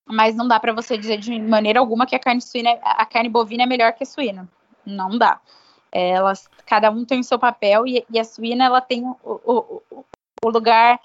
Mas 0.06 0.36
não 0.36 0.48
dá 0.48 0.60
para 0.60 0.74
você 0.74 0.98
dizer 0.98 1.18
de 1.18 1.40
maneira 1.40 1.80
alguma 1.80 2.06
que 2.06 2.16
a 2.16 2.20
carne 2.20 2.42
suína, 2.42 2.72
a 2.84 3.06
carne 3.06 3.30
bovina 3.30 3.64
é 3.64 3.66
melhor 3.66 3.94
que 3.94 4.04
a 4.04 4.06
suína. 4.06 4.48
Não 4.86 5.18
dá. 5.18 5.40
Elas, 5.92 6.48
cada 6.66 6.92
um 6.92 7.04
tem 7.06 7.20
o 7.20 7.24
seu 7.24 7.40
papel 7.40 7.88
e, 7.88 8.06
e 8.10 8.20
a 8.20 8.24
suína 8.24 8.66
ela 8.66 8.82
tem 8.82 9.04
o, 9.04 9.18
o, 9.24 9.82
o 10.44 10.50
lugar 10.50 11.00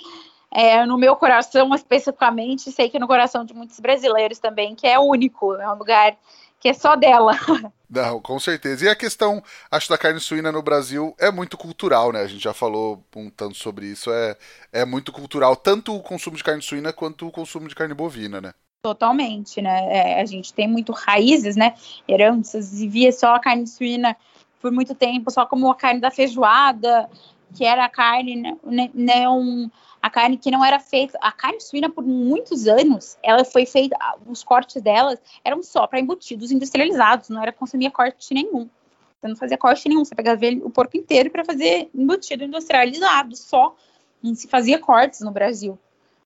é, 0.54 0.86
no 0.86 0.96
meu 0.96 1.16
coração 1.16 1.74
especificamente, 1.74 2.70
sei 2.70 2.88
que 2.88 2.98
no 2.98 3.08
coração 3.08 3.44
de 3.44 3.52
muitos 3.52 3.80
brasileiros 3.80 4.38
também, 4.38 4.74
que 4.74 4.86
é 4.86 4.98
único, 4.98 5.54
é 5.54 5.68
um 5.68 5.76
lugar 5.76 6.16
que 6.60 6.68
é 6.68 6.72
só 6.72 6.94
dela. 6.94 7.32
Não, 7.90 8.20
com 8.20 8.40
certeza. 8.40 8.86
E 8.86 8.88
a 8.88 8.96
questão, 8.96 9.42
acho, 9.70 9.88
da 9.88 9.98
carne 9.98 10.18
suína 10.18 10.50
no 10.50 10.62
Brasil 10.62 11.14
é 11.18 11.30
muito 11.30 11.58
cultural, 11.58 12.10
né? 12.10 12.22
A 12.22 12.26
gente 12.26 12.42
já 12.42 12.54
falou 12.54 13.04
um 13.14 13.28
tanto 13.28 13.56
sobre 13.56 13.86
isso. 13.86 14.10
É, 14.10 14.36
é 14.72 14.84
muito 14.84 15.12
cultural, 15.12 15.54
tanto 15.54 15.94
o 15.94 16.02
consumo 16.02 16.36
de 16.36 16.42
carne 16.42 16.62
suína 16.62 16.92
quanto 16.92 17.28
o 17.28 17.30
consumo 17.30 17.68
de 17.68 17.74
carne 17.74 17.94
bovina, 17.94 18.40
né? 18.40 18.54
Totalmente, 18.82 19.60
né? 19.60 19.78
É, 19.90 20.20
a 20.20 20.24
gente 20.24 20.52
tem 20.54 20.66
muito 20.66 20.92
raízes, 20.92 21.54
né? 21.54 21.74
Heranças, 22.08 22.80
e 22.80 22.88
via 22.88 23.12
só 23.12 23.34
a 23.34 23.40
carne 23.40 23.66
suína 23.66 24.16
por 24.64 24.72
muito 24.72 24.94
tempo, 24.94 25.30
só 25.30 25.44
como 25.44 25.70
a 25.70 25.74
carne 25.74 26.00
da 26.00 26.10
feijoada, 26.10 27.06
que 27.54 27.66
era 27.66 27.84
a 27.84 27.88
carne, 27.90 28.56
né, 28.64 28.90
né 28.94 29.28
um, 29.28 29.70
a 30.00 30.08
carne 30.08 30.38
que 30.38 30.50
não 30.50 30.64
era 30.64 30.80
feita, 30.80 31.18
a 31.20 31.30
carne 31.30 31.60
suína 31.60 31.90
por 31.90 32.02
muitos 32.02 32.66
anos, 32.66 33.18
ela 33.22 33.44
foi 33.44 33.66
feita, 33.66 33.94
os 34.26 34.42
cortes 34.42 34.80
delas 34.80 35.20
eram 35.44 35.62
só 35.62 35.86
para 35.86 36.00
embutidos 36.00 36.50
industrializados, 36.50 37.28
não 37.28 37.42
era 37.42 37.52
consumir 37.52 37.90
corte 37.90 38.32
nenhum. 38.32 38.66
Você 39.20 39.28
não 39.28 39.36
fazia 39.36 39.58
corte 39.58 39.86
nenhum, 39.86 40.02
você 40.02 40.14
pegava 40.14 40.40
o 40.62 40.70
porco 40.70 40.96
inteiro 40.96 41.28
para 41.28 41.44
fazer 41.44 41.90
embutido 41.94 42.42
industrializado, 42.42 43.36
só. 43.36 43.76
Não 44.22 44.34
se 44.34 44.48
fazia 44.48 44.78
cortes 44.78 45.20
no 45.20 45.30
Brasil. 45.30 45.78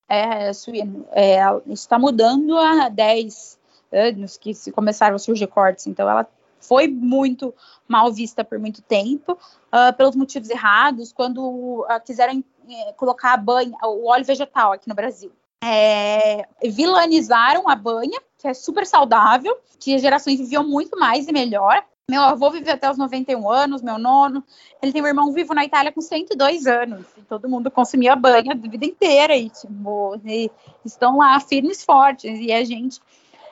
É, 0.09 0.53
suíno, 0.53 1.05
é, 1.11 1.41
isso 1.66 1.82
está 1.82 1.99
mudando 1.99 2.57
há 2.57 2.89
10 2.89 3.59
anos 3.93 4.36
que 4.36 4.55
se 4.55 4.70
começaram 4.70 5.16
a 5.16 5.18
surgir 5.18 5.49
cortes, 5.49 5.89
então 5.89 6.09
ela 6.09 6.24
foi 6.61 6.88
muito 6.88 7.54
mal 7.86 8.12
vista 8.12 8.44
por 8.44 8.59
muito 8.59 8.82
tempo, 8.82 9.32
uh, 9.32 9.96
pelos 9.96 10.16
motivos 10.16 10.50
errados, 10.50 11.12
quando 11.12 11.40
uh, 11.40 11.86
quiseram 12.04 12.38
uh, 12.38 12.94
colocar 12.96 13.32
a 13.32 13.36
banha, 13.36 13.76
o 13.84 14.09
óleo 14.09 14.24
vegetal 14.24 14.72
aqui 14.72 14.88
no 14.88 14.94
Brasil. 14.94 15.32
É, 15.62 16.46
vilanizaram 16.64 17.68
a 17.68 17.74
banha, 17.74 18.20
que 18.38 18.46
é 18.46 18.54
super 18.54 18.86
saudável, 18.86 19.59
que 19.80 19.94
as 19.94 20.00
gerações 20.00 20.38
viviam 20.38 20.62
muito 20.62 20.98
mais 20.98 21.26
e 21.26 21.32
melhor. 21.32 21.84
Meu 22.11 22.22
avô 22.22 22.50
viveu 22.50 22.72
até 22.72 22.90
os 22.90 22.96
91 22.96 23.50
anos, 23.50 23.82
meu 23.82 23.98
nono. 23.98 24.42
Ele 24.80 24.92
tem 24.92 25.02
um 25.02 25.06
irmão 25.06 25.30
vivo 25.30 25.52
na 25.52 25.64
Itália 25.64 25.92
com 25.92 26.00
102 26.00 26.66
anos. 26.66 27.06
E 27.18 27.22
todo 27.22 27.48
mundo 27.50 27.70
consumia 27.70 28.16
banha 28.16 28.52
a 28.52 28.56
vida 28.56 28.86
inteira. 28.86 29.36
E, 29.36 29.50
tipo, 29.50 30.18
e 30.24 30.50
estão 30.84 31.18
lá 31.18 31.38
firmes, 31.38 31.84
fortes. 31.84 32.40
E 32.40 32.50
a 32.50 32.64
gente 32.64 32.98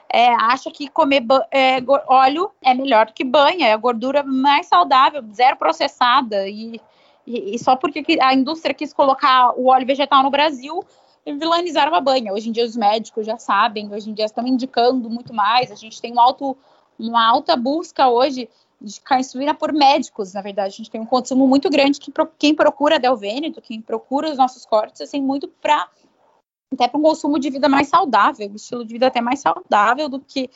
é, 0.09 0.33
acha 0.35 0.71
que 0.71 0.87
comer 0.87 1.23
é, 1.51 1.77
óleo 2.07 2.51
é 2.61 2.73
melhor 2.73 3.07
do 3.07 3.13
que 3.13 3.23
banha. 3.23 3.67
É 3.67 3.73
a 3.73 3.77
gordura 3.77 4.23
mais 4.23 4.67
saudável, 4.67 5.23
zero 5.33 5.57
processada. 5.57 6.47
E, 6.47 6.79
e, 7.25 7.55
e 7.55 7.59
só 7.59 7.75
porque 7.75 8.03
a 8.21 8.33
indústria 8.33 8.73
quis 8.73 8.93
colocar 8.93 9.51
o 9.57 9.67
óleo 9.67 9.85
vegetal 9.85 10.23
no 10.23 10.29
Brasil, 10.29 10.83
vilanizaram 11.25 11.93
a 11.93 12.01
banha. 12.01 12.33
Hoje 12.33 12.49
em 12.49 12.51
dia 12.51 12.65
os 12.65 12.75
médicos 12.75 13.25
já 13.25 13.37
sabem, 13.37 13.93
hoje 13.93 14.09
em 14.09 14.13
dia 14.13 14.25
estão 14.25 14.47
indicando 14.47 15.09
muito 15.09 15.33
mais. 15.33 15.71
A 15.71 15.75
gente 15.75 16.01
tem 16.01 16.13
um 16.13 16.19
alto 16.19 16.57
uma 16.99 17.27
alta 17.27 17.55
busca 17.55 18.07
hoje 18.07 18.49
de 18.81 19.01
suína 19.23 19.53
por 19.53 19.73
médicos, 19.73 20.33
na 20.33 20.41
verdade. 20.41 20.73
A 20.73 20.77
gente 20.77 20.89
tem 20.89 21.01
um 21.01 21.05
consumo 21.05 21.47
muito 21.47 21.69
grande 21.69 21.99
que 21.99 22.11
quem 22.37 22.55
procura 22.55 22.99
Del 22.99 23.15
Vêneto, 23.15 23.61
quem 23.61 23.81
procura 23.81 24.29
os 24.29 24.37
nossos 24.37 24.65
cortes, 24.65 25.01
assim, 25.01 25.21
muito 25.21 25.47
para 25.47 25.87
até 26.73 26.87
para 26.87 26.99
um 26.99 27.03
consumo 27.03 27.39
de 27.39 27.49
vida 27.49 27.69
mais 27.69 27.87
saudável, 27.87 28.49
um 28.49 28.55
estilo 28.55 28.85
de 28.85 28.93
vida 28.93 29.07
até 29.07 29.21
mais 29.21 29.39
saudável 29.39 30.09
do 30.09 30.19
que 30.19 30.49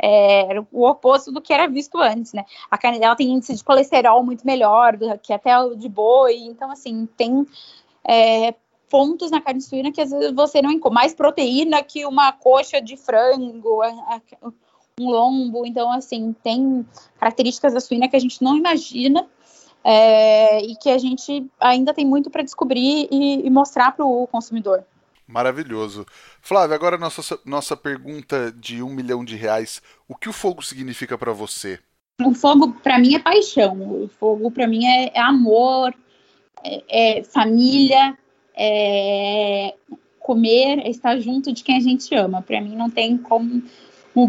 é, 0.00 0.60
o 0.72 0.86
oposto 0.86 1.32
do 1.32 1.40
que 1.40 1.52
era 1.52 1.66
visto 1.68 1.98
antes, 1.98 2.32
né? 2.32 2.44
A 2.70 2.78
carne 2.78 2.98
dela 2.98 3.16
tem 3.16 3.30
índice 3.30 3.54
de 3.54 3.64
colesterol 3.64 4.24
muito 4.24 4.46
melhor 4.46 4.96
do 4.96 5.18
que 5.18 5.32
até 5.32 5.58
o 5.58 5.74
de 5.74 5.88
boi, 5.88 6.36
então 6.36 6.70
assim 6.70 7.06
tem 7.16 7.46
é, 8.06 8.54
pontos 8.88 9.30
na 9.30 9.40
carne 9.40 9.60
suína 9.60 9.92
que 9.92 10.00
às 10.00 10.10
vezes 10.10 10.32
você 10.32 10.62
não 10.62 10.70
encontra 10.70 10.94
mais 10.94 11.14
proteína 11.14 11.82
que 11.82 12.06
uma 12.06 12.32
coxa 12.32 12.80
de 12.80 12.96
frango, 12.96 13.82
um 15.00 15.10
lombo. 15.10 15.66
Então, 15.66 15.90
assim, 15.92 16.34
tem 16.42 16.86
características 17.18 17.74
da 17.74 17.80
suína 17.80 18.08
que 18.08 18.16
a 18.16 18.20
gente 18.20 18.42
não 18.42 18.56
imagina 18.56 19.28
é, 19.84 20.60
e 20.60 20.74
que 20.76 20.90
a 20.90 20.98
gente 20.98 21.46
ainda 21.60 21.92
tem 21.92 22.06
muito 22.06 22.30
para 22.30 22.42
descobrir 22.42 23.08
e, 23.10 23.46
e 23.46 23.50
mostrar 23.50 23.92
para 23.92 24.04
o 24.04 24.26
consumidor. 24.26 24.84
Maravilhoso. 25.28 26.06
Flávia, 26.40 26.74
agora 26.74 26.96
nossa, 26.96 27.38
nossa 27.44 27.76
pergunta 27.76 28.50
de 28.50 28.82
um 28.82 28.88
milhão 28.88 29.22
de 29.22 29.36
reais. 29.36 29.82
O 30.08 30.14
que 30.14 30.28
o 30.28 30.32
fogo 30.32 30.62
significa 30.62 31.18
para 31.18 31.34
você? 31.34 31.78
O 32.24 32.34
fogo, 32.34 32.72
para 32.82 32.98
mim, 32.98 33.14
é 33.14 33.18
paixão. 33.18 34.04
O 34.04 34.08
fogo, 34.08 34.50
para 34.50 34.66
mim, 34.66 34.86
é, 34.86 35.12
é 35.14 35.20
amor, 35.20 35.94
é, 36.64 37.18
é 37.18 37.22
família, 37.22 38.16
é 38.56 39.74
comer, 40.18 40.78
é 40.80 40.90
estar 40.90 41.18
junto 41.20 41.52
de 41.52 41.62
quem 41.62 41.76
a 41.76 41.80
gente 41.80 42.14
ama. 42.14 42.40
Para 42.40 42.60
mim, 42.60 42.74
não 42.74 42.88
tem 42.88 43.16
como 43.18 43.62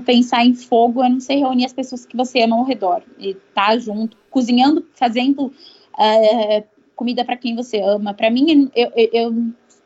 pensar 0.05 0.45
em 0.45 0.53
fogo 0.53 1.03
é 1.03 1.09
não 1.09 1.19
sei 1.19 1.39
reunir 1.39 1.65
as 1.65 1.73
pessoas 1.73 2.05
que 2.05 2.15
você 2.15 2.41
ama 2.41 2.57
ao 2.57 2.63
redor 2.63 3.01
e 3.17 3.29
estar 3.29 3.69
tá 3.69 3.77
junto, 3.79 4.15
cozinhando, 4.29 4.85
fazendo 4.93 5.51
é, 5.97 6.63
comida 6.95 7.25
para 7.25 7.37
quem 7.37 7.55
você 7.55 7.79
ama. 7.79 8.13
Para 8.13 8.29
mim, 8.29 8.69
eu, 8.75 8.91
eu, 8.95 9.09
eu, 9.13 9.35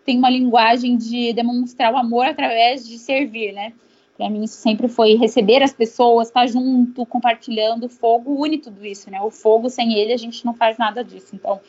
tenho 0.06 0.20
uma 0.20 0.30
linguagem 0.30 0.98
de 0.98 1.34
demonstrar 1.34 1.94
o 1.94 1.98
amor 1.98 2.26
através 2.26 2.88
de 2.88 2.98
servir, 2.98 3.54
né? 3.54 3.74
Para 4.18 4.30
mim, 4.30 4.44
isso 4.44 4.58
sempre 4.58 4.88
foi 4.88 5.16
receber 5.16 5.64
as 5.64 5.74
pessoas, 5.74 6.28
estar 6.28 6.42
tá 6.42 6.48
junto, 6.48 7.06
compartilhando. 7.06 7.86
O 7.86 7.90
fogo 7.90 8.44
une 8.44 8.60
tudo 8.60 8.86
isso, 8.86 9.10
né? 9.10 9.20
O 9.22 9.32
fogo, 9.32 9.70
sem 9.70 9.98
ele, 9.98 10.14
a 10.14 10.18
gente 10.18 10.46
não 10.46 10.54
faz 10.54 10.78
nada 10.78 11.04
disso. 11.04 11.36
Então, 11.36 11.60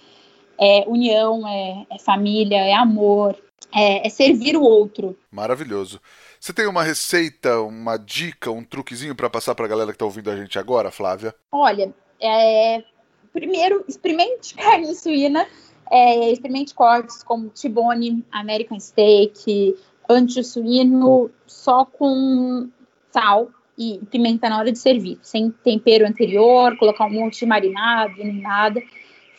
é 0.59 0.85
união, 0.87 1.47
é, 1.49 1.87
é 1.91 1.99
família, 1.99 2.59
é 2.59 2.75
amor, 2.75 3.37
é, 3.75 4.07
é 4.07 4.11
servir 4.11 4.57
o 4.57 4.63
outro. 4.63 5.17
Maravilhoso. 5.31 6.01
Você 6.39 6.53
tem 6.53 6.67
uma 6.67 6.83
receita, 6.83 7.61
uma 7.61 7.97
dica, 7.97 8.51
um 8.51 8.63
truquezinho 8.63 9.15
para 9.15 9.31
passar 9.31 9.55
para 9.55 9.65
a 9.65 9.69
galera 9.69 9.91
que 9.91 9.97
está 9.97 10.05
ouvindo 10.05 10.31
a 10.31 10.37
gente 10.37 10.59
agora, 10.59 10.91
Flávia? 10.91 11.35
Olha, 11.51 11.93
é... 12.21 12.85
primeiro, 13.33 13.85
experimente 13.89 14.55
carne 14.55 14.95
suína, 14.95 15.47
é... 15.91 16.31
experimente 16.31 16.75
cortes 16.75 17.23
como 17.23 17.49
tibone, 17.49 18.25
American 18.33 18.79
steak, 18.79 19.77
anti-suíno, 20.09 21.31
só 21.47 21.85
com 21.85 22.69
sal 23.11 23.49
e 23.77 24.01
pimenta 24.11 24.49
na 24.49 24.59
hora 24.59 24.71
de 24.71 24.79
servir, 24.79 25.19
sem 25.23 25.51
tempero 25.51 26.07
anterior, 26.07 26.77
colocar 26.77 27.07
um 27.07 27.13
monte 27.13 27.41
de 27.41 27.47
marinado, 27.47 28.17
nem 28.19 28.41
nada 28.41 28.81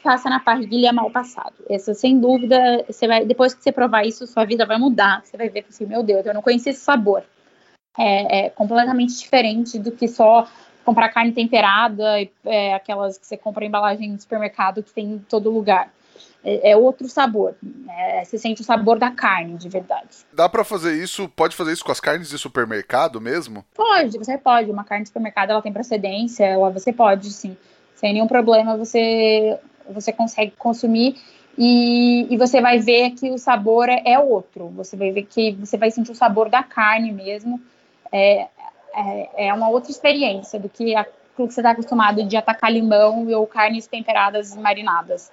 passa 0.06 0.30
na 0.30 0.40
parrilha 0.40 0.94
mal 0.94 1.10
passado. 1.10 1.56
Essa, 1.68 1.96
sem 1.96 2.20
dúvida, 2.20 2.86
você 2.88 3.08
vai, 3.08 3.26
depois 3.26 3.56
que 3.56 3.64
você 3.64 3.72
provar 3.72 4.06
isso, 4.06 4.28
sua 4.28 4.46
vida 4.46 4.64
vai 4.64 4.78
mudar. 4.78 5.24
Você 5.26 5.36
vai 5.36 5.50
ver 5.50 5.66
assim, 5.68 5.88
meu 5.88 6.04
Deus, 6.04 6.24
eu 6.24 6.34
não 6.34 6.44
conhecia 6.44 6.72
esse 6.72 6.82
sabor. 6.82 7.24
É, 7.98 8.46
é 8.46 8.50
completamente 8.52 9.18
diferente 9.18 9.80
do 9.80 9.92
que 9.92 10.08
só 10.08 10.48
comprar 10.86 11.10
carne 11.10 11.32
temperada, 11.32 12.22
é, 12.46 12.76
aquelas 12.76 13.18
que 13.18 13.26
você 13.26 13.36
compra 13.36 13.66
em 13.66 13.68
embalagem 13.68 14.12
no 14.12 14.22
supermercado 14.22 14.84
que 14.84 14.94
tem 14.94 15.14
em 15.14 15.18
todo 15.18 15.50
lugar. 15.50 15.92
É, 16.44 16.72
é 16.72 16.78
outro 16.78 17.08
sabor. 17.08 17.56
É, 17.90 18.24
você 18.24 18.38
sente 18.38 18.62
o 18.62 18.64
sabor 18.64 19.00
da 19.00 19.12
carne, 19.12 19.58
de 19.58 19.70
verdade. 19.70 20.26
Dá 20.34 20.48
para 20.48 20.64
fazer 20.64 20.94
isso? 21.02 21.28
Pode 21.30 21.56
fazer 21.56 21.74
isso 21.74 21.84
com 21.84 21.92
as 21.92 22.00
carnes 22.00 22.30
de 22.30 22.38
supermercado 22.38 23.20
mesmo? 23.20 23.66
Pode, 23.74 24.18
você 24.18 24.38
pode. 24.38 24.70
Uma 24.70 24.84
carne 24.84 25.04
de 25.04 25.10
supermercado 25.10 25.52
ela 25.52 25.62
tem 25.62 25.74
procedência, 25.74 26.46
ela, 26.46 26.70
você 26.70 26.94
pode, 26.94 27.32
sim. 27.32 27.58
Sem 27.96 28.14
nenhum 28.14 28.28
problema, 28.28 28.78
você 28.78 29.60
você 29.88 30.12
consegue 30.12 30.52
consumir 30.58 31.16
e, 31.58 32.28
e, 32.30 32.38
você 32.38 32.60
vai 32.60 32.80
ver 32.80 33.12
que 33.12 33.30
o 33.30 33.38
sabor 33.38 33.88
é, 33.88 34.02
é, 34.06 34.20
outro. 34.20 34.68
Você 34.70 34.98
vai 34.98 35.12
ver 35.12 35.24
que 35.24 35.54
você 35.54 35.78
vai 35.78 35.90
sentir 35.90 36.12
o 36.12 36.16
sabor 36.16 36.50
da 36.50 36.62
carne 36.62 37.12
mesmo. 37.12 37.62
É, 38.12 38.48
é, 38.94 39.48
é 39.48 39.54
uma 39.54 39.70
outra 39.70 39.90
experiência 39.90 40.60
do 40.60 40.68
que 40.68 40.96
aquilo 40.96 41.48
que 41.48 41.54
você 41.54 41.62
está 41.62 41.72
acostumado 41.72 42.24
de 42.26 42.36
atacar 42.36 42.72
limão 42.72 43.28
ou 43.28 43.48
carnes 43.48 43.88
temperadas 43.88 44.54
e 44.54 44.60
marinadas. 44.60 45.32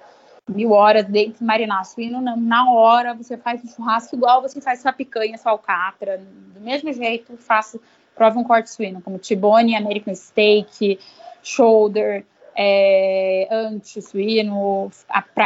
Mil 0.49 0.73
horas 0.73 1.05
dentro 1.07 1.39
de 1.39 1.45
marinar 1.45 1.85
suíno, 1.85 2.21
na 2.21 2.73
hora 2.73 3.15
você 3.15 3.37
faz 3.37 3.63
um 3.63 3.69
churrasco 3.69 4.17
igual 4.17 4.43
você 4.43 4.61
faz 4.61 4.83
sua 4.83 4.93
picanha, 4.93 5.39
sua 5.39 5.53
alcatra. 5.53 6.19
Do 6.53 6.61
mesmo 6.61 6.93
jeito, 6.93 7.37
faço, 7.37 7.81
prova 8.17 8.41
um 8.41 8.43
corte 8.43 8.69
suíno, 8.69 9.01
como 9.01 9.19
tibone, 9.19 9.77
American 9.77 10.15
steak, 10.17 10.99
shoulder, 11.45 12.27
é, 12.57 13.47
anti-suíno, 13.53 14.91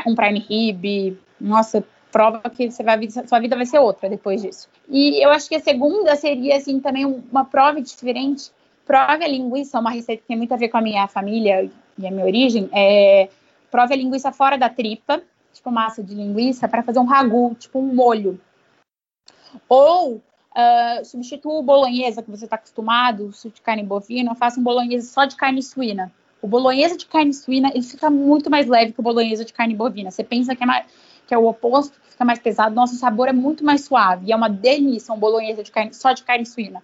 um 0.07 0.14
prime 0.14 0.38
rib, 0.38 1.18
nossa, 1.38 1.84
prova 2.11 2.40
que 2.49 2.70
você 2.70 2.82
vai, 2.82 2.99
sua 3.11 3.38
vida 3.38 3.55
vai 3.55 3.66
ser 3.66 3.78
outra 3.78 4.09
depois 4.09 4.40
disso. 4.40 4.66
E 4.88 5.22
eu 5.22 5.30
acho 5.30 5.47
que 5.47 5.57
a 5.57 5.61
segunda 5.61 6.16
seria, 6.16 6.57
assim, 6.57 6.80
também 6.80 7.05
uma 7.05 7.44
prova 7.44 7.82
diferente. 7.82 8.51
Prova 8.86 9.12
a 9.12 9.28
linguiça, 9.28 9.78
uma 9.78 9.90
receita 9.90 10.22
que 10.22 10.28
tem 10.28 10.38
muito 10.38 10.55
a 10.55 10.57
ver 10.57 10.70
com 10.70 10.78
a 10.78 10.80
minha 10.80 11.07
família 11.07 11.70
e 11.99 12.07
a 12.07 12.11
minha 12.11 12.24
origem, 12.24 12.70
é 12.72 13.28
prova 13.71 13.93
a 13.93 13.97
linguiça 13.97 14.33
fora 14.33 14.57
da 14.57 14.69
tripa, 14.69 15.23
tipo 15.53 15.71
massa 15.71 16.03
de 16.03 16.14
linguiça, 16.14 16.69
para 16.69 16.83
fazer 16.83 16.99
um 16.99 17.05
ragu, 17.05 17.55
tipo 17.55 17.79
um 17.79 17.95
molho. 17.95 18.41
Ou 19.69 20.17
uh, 20.17 21.05
substitua 21.05 21.55
o 21.55 21.62
bolonhesa 21.62 22.23
que 22.23 22.31
você 22.31 22.45
está 22.45 22.57
acostumado, 22.57 23.31
de 23.31 23.61
carne 23.61 23.83
bovina, 23.83 24.35
faça 24.35 24.61
um 24.61 24.62
bolonhesa 24.62 25.07
só 25.11 25.25
de 25.25 25.37
carne 25.37 25.62
suína. 25.62 26.12
O 26.41 26.49
bolonhesa 26.49 26.97
de 26.97 27.07
carne 27.07 27.33
suína, 27.33 27.71
ele 27.75 27.83
fica 27.83 28.11
muito 28.11 28.51
mais 28.51 28.67
leve 28.67 28.93
que 28.93 29.01
o 29.01 29.03
bolonhesa 29.03 29.45
de 29.45 29.53
carne 29.53 29.75
bovina. 29.75 30.11
Você 30.11 30.23
pensa 30.23 30.55
que 30.55 30.62
é, 30.62 30.67
mais, 30.67 30.87
que 31.27 31.35
é 31.35 31.39
o 31.39 31.47
oposto, 31.47 31.99
que 32.01 32.11
fica 32.11 32.25
mais 32.25 32.39
pesado. 32.39 32.75
Nosso 32.75 32.95
sabor 32.97 33.29
é 33.29 33.33
muito 33.33 33.64
mais 33.64 33.85
suave. 33.85 34.27
E 34.27 34.33
é 34.33 34.37
uma 34.37 34.49
delícia 34.49 35.12
um 35.12 35.19
bolonhesa 35.19 35.62
de 35.62 35.71
carne, 35.71 35.95
só 35.95 36.12
de 36.12 36.23
carne 36.23 36.47
suína. 36.47 36.83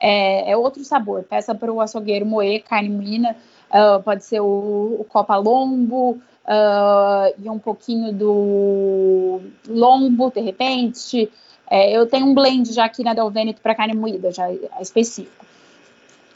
É, 0.00 0.50
é 0.50 0.56
outro 0.56 0.82
sabor. 0.84 1.22
Peça 1.24 1.54
para 1.54 1.72
o 1.72 1.80
açougueiro 1.80 2.24
moer 2.24 2.64
carne 2.64 2.88
moína. 2.88 3.36
Uh, 3.70 4.02
pode 4.02 4.24
ser 4.24 4.40
o, 4.40 4.96
o 5.00 5.06
copa 5.08 5.36
lombo 5.36 6.12
uh, 6.12 7.34
e 7.38 7.48
um 7.50 7.58
pouquinho 7.58 8.12
do 8.12 9.40
lombo, 9.68 10.30
de 10.30 10.40
repente. 10.40 11.30
É, 11.70 11.92
eu 11.92 12.06
tenho 12.06 12.26
um 12.26 12.34
blend 12.34 12.72
já 12.72 12.86
aqui 12.86 13.04
na 13.04 13.12
Del 13.12 13.30
Veneto 13.30 13.60
para 13.60 13.74
carne 13.74 13.94
moída, 13.94 14.32
já 14.32 14.50
é 14.50 14.58
específico. 14.80 15.44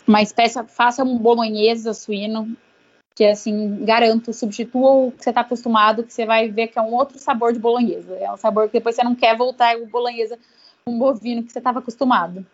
Mas 0.07 0.33
peça, 0.33 0.65
faça 0.65 1.03
um 1.03 1.17
bolonhesa 1.17 1.95
suíno, 1.95 2.55
que 3.15 3.25
assim, 3.25 3.83
garanto, 3.85 4.33
substitua 4.33 4.91
o 4.91 5.13
que 5.13 5.23
você 5.23 5.31
está 5.31 5.41
acostumado, 5.41 6.03
que 6.03 6.13
você 6.13 6.27
vai 6.27 6.49
ver 6.49 6.69
que 6.69 6.79
é 6.79 6.83
um 6.83 6.93
outro 6.95 7.19
sabor 7.19 7.53
de 7.53 7.59
bolonhesa. 7.59 8.15
É 8.17 8.31
um 8.31 8.37
sabor 8.37 8.67
que 8.67 8.75
depois 8.75 8.95
você 8.95 9.05
não 9.05 9.15
quer 9.15 9.37
voltar 9.37 9.77
o 9.77 9.87
bolonhesa 9.87 10.39
com 10.85 10.99
bovino 10.99 11.43
que 11.43 11.53
você 11.53 11.59
estava 11.59 11.79
acostumado. 11.79 12.45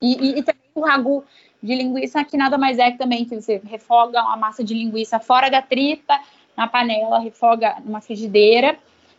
E, 0.00 0.12
e, 0.12 0.38
e, 0.38 0.42
também 0.42 0.62
o 0.74 0.80
ragu 0.80 1.24
de 1.62 1.74
linguiça, 1.74 2.24
que 2.24 2.36
nada 2.36 2.56
mais 2.56 2.78
é 2.78 2.90
que 2.90 2.98
também 2.98 3.24
que 3.24 3.40
você 3.40 3.60
refoga 3.64 4.22
uma 4.22 4.36
massa 4.36 4.64
de 4.64 4.74
linguiça 4.74 5.20
fora 5.20 5.50
da 5.50 5.60
tripa, 5.60 6.18
na 6.56 6.66
panela, 6.66 7.18
refoga 7.18 7.76
numa 7.84 8.00
frigideira, 8.00 8.78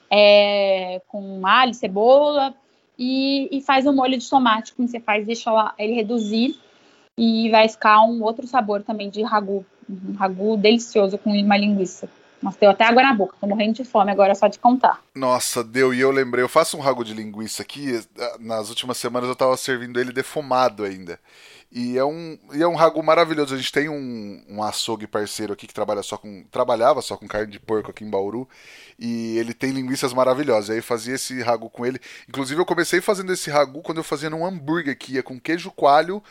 é, 0.09 1.01
com 1.07 1.45
alho, 1.45 1.73
cebola, 1.73 2.53
e, 2.97 3.47
e, 3.51 3.61
faz 3.61 3.85
um 3.85 3.93
molho 3.93 4.17
de 4.17 4.29
tomate, 4.29 4.73
como 4.73 4.87
você 4.87 4.99
faz, 4.99 5.25
deixa 5.25 5.73
ele 5.77 5.93
reduzir, 5.93 6.59
e 7.17 7.49
vai 7.49 7.67
ficar 7.69 8.01
um 8.03 8.23
outro 8.23 8.47
sabor 8.47 8.83
também 8.83 9.09
de 9.09 9.21
ragu 9.21 9.65
um 9.89 10.13
ragu 10.13 10.55
delicioso 10.55 11.17
com 11.17 11.31
uma 11.31 11.57
linguiça. 11.57 12.09
Nossa, 12.41 12.57
deu 12.59 12.71
até 12.71 12.85
água 12.85 13.03
na 13.03 13.13
boca, 13.13 13.35
tô 13.39 13.47
morrendo 13.47 13.75
de 13.75 13.83
fome 13.83 14.11
agora 14.11 14.33
só 14.33 14.47
de 14.47 14.57
contar. 14.57 15.01
Nossa, 15.13 15.63
deu, 15.63 15.93
e 15.93 15.99
eu 15.99 16.11
lembrei, 16.11 16.43
eu 16.43 16.49
faço 16.49 16.75
um 16.77 16.79
ragu 16.79 17.03
de 17.03 17.13
linguiça 17.13 17.61
aqui, 17.61 18.03
eh, 18.17 18.35
nas 18.39 18.69
últimas 18.69 18.97
semanas 18.97 19.29
eu 19.29 19.35
tava 19.35 19.55
servindo 19.57 19.99
ele 19.99 20.11
defumado 20.11 20.83
ainda. 20.83 21.19
E 21.73 21.97
é 21.97 22.03
um, 22.03 22.37
e 22.53 22.61
é 22.61 22.67
um 22.67 22.75
ragu 22.75 23.01
maravilhoso. 23.01 23.55
A 23.55 23.57
gente 23.57 23.71
tem 23.71 23.87
um, 23.87 24.43
um 24.49 24.61
açougue 24.61 25.07
parceiro 25.07 25.53
aqui 25.53 25.65
que 25.65 25.73
trabalha 25.73 26.03
só 26.03 26.17
com. 26.17 26.43
trabalhava 26.51 27.01
só 27.01 27.15
com 27.15 27.27
carne 27.27 27.49
de 27.49 27.59
porco 27.61 27.91
aqui 27.91 28.03
em 28.03 28.09
Bauru. 28.09 28.47
E 28.99 29.37
ele 29.37 29.53
tem 29.53 29.71
linguiças 29.71 30.11
maravilhosas. 30.11 30.69
Aí 30.69 30.77
eu 30.77 30.83
fazia 30.83 31.15
esse 31.15 31.41
ragu 31.41 31.69
com 31.69 31.85
ele. 31.85 31.99
Inclusive, 32.27 32.59
eu 32.59 32.65
comecei 32.65 32.99
fazendo 32.99 33.31
esse 33.31 33.49
ragu 33.49 33.81
quando 33.81 33.99
eu 33.99 34.03
fazia 34.03 34.29
num 34.29 34.45
hambúrguer 34.45 34.97
que 34.97 35.13
ia 35.13 35.23
com 35.23 35.39
queijo 35.39 35.71
coalho, 35.71 36.21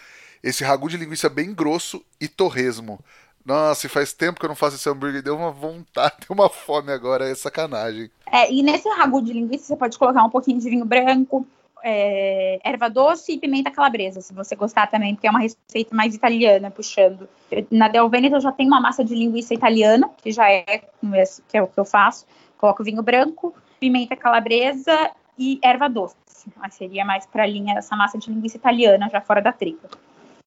esse 0.43 0.63
ragu 0.63 0.91
de 0.91 0.99
linguiça 0.99 1.29
bem 1.31 1.55
grosso 1.55 2.05
e 2.21 2.29
torresmo. 2.29 3.03
Nossa, 3.45 3.89
faz 3.89 4.13
tempo 4.13 4.39
que 4.39 4.45
eu 4.45 4.49
não 4.49 4.57
faço 4.57 4.77
esse 4.77 4.89
hambúrguer, 4.89 5.23
deu 5.23 5.37
uma 5.37 5.51
vontade, 5.51 6.17
deu 6.29 6.35
uma 6.35 6.49
fome 6.49 6.93
agora, 6.93 7.29
é 7.29 7.35
sacanagem. 7.35 8.11
É, 8.31 8.53
e 8.53 8.63
nesse 8.63 8.89
ragu 8.89 9.23
de 9.23 9.33
linguiça 9.33 9.67
você 9.67 9.77
pode 9.77 9.99
colocar 9.99 10.23
um 10.23 10.31
pouquinho 10.31 10.59
de 10.59 10.69
vinho 10.69 10.85
branco, 10.85 11.47
é, 11.83 12.61
erva 12.63 12.89
doce 12.89 13.33
e 13.33 13.39
pimenta 13.39 13.71
calabresa, 13.71 14.21
se 14.21 14.33
você 14.35 14.55
gostar 14.55 14.87
também, 14.87 15.15
porque 15.15 15.27
é 15.27 15.31
uma 15.31 15.41
receita 15.41 15.95
mais 15.95 16.15
italiana, 16.15 16.71
puxando. 16.71 17.29
na 17.71 17.89
Del 17.89 18.09
Veneto 18.09 18.37
eu 18.37 18.41
já 18.41 18.53
tenho 18.53 18.69
uma 18.69 18.81
massa 18.81 19.05
de 19.05 19.15
linguiça 19.15 19.55
italiana, 19.55 20.11
que 20.23 20.31
já 20.31 20.51
é, 20.51 20.83
que 21.49 21.57
é 21.57 21.63
o 21.63 21.67
que 21.67 21.81
eu 21.81 21.85
faço. 21.85 22.27
Coloco 22.59 22.85
vinho 22.85 23.03
branco, 23.03 23.55
pimenta 23.79 24.15
calabresa 24.15 25.11
e 25.39 25.59
erva 25.63 25.89
doce. 25.89 26.17
Mas 26.57 26.75
seria 26.75 27.05
mais 27.05 27.27
para 27.27 27.43
a 27.43 27.47
linha 27.47 27.75
dessa 27.75 27.97
massa 27.97 28.19
de 28.19 28.31
linguiça 28.31 28.57
italiana, 28.57 29.09
já 29.11 29.21
fora 29.21 29.41
da 29.41 29.53
tripa. 29.53 29.89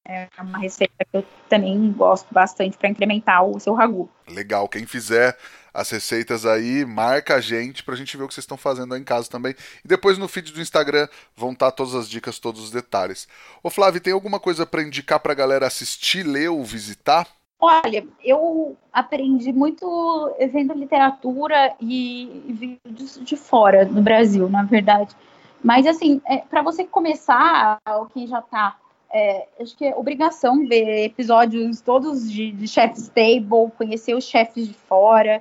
É 0.06 0.28
uma 0.38 0.58
receita 0.58 1.04
que 1.10 1.16
eu 1.16 1.24
também 1.48 1.90
gosto 1.92 2.26
bastante 2.30 2.76
para 2.76 2.90
incrementar 2.90 3.42
o 3.44 3.58
seu 3.58 3.72
ragu. 3.72 4.08
Legal, 4.28 4.68
quem 4.68 4.84
fizer 4.84 5.36
as 5.72 5.90
receitas 5.90 6.44
aí, 6.44 6.84
marca 6.84 7.34
a 7.36 7.40
gente 7.40 7.82
pra 7.82 7.96
gente 7.96 8.16
ver 8.16 8.22
o 8.22 8.28
que 8.28 8.34
vocês 8.34 8.44
estão 8.44 8.56
fazendo 8.56 8.94
aí 8.94 9.00
em 9.00 9.04
casa 9.04 9.30
também. 9.30 9.54
E 9.84 9.88
depois 9.88 10.18
no 10.18 10.28
feed 10.28 10.52
do 10.52 10.60
Instagram 10.60 11.08
vão 11.34 11.52
estar 11.52 11.70
tá 11.70 11.76
todas 11.76 11.94
as 11.94 12.08
dicas, 12.08 12.38
todos 12.38 12.62
os 12.62 12.70
detalhes. 12.70 13.26
Ô 13.62 13.70
Flávio, 13.70 14.00
tem 14.00 14.12
alguma 14.12 14.38
coisa 14.38 14.66
para 14.66 14.82
indicar 14.82 15.18
pra 15.20 15.34
galera 15.34 15.66
assistir, 15.66 16.22
ler 16.22 16.48
ou 16.48 16.62
visitar? 16.62 17.26
Olha, 17.58 18.06
eu 18.22 18.76
aprendi 18.92 19.52
muito 19.52 20.34
vendo 20.52 20.74
literatura 20.74 21.74
e 21.80 22.78
vídeos 22.84 23.18
de 23.22 23.36
fora 23.36 23.86
do 23.86 24.02
Brasil, 24.02 24.50
na 24.50 24.64
verdade. 24.64 25.16
Mas 25.62 25.86
assim, 25.86 26.20
é, 26.26 26.38
para 26.38 26.60
você 26.60 26.84
começar, 26.84 27.78
ou 27.88 28.04
quem 28.06 28.26
já 28.26 28.40
está 28.40 28.76
é, 29.14 29.46
acho 29.60 29.76
que 29.76 29.84
é 29.84 29.94
obrigação 29.94 30.66
ver 30.66 31.04
episódios 31.04 31.80
todos 31.80 32.28
de, 32.28 32.50
de 32.50 32.66
Chef's 32.66 33.06
Table, 33.06 33.70
conhecer 33.78 34.12
os 34.12 34.24
chefes 34.24 34.66
de 34.66 34.74
fora, 34.74 35.40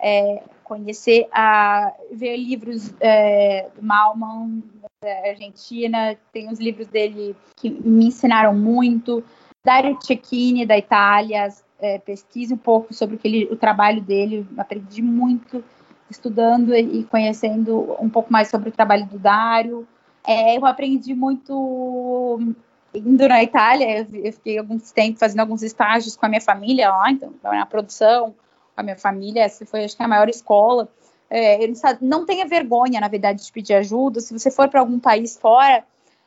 é, 0.00 0.42
conhecer 0.64 1.28
a 1.30 1.92
ver 2.10 2.36
livros 2.36 2.92
é, 2.98 3.68
do 3.76 3.80
Malman 3.80 4.64
da 5.00 5.28
Argentina, 5.28 6.16
tem 6.32 6.50
os 6.50 6.58
livros 6.58 6.88
dele 6.88 7.36
que 7.56 7.70
me 7.70 8.06
ensinaram 8.06 8.56
muito, 8.56 9.22
Dario 9.64 9.96
Cecchini 10.02 10.66
da 10.66 10.76
Itália, 10.76 11.46
é, 11.78 12.00
pesquise 12.00 12.52
um 12.52 12.58
pouco 12.58 12.92
sobre 12.92 13.14
o, 13.14 13.20
ele, 13.22 13.44
o 13.52 13.56
trabalho 13.56 14.02
dele, 14.02 14.44
aprendi 14.58 15.00
muito 15.00 15.62
estudando 16.10 16.74
e 16.74 17.04
conhecendo 17.04 17.96
um 18.00 18.10
pouco 18.10 18.32
mais 18.32 18.48
sobre 18.48 18.70
o 18.70 18.72
trabalho 18.72 19.06
do 19.06 19.18
Dário. 19.18 19.86
É, 20.26 20.56
eu 20.58 20.66
aprendi 20.66 21.14
muito 21.14 22.54
indo 22.94 23.28
na 23.28 23.42
Itália, 23.42 24.06
eu 24.12 24.32
fiquei 24.32 24.58
alguns 24.58 24.92
tempo 24.92 25.18
fazendo 25.18 25.40
alguns 25.40 25.62
estágios 25.62 26.16
com 26.16 26.26
a 26.26 26.28
minha 26.28 26.40
família 26.40 26.90
lá, 26.90 27.10
então, 27.10 27.32
na 27.42 27.66
produção, 27.66 28.34
com 28.74 28.80
a 28.80 28.82
minha 28.82 28.96
família, 28.96 29.42
essa 29.42 29.64
foi, 29.64 29.84
acho 29.84 29.96
que, 29.96 30.02
a 30.02 30.08
maior 30.08 30.28
escola. 30.28 30.88
É, 31.30 31.58
não 32.00 32.26
tenha 32.26 32.46
vergonha, 32.46 33.00
na 33.00 33.08
verdade, 33.08 33.44
de 33.44 33.50
pedir 33.50 33.74
ajuda. 33.74 34.20
Se 34.20 34.38
você 34.38 34.50
for 34.50 34.68
para 34.68 34.80
algum 34.80 34.98
país 34.98 35.36
fora, 35.38 35.82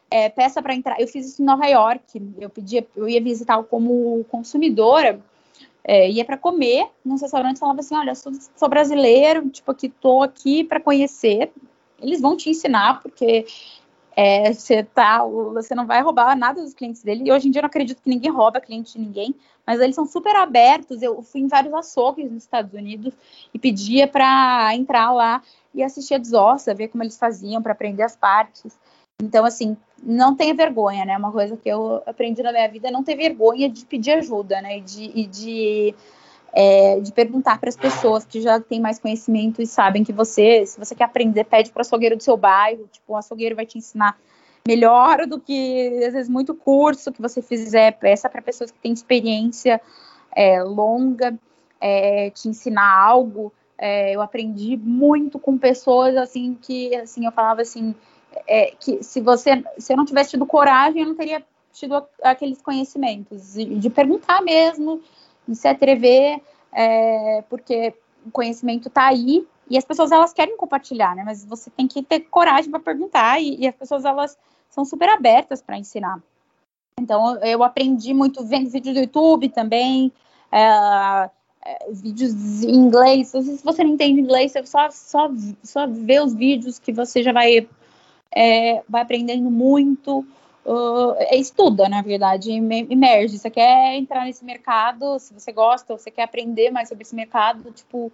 é, 0.09 0.30
peça 0.30 0.61
para 0.61 0.74
entrar. 0.74 0.99
Eu 0.99 1.07
fiz 1.07 1.28
isso 1.28 1.41
em 1.41 1.45
Nova 1.45 1.66
York. 1.68 2.22
Eu 2.39 2.49
pedia, 2.49 2.86
eu 2.95 3.07
ia 3.07 3.22
visitar 3.22 3.61
como 3.63 4.26
consumidora, 4.30 5.20
é, 5.84 6.09
ia 6.09 6.26
para 6.26 6.38
comer 6.38 6.88
num 7.03 7.18
restaurante, 7.18 7.59
falava 7.59 7.82
assim, 7.82 7.95
olha, 7.95 8.16
sou, 8.16 8.32
sou 8.55 8.68
brasileiro, 8.68 9.47
tipo, 9.49 9.72
aqui 9.72 9.89
tô 9.89 10.24
aqui 10.24 10.63
para 10.63 10.80
conhecer. 10.80 11.51
Eles 12.01 12.20
vão 12.20 12.36
te 12.36 12.49
ensinar, 12.49 13.01
porque 13.01 13.45
é, 14.16 14.53
você, 14.53 14.84
tá, 14.84 15.24
você 15.26 15.76
não 15.76 15.86
vai 15.86 16.01
roubar 16.01 16.38
nada 16.38 16.61
dos 16.61 16.74
clientes 16.74 17.03
dele. 17.03 17.24
E 17.26 17.32
hoje 17.32 17.47
em 17.47 17.51
dia 17.51 17.59
eu 17.59 17.63
não 17.63 17.68
acredito 17.68 18.01
que 18.01 18.09
ninguém 18.09 18.32
rouba 18.32 18.61
cliente 18.61 18.93
de 18.93 18.99
ninguém, 18.99 19.36
mas 19.68 19.82
eles 19.82 19.95
são 19.95 20.05
super 20.05 20.36
abertos. 20.36 21.01
Eu 21.01 21.22
fui 21.22 21.41
em 21.41 21.47
vários 21.47 21.74
açougues 21.74 22.32
nos 22.32 22.43
Estados 22.43 22.74
Unidos 22.74 23.13
e 23.53 23.59
pedia 23.59 24.07
para 24.07 24.74
entrar 24.74 25.11
lá 25.11 25.41
e 25.74 25.84
assistir 25.84 26.13
a 26.13 26.18
desossa, 26.18 26.74
ver 26.74 26.88
como 26.88 27.03
eles 27.03 27.18
faziam 27.18 27.61
para 27.61 27.74
aprender 27.74 28.03
as 28.03 28.16
partes. 28.16 28.78
Então, 29.22 29.45
assim, 29.45 29.76
não 30.01 30.36
tenha 30.36 30.53
vergonha, 30.53 31.05
né? 31.05 31.18
Uma 31.18 31.32
coisa 31.32 31.57
que 31.57 31.68
eu 31.68 32.01
aprendi 32.05 32.41
na 32.41 32.51
minha 32.51 32.70
vida 32.70 32.88
é 32.88 32.91
não 32.91 33.03
ter 33.03 33.16
vergonha 33.16 33.70
de 33.70 33.86
pedir 33.86 34.11
ajuda, 34.11 34.61
né? 34.61 34.78
E 34.78 34.82
de, 34.82 35.03
e 35.13 35.26
de 35.26 35.95
é, 36.58 37.01
de 37.01 37.12
perguntar 37.12 37.60
para 37.60 37.68
as 37.68 37.76
pessoas 37.76 38.24
que 38.24 38.41
já 38.41 38.62
têm 38.62 38.80
mais 38.80 38.97
conhecimento 38.97 39.62
e 39.62 39.68
sabem 39.68 40.06
que 40.06 40.14
você, 40.14 40.66
se 40.66 40.80
você 40.80 40.95
quer 40.95 41.03
aprender, 41.03 41.43
pede 41.43 41.70
para 41.70 41.82
o 41.82 41.82
açougueiro 41.82 42.16
do 42.16 42.24
seu 42.24 42.38
bairro, 42.38 42.88
tipo, 42.89 43.12
o 43.12 43.18
açougueiro 43.18 43.58
vai 43.58 43.66
te 43.66 43.78
ensinar 43.78 44.18
melhor 44.66 45.28
do 45.28 45.38
que, 45.38 46.01
às 46.08 46.14
vezes, 46.14 46.30
muito 46.30 46.56
curso 46.56 47.12
que 47.12 47.22
você 47.22 47.41
fizer, 47.41 47.99
peça 47.99 48.30
para 48.30 48.41
pessoas 48.41 48.72
que 48.72 48.80
têm 48.80 48.93
experiência 48.93 49.82
é, 50.34 50.64
longa, 50.64 51.38
é, 51.82 52.30
te 52.30 52.47
ensinar 52.47 52.89
algo. 52.89 53.51
É, 53.78 54.16
eu 54.16 54.22
aprendi 54.22 54.78
muito 54.78 55.38
com 55.38 55.58
pessoas, 55.58 56.16
assim, 56.16 56.58
que, 56.62 56.95
assim, 56.95 57.26
eu 57.26 57.34
falava 57.34 57.62
assim, 57.64 57.93
é, 58.47 58.72
que 58.80 59.03
se 59.03 59.20
você, 59.20 59.62
se 59.78 59.91
eu 59.91 59.97
não 59.97 60.06
tivesse 60.06 60.32
tido 60.32 60.45
coragem, 60.45 61.01
eu 61.01 61.10
não 61.10 61.16
teria 61.16 61.43
tido 61.74 62.01
aqueles 62.24 62.62
conhecimentos, 62.62 63.53
de, 63.53 63.66
de 63.66 63.89
perguntar 63.89 64.41
mesmo, 64.41 65.01
de 65.47 65.55
se 65.55 65.67
atrever, 65.67 66.41
é, 66.71 67.43
porque 67.49 67.93
o 68.25 68.31
conhecimento 68.31 68.87
está 68.87 69.07
aí 69.07 69.47
e 69.69 69.77
as 69.77 69.85
pessoas 69.85 70.11
elas 70.11 70.33
querem 70.33 70.57
compartilhar, 70.57 71.15
né? 71.15 71.23
Mas 71.23 71.45
você 71.45 71.69
tem 71.69 71.87
que 71.87 72.03
ter 72.03 72.21
coragem 72.21 72.69
para 72.69 72.79
perguntar 72.79 73.41
e, 73.41 73.57
e, 73.61 73.67
as 73.67 73.75
pessoas 73.75 74.05
elas 74.05 74.37
são 74.69 74.85
super 74.85 75.09
abertas 75.09 75.61
para 75.61 75.77
ensinar. 75.77 76.21
Então 76.99 77.37
eu 77.43 77.63
aprendi 77.63 78.13
muito 78.13 78.43
vendo 78.45 78.69
vídeos 78.69 78.95
do 78.95 79.01
YouTube 79.01 79.49
também, 79.49 80.11
é, 80.51 81.29
é, 81.65 81.91
vídeos 81.91 82.63
em 82.63 82.75
inglês. 82.75 83.29
Se 83.29 83.63
você 83.63 83.83
não 83.83 83.91
entende 83.91 84.21
inglês, 84.21 84.51
você 84.51 84.65
só 84.65 84.89
só 84.91 85.29
só 85.63 85.87
vê 85.87 86.19
os 86.19 86.33
vídeos 86.33 86.79
que 86.79 86.93
você 86.93 87.23
já 87.23 87.33
vai 87.33 87.67
é, 88.35 88.83
vai 88.87 89.01
aprendendo 89.01 89.49
muito 89.49 90.25
uh, 90.66 91.16
estuda, 91.32 91.88
na 91.88 92.01
verdade, 92.01 92.51
emerge. 92.51 93.38
Você 93.38 93.49
quer 93.49 93.95
entrar 93.95 94.26
nesse 94.26 94.43
mercado, 94.43 95.20
se 95.20 95.34
você 95.34 95.51
gosta, 95.51 95.97
você 95.97 96.11
quer 96.11 96.24
aprender 96.24 96.72
mais 96.72 96.89
sobre 96.89 97.03
esse 97.03 97.16
mercado, 97.16 97.72
tipo, 97.72 98.11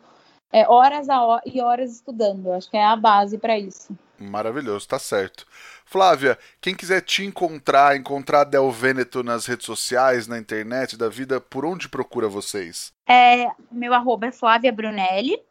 é, 0.52 0.68
horas 0.68 1.10
a 1.10 1.42
e 1.46 1.62
horas 1.62 1.92
estudando. 1.92 2.52
Acho 2.52 2.70
que 2.70 2.78
é 2.78 2.84
a 2.84 2.96
base 2.96 3.38
para 3.38 3.58
isso. 3.58 3.96
Maravilhoso, 4.20 4.88
tá 4.88 5.00
certo. 5.00 5.48
Flávia, 5.86 6.38
quem 6.62 6.76
quiser 6.76 7.02
te 7.02 7.26
encontrar, 7.26 7.98
encontrar 7.98 8.44
Del 8.44 8.70
Veneto 8.72 9.24
nas 9.24 9.46
redes 9.46 9.66
sociais, 9.66 10.28
na 10.28 10.38
internet 10.38 10.96
da 10.96 11.10
vida, 11.10 11.42
por 11.42 11.66
onde 11.66 11.90
procura 11.90 12.30
vocês? 12.30 12.94
É, 13.08 13.50
meu 13.72 13.94
arroba 13.94 14.28
é 14.28 14.32
Flávia 14.32 14.72
Brunelli, 14.72 15.42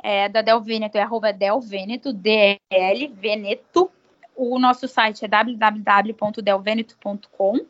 é, 0.00 0.28
da 0.28 0.42
Del 0.42 0.60
Veneto 0.60 0.96
é 0.96 1.02
arroba 1.02 1.32
Del 1.32 1.60
Veneto, 1.60 2.12
D-L, 2.12 3.08
Veneto, 3.16 3.90
o 4.38 4.58
nosso 4.58 4.86
site 4.86 5.24
é 5.24 5.28
www.delveneto.com 5.28 7.66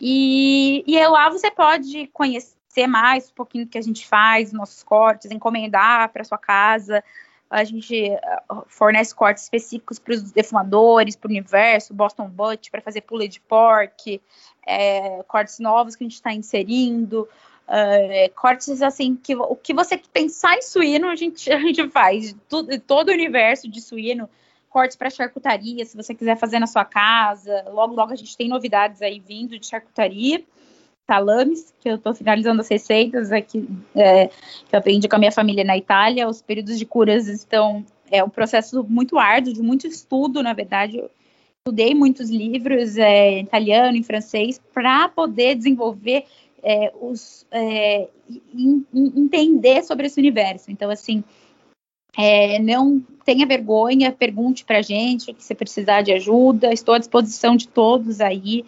e, 0.00 0.82
e 0.86 1.06
lá 1.06 1.30
você 1.30 1.50
pode 1.50 2.06
conhecer 2.08 2.86
mais 2.86 3.30
um 3.30 3.34
pouquinho 3.34 3.64
do 3.64 3.70
que 3.70 3.78
a 3.78 3.82
gente 3.82 4.06
faz, 4.06 4.52
nossos 4.52 4.82
cortes, 4.82 5.30
encomendar 5.30 6.12
para 6.12 6.24
sua 6.24 6.36
casa. 6.36 7.02
A 7.48 7.64
gente 7.64 8.10
uh, 8.50 8.64
fornece 8.66 9.14
cortes 9.14 9.44
específicos 9.44 9.98
para 9.98 10.12
os 10.14 10.30
defumadores, 10.32 11.16
para 11.16 11.28
o 11.28 11.30
universo, 11.30 11.94
Boston 11.94 12.28
Butt, 12.28 12.70
para 12.70 12.82
fazer 12.82 13.00
pulled 13.02 13.40
pork, 13.48 14.20
é, 14.66 15.22
cortes 15.22 15.58
novos 15.58 15.96
que 15.96 16.04
a 16.04 16.06
gente 16.06 16.16
está 16.16 16.34
inserindo. 16.34 17.26
Uh, 17.66 18.28
cortes 18.34 18.82
assim 18.82 19.16
que 19.16 19.34
o 19.34 19.56
que 19.56 19.72
você 19.72 19.96
pensar 19.96 20.54
em 20.54 20.60
suíno 20.60 21.08
a 21.08 21.16
gente 21.16 21.48
a 21.50 21.58
gente 21.58 21.88
faz 21.88 22.36
todo 22.86 23.08
o 23.08 23.12
universo 23.12 23.70
de 23.70 23.80
suíno 23.80 24.28
cortes 24.74 24.96
para 24.96 25.08
charcutaria 25.08 25.84
se 25.84 25.96
você 25.96 26.12
quiser 26.12 26.36
fazer 26.36 26.58
na 26.58 26.66
sua 26.66 26.84
casa. 26.84 27.64
Logo 27.70 27.94
logo 27.94 28.12
a 28.12 28.16
gente 28.16 28.36
tem 28.36 28.48
novidades 28.48 29.00
aí 29.00 29.20
vindo 29.20 29.56
de 29.56 29.64
charcutaria. 29.64 30.42
Salames 31.06 31.72
que 31.80 31.88
eu 31.88 31.94
estou 31.94 32.12
finalizando 32.12 32.60
as 32.60 32.68
receitas 32.68 33.30
aqui 33.30 33.68
é, 33.94 34.26
que 34.26 34.72
eu 34.74 34.78
aprendi 34.80 35.06
com 35.08 35.14
a 35.14 35.18
minha 35.20 35.30
família 35.30 35.62
na 35.62 35.78
Itália. 35.78 36.28
Os 36.28 36.42
períodos 36.42 36.76
de 36.76 36.84
curas 36.84 37.28
estão 37.28 37.86
é 38.10 38.24
um 38.24 38.28
processo 38.28 38.82
muito 38.82 39.16
árduo 39.16 39.54
de 39.54 39.62
muito 39.62 39.86
estudo 39.86 40.42
na 40.42 40.52
verdade. 40.52 40.98
Eu 40.98 41.08
estudei 41.58 41.94
muitos 41.94 42.28
livros 42.28 42.96
é, 42.96 43.38
em 43.38 43.44
italiano 43.44 43.96
em 43.96 44.02
francês 44.02 44.60
para 44.72 45.08
poder 45.08 45.54
desenvolver 45.54 46.24
é, 46.64 46.92
os, 47.00 47.46
é, 47.52 48.08
in, 48.52 48.84
entender 48.92 49.84
sobre 49.84 50.06
esse 50.06 50.18
universo. 50.18 50.72
Então, 50.72 50.90
assim, 50.90 51.22
é, 52.16 52.58
não 52.58 53.02
tenha 53.24 53.46
vergonha, 53.46 54.12
pergunte 54.12 54.64
para 54.64 54.78
a 54.78 54.82
gente 54.82 55.30
o 55.30 55.34
que 55.34 55.42
você 55.42 55.54
precisar 55.54 56.02
de 56.02 56.12
ajuda. 56.12 56.72
Estou 56.72 56.94
à 56.94 56.98
disposição 56.98 57.56
de 57.56 57.68
todos 57.68 58.20
aí. 58.20 58.64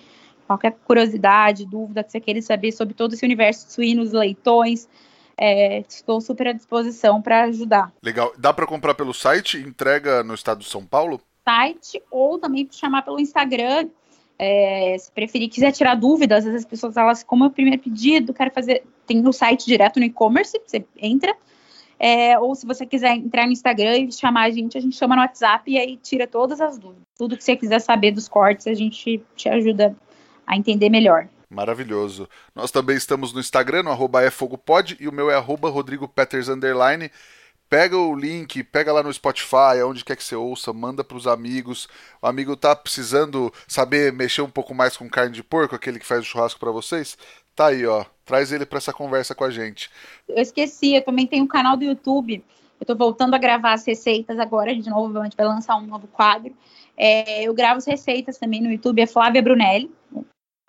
Qualquer 0.47 0.77
curiosidade, 0.85 1.67
dúvida 1.67 2.05
que 2.05 2.13
você 2.13 2.21
queira 2.21 2.41
saber 2.41 2.73
sobre 2.73 2.95
todo 2.95 3.15
esse 3.15 3.25
universo 3.25 3.67
de 3.67 3.73
suínos, 3.73 4.13
leitões, 4.13 4.89
é, 5.37 5.81
estou 5.89 6.21
super 6.21 6.49
à 6.49 6.53
disposição 6.53 7.21
para 7.21 7.45
ajudar. 7.45 7.93
Legal. 8.03 8.33
Dá 8.39 8.53
para 8.53 8.67
comprar 8.67 8.95
pelo 8.95 9.13
site? 9.13 9.59
Entrega 9.59 10.23
no 10.23 10.35
estado 10.35 10.61
de 10.61 10.69
São 10.69 10.85
Paulo? 10.85 11.21
Site 11.45 12.03
ou 12.11 12.39
também 12.39 12.67
chamar 12.71 13.03
pelo 13.03 13.21
Instagram, 13.21 13.89
é, 14.39 14.97
se 14.99 15.11
preferir, 15.13 15.49
quiser 15.49 15.73
tirar 15.73 15.95
dúvidas, 15.95 16.39
às 16.39 16.45
vezes 16.45 16.61
as 16.61 16.69
pessoas 16.69 16.97
elas, 16.97 17.23
como 17.23 17.45
é 17.45 17.47
o 17.47 17.51
primeiro 17.51 17.81
pedido, 17.81 18.35
quero 18.35 18.51
fazer, 18.51 18.85
tem 19.07 19.21
no 19.21 19.33
site 19.33 19.67
direto 19.67 19.99
no 19.99 20.05
e-commerce, 20.05 20.61
você 20.67 20.85
entra, 20.99 21.35
é, 21.99 22.39
ou 22.39 22.55
se 22.55 22.67
você 22.67 22.85
quiser 22.85 23.15
entrar 23.17 23.47
no 23.47 23.53
Instagram 23.53 23.97
e 23.99 24.13
chamar 24.13 24.45
a 24.45 24.51
gente, 24.51 24.77
a 24.77 24.81
gente 24.81 24.97
chama 24.97 25.17
no 25.17 25.23
WhatsApp 25.23 25.71
e 25.71 25.79
aí 25.79 25.97
tira 25.97 26.27
todas 26.27 26.61
as 26.61 26.79
dúvidas. 26.79 27.03
Tudo 27.17 27.37
que 27.37 27.45
você 27.45 27.57
quiser 27.57 27.81
saber 27.81 28.13
dos 28.13 28.29
cortes, 28.29 28.67
a 28.67 28.75
gente 28.75 29.23
te 29.35 29.49
ajuda 29.49 29.97
a 30.47 30.57
entender 30.57 30.91
melhor. 30.91 31.29
Maravilhoso. 31.49 32.29
Nós 32.55 32.71
também 32.71 32.97
estamos 32.97 33.33
no 33.33 33.41
Instagram, 33.41 33.85
no 33.85 33.91
arroba 33.91 34.23
é 34.23 34.31
e 34.99 35.09
o 35.09 35.13
meu 35.13 35.31
é 35.31 35.35
arroba 35.35 35.71
Rodrigo 35.71 36.09
Peters, 36.09 36.49
underline 36.49 37.11
pega 37.69 37.97
o 37.97 38.15
link, 38.15 38.63
pega 38.65 38.93
lá 38.93 39.03
no 39.03 39.13
Spotify, 39.13 39.83
onde 39.85 40.05
quer 40.05 40.17
que 40.17 40.25
você 40.25 40.37
ouça, 40.37 40.73
manda 40.73 41.03
para 41.03 41.17
os 41.17 41.27
amigos. 41.27 41.89
O 42.23 42.27
amigo 42.27 42.57
tá 42.57 42.75
precisando 42.75 43.53
saber 43.67 44.13
mexer 44.13 44.43
um 44.43 44.51
pouco 44.51 44.75
mais 44.75 44.97
com 44.97 45.09
carne 45.09 45.33
de 45.33 45.43
porco, 45.43 45.75
aquele 45.75 45.99
que 45.99 46.07
faz 46.07 46.21
o 46.21 46.25
churrasco 46.25 46.61
para 46.61 46.71
vocês. 46.71 47.17
Tá 47.57 47.69
aí, 47.69 47.87
ó. 47.87 48.05
Traz 48.27 48.53
ele 48.53 48.67
para 48.67 48.77
essa 48.77 48.93
conversa 48.93 49.35
com 49.35 49.45
a 49.45 49.51
gente. 49.51 49.91
Eu 50.29 50.43
esqueci, 50.43 50.95
eu 50.95 51.03
também 51.03 51.27
tenho 51.27 51.45
um 51.45 51.49
canal 51.49 51.75
do 51.75 51.85
YouTube. 51.85 52.45
Eu 52.79 52.87
tô 52.87 52.95
voltando 52.95 53.35
a 53.35 53.39
gravar 53.39 53.73
as 53.73 53.87
receitas 53.87 54.39
agora, 54.39 54.77
de 54.77 54.91
novo, 54.91 55.19
a 55.19 55.25
gente 55.25 55.37
vai 55.37 55.47
lançar 55.47 55.77
um 55.77 55.87
novo 55.87 56.07
quadro. 56.07 56.55
É, 56.95 57.45
eu 57.45 57.55
gravo 57.55 57.79
as 57.79 57.87
receitas 57.87 58.37
também 58.37 58.61
no 58.61 58.71
YouTube, 58.71 59.01
é 59.01 59.07
Flávia 59.07 59.41
Brunelli, 59.41 59.91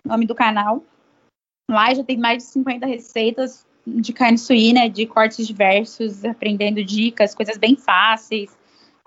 nome 0.02 0.24
do 0.24 0.34
canal. 0.34 0.82
Lá 1.70 1.92
já 1.92 2.02
tem 2.02 2.16
mais 2.16 2.38
de 2.38 2.44
50 2.44 2.86
receitas, 2.86 3.66
de 3.86 4.12
carne 4.14 4.38
suína, 4.38 4.88
de 4.88 5.06
cortes 5.06 5.46
diversos, 5.46 6.24
aprendendo 6.24 6.82
dicas, 6.82 7.34
coisas 7.34 7.58
bem 7.58 7.76
fáceis, 7.76 8.56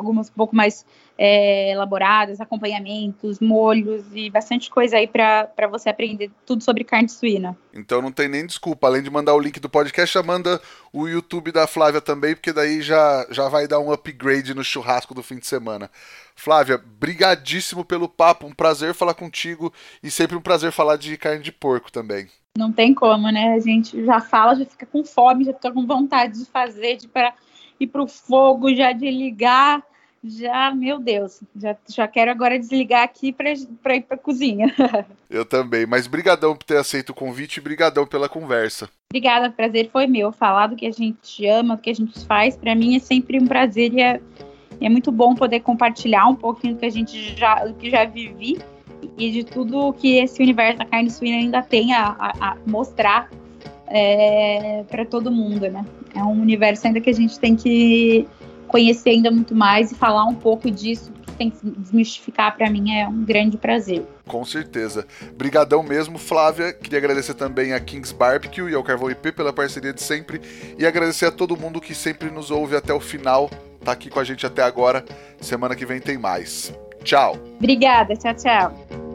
algumas 0.02 0.30
um 0.30 0.34
pouco 0.34 0.56
mais 0.56 0.86
é, 1.18 1.72
elaboradas, 1.72 2.42
acompanhamentos, 2.42 3.40
molhos 3.40 4.04
e 4.14 4.30
bastante 4.30 4.70
coisa 4.70 4.98
aí 4.98 5.08
para 5.08 5.68
você 5.70 5.90
aprender 5.90 6.32
tudo 6.46 6.64
sobre 6.64 6.84
carne 6.84 7.08
suína. 7.08 7.56
Então 7.74 8.02
não 8.02 8.12
tem 8.12 8.28
nem 8.28 8.46
desculpa, 8.46 8.88
além 8.88 9.04
de 9.04 9.10
mandar 9.10 9.36
o 9.36 9.40
link 9.40 9.60
do 9.60 9.70
podcast, 9.70 10.14
já 10.14 10.24
manda 10.24 10.60
o 10.92 11.08
YouTube 11.08 11.52
da 11.52 11.68
Flávia 11.68 12.02
também, 12.02 12.34
porque 12.34 12.52
daí 12.52 12.82
já, 12.82 13.28
já 13.30 13.48
vai 13.48 13.68
dar 13.68 13.80
um 13.80 13.92
upgrade 13.92 14.54
no 14.54 14.64
churrasco 14.64 15.14
do 15.14 15.22
fim 15.22 15.38
de 15.38 15.46
semana. 15.46 15.90
Flávia, 16.36 16.82
brigadíssimo 17.00 17.86
pelo 17.86 18.10
papo, 18.10 18.48
um 18.48 18.54
prazer 18.54 18.96
falar 18.96 19.14
contigo 19.14 19.72
e 20.02 20.10
sempre 20.10 20.36
um 20.36 20.42
prazer 20.42 20.72
falar 20.72 20.98
de 20.98 21.16
carne 21.18 21.44
de 21.44 21.52
porco 21.52 21.92
também. 21.92 22.28
Não 22.58 22.72
tem 22.72 22.94
como, 22.94 23.32
né? 23.32 23.54
A 23.54 23.60
gente 23.60 24.04
já 24.04 24.20
fala, 24.20 24.56
já 24.56 24.66
fica 24.66 24.86
com 24.86 25.06
fome, 25.06 25.46
já 25.46 25.54
fica 25.54 25.72
com 25.72 25.86
vontade 25.86 26.40
de 26.40 26.46
fazer, 26.46 26.98
de 26.98 27.08
para 27.08 27.34
ir 27.80 27.88
para 27.88 28.02
o 28.02 28.08
fogo, 28.08 28.74
já 28.74 28.92
de 28.92 29.10
ligar, 29.10 29.84
já, 30.24 30.74
meu 30.74 31.00
Deus, 31.00 31.42
já, 31.56 31.76
já 31.88 32.08
quero 32.08 32.30
agora 32.30 32.60
desligar 32.60 33.04
aqui 33.04 33.32
para 33.32 33.52
ir 33.96 34.02
para 34.02 34.18
cozinha. 34.18 34.74
Eu 35.30 35.46
também, 35.46 35.86
mas 35.86 36.08
brigadão 36.08 36.56
por 36.56 36.64
ter 36.64 36.78
aceito 36.78 37.10
o 37.10 37.14
convite 37.14 37.58
e 37.58 37.62
brigadão 37.62 38.06
pela 38.06 38.30
conversa. 38.30 38.90
Obrigada, 39.12 39.50
prazer 39.50 39.90
foi 39.92 40.06
meu. 40.06 40.32
Falar 40.32 40.68
do 40.68 40.76
que 40.76 40.86
a 40.86 40.92
gente 40.92 41.46
ama, 41.48 41.76
do 41.76 41.82
que 41.82 41.90
a 41.90 41.96
gente 41.96 42.24
faz, 42.26 42.56
para 42.56 42.76
mim 42.76 42.96
é 42.96 43.00
sempre 43.00 43.40
um 43.40 43.48
prazer 43.48 43.94
e 43.94 44.02
é, 44.02 44.22
é 44.80 44.90
muito 44.90 45.12
bom 45.12 45.34
poder 45.34 45.62
compartilhar 45.62 46.28
um 46.28 46.36
pouquinho 46.36 46.76
do 46.76 46.80
que 46.80 46.86
a 46.86 46.92
gente 46.92 47.36
já, 47.36 47.66
do 47.66 47.74
que 47.74 47.90
já 47.90 48.06
vivi 48.06 48.60
e 49.18 49.32
de 49.32 49.44
tudo 49.44 49.94
que 49.94 50.18
esse 50.18 50.42
universo 50.42 50.80
da 50.80 50.86
carne 50.86 51.10
suína 51.10 51.38
ainda 51.38 51.62
tem 51.64 51.94
a, 51.94 52.16
a, 52.20 52.52
a 52.52 52.58
mostrar 52.68 53.30
é, 53.88 54.84
para 54.90 55.06
todo 55.06 55.32
mundo, 55.32 55.70
né? 55.70 55.86
É 56.14 56.24
um 56.24 56.42
universo 56.42 56.86
ainda 56.86 57.02
que 57.02 57.10
a 57.10 57.14
gente 57.14 57.40
tem 57.40 57.56
que 57.56 58.28
conhecer 58.72 59.10
ainda 59.10 59.30
muito 59.30 59.54
mais 59.54 59.92
e 59.92 59.96
falar 59.96 60.26
um 60.26 60.34
pouco 60.34 60.72
disso, 60.72 61.12
que 61.26 61.32
tem 61.34 61.50
que 61.50 61.58
desmistificar 61.78 62.56
para 62.56 62.70
mim 62.70 62.96
é 62.96 63.06
um 63.08 63.24
grande 63.24 63.58
prazer. 63.58 64.04
Com 64.26 64.46
certeza. 64.46 65.06
Brigadão 65.38 65.84
mesmo, 65.84 66.18
Flávia. 66.18 66.72
Queria 66.72 66.98
agradecer 66.98 67.34
também 67.34 67.74
a 67.74 67.80
Kings 67.80 68.16
Barbecue 68.16 68.70
e 68.70 68.74
ao 68.74 68.84
Carvão 68.84 69.12
IP 69.12 69.34
pela 69.34 69.52
parceria 69.52 69.92
de 69.92 70.02
sempre 70.02 70.42
e 70.80 70.86
agradecer 70.86 71.26
a 71.26 71.32
todo 71.32 71.58
mundo 71.58 71.82
que 71.82 71.94
sempre 71.94 72.32
nos 72.32 72.50
ouve 72.50 72.76
até 72.76 72.94
o 72.94 73.00
final, 73.00 73.50
tá 73.84 73.92
aqui 73.92 74.10
com 74.10 74.20
a 74.20 74.24
gente 74.24 74.46
até 74.46 74.64
agora. 74.64 75.04
Semana 75.42 75.76
que 75.76 75.86
vem 75.86 76.00
tem 76.00 76.18
mais. 76.18 76.74
Tchau. 77.04 77.38
Obrigada, 77.58 78.16
tchau, 78.16 78.34
tchau. 78.36 79.11